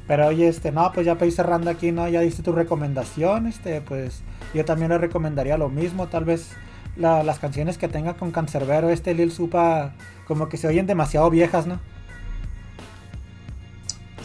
Pero 0.07 0.27
oye, 0.27 0.47
este, 0.47 0.71
no, 0.71 0.91
pues 0.91 1.05
ya 1.05 1.17
ir 1.21 1.31
cerrando 1.31 1.69
aquí, 1.69 1.91
¿no? 1.91 2.07
Ya 2.09 2.21
diste 2.21 2.41
tu 2.43 2.51
recomendación, 2.51 3.47
este, 3.47 3.79
pues 3.81 4.21
yo 4.53 4.65
también 4.65 4.89
le 4.89 4.97
recomendaría 4.97 5.57
lo 5.57 5.69
mismo, 5.69 6.07
tal 6.07 6.25
vez 6.25 6.51
la- 6.95 7.23
las 7.23 7.39
canciones 7.39 7.77
que 7.77 7.87
tenga 7.87 8.15
con 8.15 8.31
Cancerbero, 8.31 8.89
este 8.89 9.13
Lil 9.13 9.31
Supa, 9.31 9.93
como 10.27 10.49
que 10.49 10.57
se 10.57 10.67
oyen 10.67 10.87
demasiado 10.87 11.29
viejas, 11.29 11.67
¿no? 11.67 11.79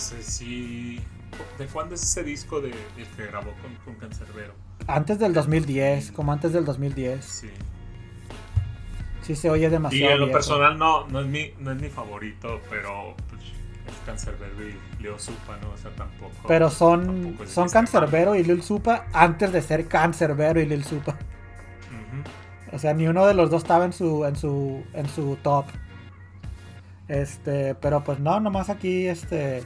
Sé 0.05 0.23
si. 0.23 1.01
¿De 1.59 1.67
cuándo 1.67 1.95
es 1.95 2.03
ese 2.03 2.23
disco 2.23 2.61
de, 2.61 2.71
el 2.71 3.07
que 3.17 3.27
grabó 3.27 3.53
con, 3.63 3.75
con 3.85 3.95
Cancerbero? 3.97 4.55
Antes 4.87 5.19
del 5.19 5.33
2010, 5.33 6.13
como 6.13 6.33
antes 6.33 6.53
del 6.53 6.65
2010. 6.65 7.25
Sí. 7.25 7.51
Sí 9.23 9.35
se 9.37 9.49
oye 9.51 9.71
Y 9.71 9.71
demasiado 9.71 10.15
en 10.15 10.21
lo 10.21 10.27
viejo. 10.27 10.39
personal 10.39 10.79
no, 10.79 11.07
no, 11.09 11.21
es 11.21 11.27
mi, 11.27 11.53
no 11.59 11.73
es 11.73 11.81
mi 11.81 11.89
favorito, 11.89 12.61
pero 12.69 13.17
pues, 13.31 13.43
es 13.43 13.95
Cancerbero 14.05 14.55
y 14.69 15.03
Leo 15.03 15.19
Supa, 15.19 15.57
¿no? 15.63 15.71
O 15.71 15.77
sea, 15.79 15.91
tampoco. 15.97 16.35
Pero 16.47 16.71
son, 16.71 17.07
tampoco 17.07 17.47
son. 17.47 17.71
Cancerbero 17.71 18.35
y 18.37 18.45
Lil 18.45 18.63
Supa 18.63 19.07
antes 19.13 19.53
de 19.53 19.63
ser 19.63 19.89
Cancerbero 19.89 20.61
y 20.61 20.67
Lil 20.67 20.85
Supa. 20.85 21.17
O 22.73 22.79
sea, 22.79 22.93
ni 22.93 23.07
uno 23.07 23.27
de 23.27 23.35
los 23.35 23.51
dos 23.51 23.63
estaba 23.63 23.85
en 23.85 23.93
su, 23.93 24.25
en 24.25 24.37
su, 24.37 24.85
en 24.95 25.09
su 25.09 25.37
top. 25.43 25.67
Este, 27.09 27.75
pero 27.77 28.03
pues 28.03 28.19
no, 28.19 28.41
nomás 28.41 28.69
aquí, 28.71 29.07
este, 29.07 29.65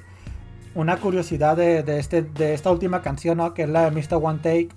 una 0.78 0.96
curiosidad 0.98 1.56
de, 1.56 1.82
de 1.82 1.98
este, 1.98 2.22
de 2.22 2.54
esta 2.54 2.70
última 2.70 3.02
canción, 3.02 3.38
¿no? 3.38 3.52
Que 3.52 3.64
es 3.64 3.68
la 3.68 3.90
de 3.90 3.90
Mr. 3.90 4.20
One 4.22 4.38
Take. 4.38 4.68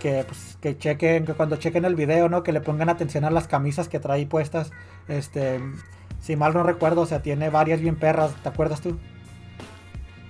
Que, 0.00 0.24
pues, 0.26 0.58
que 0.60 0.76
chequen, 0.76 1.24
que 1.24 1.34
cuando 1.34 1.54
chequen 1.54 1.84
el 1.84 1.94
video, 1.94 2.28
¿no? 2.28 2.42
Que 2.42 2.50
le 2.50 2.60
pongan 2.60 2.88
atención 2.88 3.24
a 3.24 3.30
las 3.30 3.46
camisas 3.46 3.88
que 3.88 4.00
trae 4.00 4.26
puestas. 4.26 4.72
Este, 5.06 5.60
si 6.20 6.34
mal 6.34 6.52
no 6.52 6.64
recuerdo, 6.64 7.02
o 7.02 7.06
sea, 7.06 7.22
tiene 7.22 7.48
varias 7.48 7.80
bien 7.80 7.94
perras, 7.94 8.34
¿te 8.42 8.48
acuerdas 8.48 8.80
tú? 8.80 8.98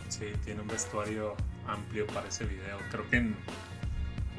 Sí, 0.09 0.27
tiene 0.45 0.61
un 0.61 0.69
vestuario 0.69 1.35
amplio 1.67 2.07
para 2.09 2.29
ese 2.29 2.45
video. 2.45 2.77
Creo 2.91 3.09
que 3.09 3.33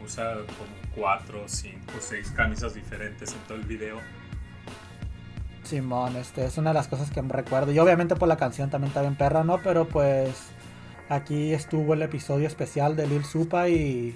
usa 0.06 0.34
como 0.36 0.96
cuatro, 0.96 1.44
cinco, 1.48 1.94
seis 2.00 2.32
camisas 2.36 2.76
diferentes 2.76 3.34
en 3.34 3.40
todo 3.48 3.58
el 3.58 3.66
video. 3.66 3.98
Simón, 5.64 6.16
este 6.16 6.46
es 6.46 6.58
una 6.58 6.70
de 6.70 6.76
las 6.76 6.88
cosas 6.88 7.10
que 7.10 7.22
me 7.22 7.34
recuerdo. 7.34 7.72
Y 7.72 7.80
obviamente 7.80 8.16
por 8.16 8.28
la 8.28 8.38
canción 8.38 8.70
también 8.70 8.90
está 8.90 9.02
bien 9.02 9.16
perra, 9.16 9.44
¿no? 9.44 9.60
Pero 9.62 9.88
pues 9.88 10.52
aquí 11.10 11.54
estuvo 11.54 11.94
el 11.94 12.02
episodio 12.02 12.48
especial 12.48 12.96
de 12.96 13.08
Lil 13.08 13.26
Supa 13.26 13.70
y, 13.70 14.16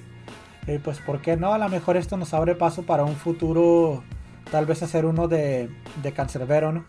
y, 0.67 0.77
pues 0.79 0.99
¿por 0.99 1.21
qué 1.21 1.37
no? 1.37 1.53
A 1.53 1.57
lo 1.57 1.69
mejor 1.69 1.97
esto 1.97 2.17
nos 2.17 2.33
abre 2.33 2.55
paso 2.55 2.83
para 2.83 3.03
un 3.03 3.15
futuro 3.15 4.03
tal 4.51 4.65
vez 4.65 4.83
hacer 4.83 5.05
uno 5.05 5.27
de, 5.27 5.69
de 6.01 6.11
Cancerbero, 6.13 6.71
¿no? 6.71 6.85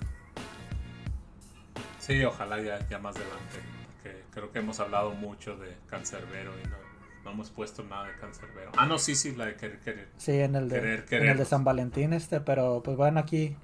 Sí, 1.99 2.23
ojalá 2.25 2.61
ya, 2.61 2.87
ya 2.89 2.99
más 2.99 3.15
adelante. 3.17 3.61
Que 4.03 4.23
creo 4.33 4.51
que 4.51 4.59
hemos 4.59 4.81
hablado 4.81 5.13
mucho 5.13 5.57
de 5.57 5.77
Cancerbero 5.87 6.53
y 6.59 6.69
no, 6.69 6.77
no 7.25 7.31
hemos 7.31 7.51
puesto 7.51 7.85
nada 7.85 8.09
de 8.09 8.15
Cancerbero. 8.17 8.73
Ah, 8.77 8.87
no, 8.87 8.99
sí, 8.99 9.15
sí, 9.15 9.35
la 9.37 9.47
de 9.47 9.55
querer, 9.55 9.79
querer. 9.81 10.09
Sí, 10.17 10.33
en 10.33 10.57
el 10.57 10.69
de, 10.69 10.81
Querer, 10.81 11.23
en 11.23 11.29
el 11.29 11.39
de. 11.39 11.45
San 11.45 11.63
Valentín 11.63 12.13
este, 12.13 12.41
pero 12.41 12.83
pues 12.83 12.97
bueno, 12.97 13.21
aquí 13.21 13.57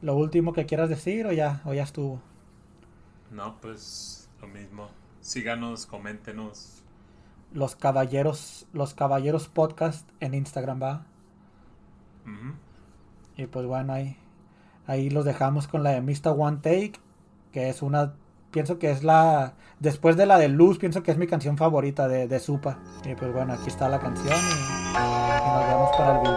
lo 0.00 0.16
último 0.16 0.52
que 0.54 0.64
quieras 0.64 0.88
decir 0.88 1.26
o 1.26 1.32
ya, 1.32 1.60
o 1.66 1.74
ya 1.74 1.82
estuvo. 1.82 2.22
No, 3.30 3.58
pues 3.60 4.30
lo 4.40 4.48
mismo. 4.48 4.88
Síganos, 5.24 5.86
coméntenos. 5.86 6.82
Los 7.50 7.74
caballeros, 7.76 8.66
los 8.74 8.92
caballeros 8.92 9.48
podcast 9.48 10.06
en 10.20 10.34
Instagram, 10.34 10.82
va. 10.82 11.06
Y 13.34 13.46
pues 13.46 13.64
bueno, 13.64 13.94
ahí, 13.94 14.18
ahí 14.86 15.08
los 15.08 15.24
dejamos 15.24 15.66
con 15.66 15.82
la 15.82 15.92
de 15.92 16.02
Mr. 16.02 16.34
One 16.36 16.58
Take, 16.58 16.92
que 17.52 17.70
es 17.70 17.80
una, 17.80 18.16
pienso 18.50 18.78
que 18.78 18.90
es 18.90 19.02
la, 19.02 19.54
después 19.80 20.18
de 20.18 20.26
la 20.26 20.36
de 20.36 20.48
Luz, 20.48 20.78
pienso 20.78 21.02
que 21.02 21.10
es 21.10 21.16
mi 21.16 21.26
canción 21.26 21.56
favorita 21.56 22.06
de, 22.06 22.28
de 22.28 22.38
Supa. 22.38 22.80
Y 23.06 23.14
pues 23.14 23.32
bueno, 23.32 23.54
aquí 23.54 23.68
está 23.68 23.88
la 23.88 24.00
canción 24.00 24.36
y, 24.36 24.52
y 24.92 25.48
nos 25.48 25.66
vemos 25.68 25.90
para 25.96 26.20
el 26.20 26.28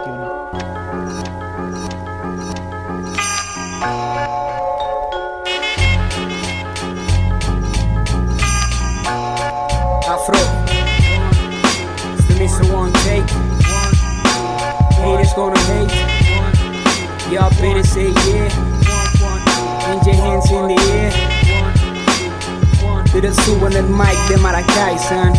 21. 3.82 4.17
Afro. 10.10 10.40
It's 12.14 12.28
the 12.28 12.36
Mr. 12.36 12.74
One 12.74 12.94
Take. 13.04 13.30
Haters 15.04 15.34
gonna 15.34 15.60
hate. 15.60 15.92
Y'all 17.30 17.50
better 17.60 17.84
say 17.84 18.08
yeah. 18.08 18.48
Put 19.84 20.06
your 20.06 20.16
hands 20.16 20.50
in 20.50 20.68
the 20.70 20.78
air. 20.94 21.12
To 23.08 23.20
the 23.20 23.32
two 23.44 23.66
and 23.66 23.76
the 23.76 23.84
mic 23.84 24.18
de 24.30 24.38
Maracay, 24.38 24.98
son. 24.98 25.34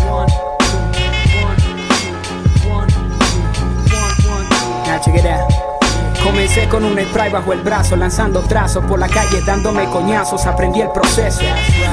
Now 4.85 4.99
check 5.03 5.15
it 5.15 5.25
out. 5.25 5.68
Comencé 6.23 6.69
con 6.69 6.85
un 6.85 6.99
spray 6.99 7.31
bajo 7.31 7.53
el 7.53 7.61
brazo, 7.63 7.97
lanzando 7.97 8.41
trazos 8.43 8.85
por 8.85 8.99
la 8.99 9.09
calle, 9.09 9.41
dándome 9.47 9.85
coñazos, 9.87 10.47
aprendí 10.47 10.81
el 10.81 10.91
proceso. 10.91 11.43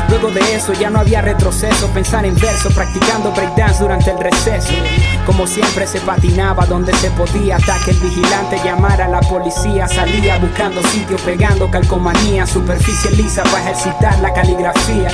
Luego 0.10 0.30
de 0.32 0.56
eso 0.56 0.74
ya 0.74 0.90
no 0.90 1.00
había 1.00 1.22
retroceso, 1.22 1.88
pensar 1.90 2.26
en 2.26 2.36
verso, 2.36 2.70
practicando 2.70 3.32
breakdance 3.32 3.82
durante 3.82 4.12
el 4.12 4.20
receso. 4.20 4.74
Como 5.26 5.48
siempre 5.48 5.88
se 5.88 6.00
patinaba 6.02 6.66
donde 6.66 6.94
se 6.96 7.12
podía, 7.12 7.58
hasta 7.58 7.78
que 7.86 7.92
el 7.92 7.98
vigilante 7.98 8.60
llamara 8.64 9.06
a 9.06 9.10
la 9.10 9.22
policía. 9.22 9.88
Salía 9.88 10.38
buscando 10.38 10.82
sitio, 10.84 11.18
pegando 11.18 11.70
calcomanía, 11.70 12.46
superficie 12.46 13.12
lisa 13.12 13.44
para 13.44 13.62
ejercitar 13.62 14.20
la 14.20 14.34
caligrafía. 14.34 15.10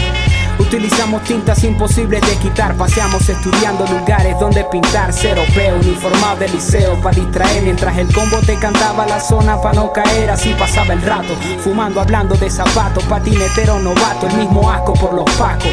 Utilizamos 0.62 1.24
tintas 1.24 1.64
imposibles 1.64 2.22
de 2.22 2.36
quitar, 2.36 2.76
paseamos 2.76 3.28
estudiando 3.28 3.84
lugares 3.88 4.39
donde 4.39 4.64
pintar, 4.66 5.12
cero 5.12 5.41
peo, 5.55 5.76
uniformado 5.78 6.38
de 6.38 6.49
liceo 6.49 7.01
para 7.01 7.16
distraer 7.16 7.64
mientras 7.64 7.97
el 7.97 8.14
combo 8.14 8.39
te 8.41 8.57
cantaba 8.59 9.07
la 9.07 9.20
zona 9.20 9.59
para 9.59 9.74
no 9.74 9.91
caer, 9.91 10.30
así 10.30 10.53
pasaba 10.53 10.93
el 10.93 11.01
rato, 11.01 11.34
fumando, 11.64 11.99
hablando 11.99 12.36
de 12.36 12.49
zapatos, 12.49 13.03
patinetero 13.05 13.80
novato, 13.80 14.28
el 14.28 14.38
mismo 14.38 14.70
asco 14.70 14.93
por 14.93 15.14
los 15.14 15.26
pacos. 15.32 15.72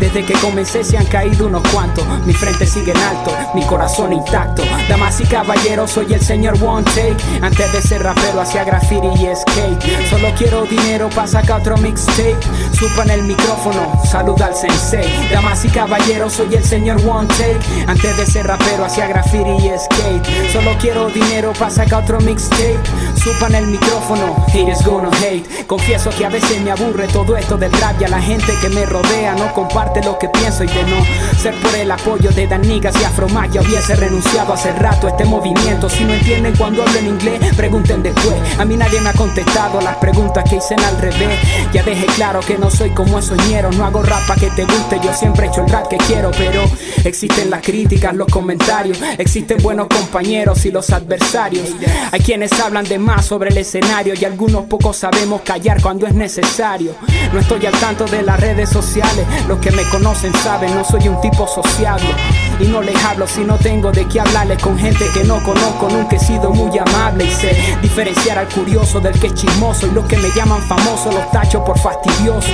Desde 0.00 0.24
que 0.24 0.34
comencé 0.34 0.84
se 0.84 0.96
han 0.96 1.06
caído 1.06 1.48
unos 1.48 1.66
cuantos, 1.68 2.06
mi 2.24 2.32
frente 2.32 2.66
sigue 2.66 2.92
en 2.92 2.98
alto, 2.98 3.36
mi 3.54 3.62
corazón 3.64 4.12
intacto. 4.12 4.62
Damas 4.88 5.20
y 5.20 5.24
caballeros, 5.24 5.90
soy 5.90 6.14
el 6.14 6.20
señor 6.20 6.54
One 6.62 6.84
Take. 6.84 7.16
Antes 7.42 7.72
de 7.72 7.82
ser 7.82 8.02
rapero 8.04 8.40
hacía 8.40 8.62
graffiti 8.62 9.08
y 9.08 9.34
skate. 9.34 10.08
Solo 10.08 10.28
quiero 10.38 10.62
dinero 10.66 11.08
para 11.10 11.26
sacar 11.26 11.60
otro 11.60 11.76
mixtape. 11.78 12.36
Supa 12.72 13.02
en 13.02 13.10
el 13.10 13.22
micrófono, 13.24 14.00
saluda 14.04 14.46
al 14.46 14.54
sensei. 14.54 15.08
Damas 15.32 15.64
y 15.64 15.68
caballeros, 15.68 16.34
soy 16.34 16.54
el 16.54 16.64
señor 16.64 17.00
One 17.04 17.26
Take. 17.28 17.58
Antes 17.88 18.16
de 18.16 18.26
ser 18.26 18.46
rapero 18.46 18.84
hacía 18.84 19.08
graffiti 19.08 19.50
y 19.50 19.70
skate. 19.78 20.52
Solo 20.52 20.76
quiero 20.80 21.08
dinero 21.08 21.52
para 21.58 21.72
sacar 21.72 22.04
otro 22.04 22.20
mixtape. 22.20 22.78
Supa 23.16 23.48
en 23.48 23.56
el 23.56 23.66
micrófono, 23.66 24.46
haters 24.52 24.84
gonna 24.84 25.10
hate. 25.18 25.66
Confieso 25.66 26.10
que 26.10 26.24
a 26.24 26.28
veces 26.28 26.60
me 26.60 26.70
aburre 26.70 27.08
todo 27.08 27.36
esto 27.36 27.56
del 27.56 27.72
rap 27.72 28.00
y 28.00 28.06
la 28.06 28.22
gente 28.22 28.54
que 28.60 28.68
me 28.68 28.86
rodea 28.86 29.34
no 29.34 29.52
comparte 29.52 29.87
lo 30.04 30.18
que 30.18 30.28
pienso 30.28 30.64
y 30.64 30.66
de 30.68 30.82
no 30.84 30.96
ser 31.38 31.54
por 31.60 31.74
el 31.74 31.90
apoyo 31.90 32.30
de 32.30 32.46
Danigas 32.46 32.94
y 33.00 33.04
Afromag 33.04 33.50
ya 33.50 33.62
hubiese 33.62 33.96
renunciado 33.96 34.52
hace 34.52 34.72
rato 34.72 35.06
a 35.06 35.10
este 35.10 35.24
movimiento. 35.24 35.88
Si 35.88 36.04
no 36.04 36.12
entienden 36.12 36.54
cuando 36.56 36.82
hablo 36.82 36.98
en 36.98 37.06
inglés, 37.06 37.40
pregunten 37.56 38.02
después. 38.02 38.34
A 38.58 38.64
mí 38.64 38.76
nadie 38.76 39.00
me 39.00 39.08
ha 39.08 39.12
contestado 39.14 39.80
las 39.80 39.96
preguntas 39.96 40.44
que 40.48 40.56
hice 40.56 40.74
al 40.74 40.98
revés. 40.98 41.38
Ya 41.72 41.82
dejé 41.82 42.06
claro 42.06 42.40
que 42.40 42.58
no 42.58 42.70
soy 42.70 42.90
como 42.90 43.18
esos 43.18 43.38
ñeros, 43.48 43.76
no 43.76 43.84
hago 43.84 44.02
rap 44.02 44.26
para 44.26 44.40
que 44.40 44.50
te 44.50 44.64
guste, 44.64 45.00
yo 45.02 45.12
siempre 45.12 45.46
he 45.46 45.48
hecho 45.48 45.62
el 45.62 45.70
rap 45.70 45.88
que 45.88 45.96
quiero, 45.98 46.30
pero 46.32 46.62
existen 47.04 47.50
las 47.50 47.62
críticas, 47.62 48.14
los 48.14 48.28
comentarios, 48.28 48.98
existen 49.18 49.58
buenos 49.62 49.88
compañeros 49.88 50.64
y 50.66 50.70
los 50.70 50.90
adversarios. 50.90 51.68
Hay 52.12 52.20
quienes 52.20 52.52
hablan 52.60 52.84
de 52.84 52.98
más 52.98 53.26
sobre 53.26 53.50
el 53.50 53.58
escenario 53.58 54.14
y 54.18 54.24
algunos 54.24 54.64
pocos 54.64 54.96
sabemos 54.96 55.42
callar 55.42 55.80
cuando 55.80 56.06
es 56.06 56.14
necesario. 56.14 56.94
No 57.32 57.40
estoy 57.40 57.66
al 57.66 57.72
tanto 57.74 58.04
de 58.06 58.22
las 58.22 58.38
redes 58.40 58.68
sociales, 58.68 59.26
los 59.46 59.58
que 59.58 59.70
me 59.78 59.88
conocen 59.90 60.34
saben, 60.42 60.74
no 60.74 60.82
soy 60.84 61.06
un 61.08 61.20
tipo 61.20 61.46
sociable. 61.46 62.08
Y 62.58 62.66
no 62.66 62.82
les 62.82 62.96
hablo 63.04 63.28
si 63.28 63.44
no 63.44 63.56
tengo 63.58 63.92
de 63.92 64.08
qué 64.08 64.18
hablarles 64.18 64.60
con 64.60 64.76
gente 64.76 65.04
que 65.14 65.22
no 65.22 65.40
conozco, 65.44 65.88
nunca 65.88 66.16
he 66.16 66.18
sido 66.18 66.50
muy 66.50 66.76
amable 66.76 67.26
y 67.26 67.30
sé 67.30 67.56
diferenciar 67.80 68.38
al 68.38 68.48
curioso 68.48 68.98
del 68.98 69.16
que 69.20 69.28
es 69.28 69.34
chismoso 69.34 69.86
y 69.86 69.92
los 69.92 70.04
que 70.06 70.16
me 70.18 70.30
llaman 70.34 70.60
famoso 70.62 71.12
los 71.12 71.30
tacho 71.30 71.64
por 71.64 71.78
fastidioso. 71.78 72.50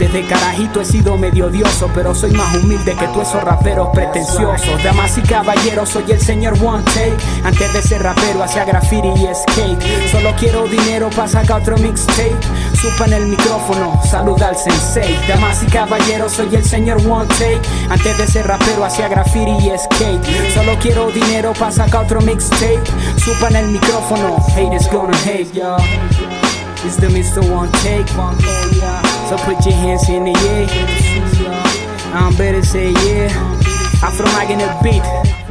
Desde 0.00 0.26
carajito 0.26 0.80
he 0.80 0.84
sido 0.84 1.16
medio 1.16 1.46
odioso, 1.46 1.88
pero 1.94 2.12
soy 2.12 2.32
más 2.32 2.52
humilde 2.56 2.96
que 2.96 3.06
tú 3.06 3.20
esos 3.20 3.44
raperos 3.44 3.90
pretenciosos. 3.94 4.82
Damas 4.82 5.16
y 5.16 5.22
caballeros, 5.22 5.90
soy 5.90 6.10
el 6.10 6.20
señor 6.20 6.54
One 6.60 6.82
Take. 6.82 7.16
Antes 7.44 7.72
de 7.72 7.82
ser 7.82 8.02
rapero 8.02 8.42
hacía 8.42 8.64
graffiti 8.64 9.08
y 9.08 9.28
skate. 9.32 10.10
Solo 10.10 10.34
quiero 10.36 10.66
dinero 10.66 11.08
para 11.10 11.28
sacar 11.28 11.60
otro 11.60 11.78
mixtape. 11.78 12.34
Supa 12.74 13.04
en 13.04 13.12
el 13.12 13.26
micrófono, 13.28 14.00
saluda 14.10 14.48
al 14.48 14.56
sensei. 14.56 15.16
Damas 15.28 15.62
y 15.62 15.66
caballeros, 15.66 16.32
soy 16.32 16.52
el 16.56 16.63
señor 16.64 16.98
One 17.06 17.26
Take. 17.26 17.60
Antes 17.90 18.18
de 18.18 18.26
ser 18.26 18.46
rapero 18.46 18.84
hacía 18.84 19.08
graffiti 19.08 19.50
y 19.50 19.78
skate. 19.78 20.52
Solo 20.54 20.76
quiero 20.80 21.10
dinero 21.10 21.52
para 21.52 21.70
sacar 21.70 22.04
otro 22.04 22.20
mixtape. 22.20 22.82
Supa 23.16 23.48
en 23.48 23.56
el 23.56 23.68
micrófono, 23.68 24.36
haters 24.54 24.88
gonna 24.90 25.16
hate, 25.24 25.52
y'all. 25.52 25.82
It's 26.84 26.96
the 26.96 27.08
Mr. 27.08 27.42
One 27.50 27.70
Take. 27.82 28.08
So 29.28 29.36
put 29.44 29.64
your 29.64 29.74
hands 29.74 30.08
in 30.08 30.24
the 30.24 30.38
air. 30.48 30.68
I'm 32.14 32.34
better 32.36 32.62
say 32.62 32.92
yeah. 33.06 33.28
Afro 34.02 34.26
Mag 34.26 34.50
in 34.50 34.58
the 34.58 34.68
beat. 34.82 35.43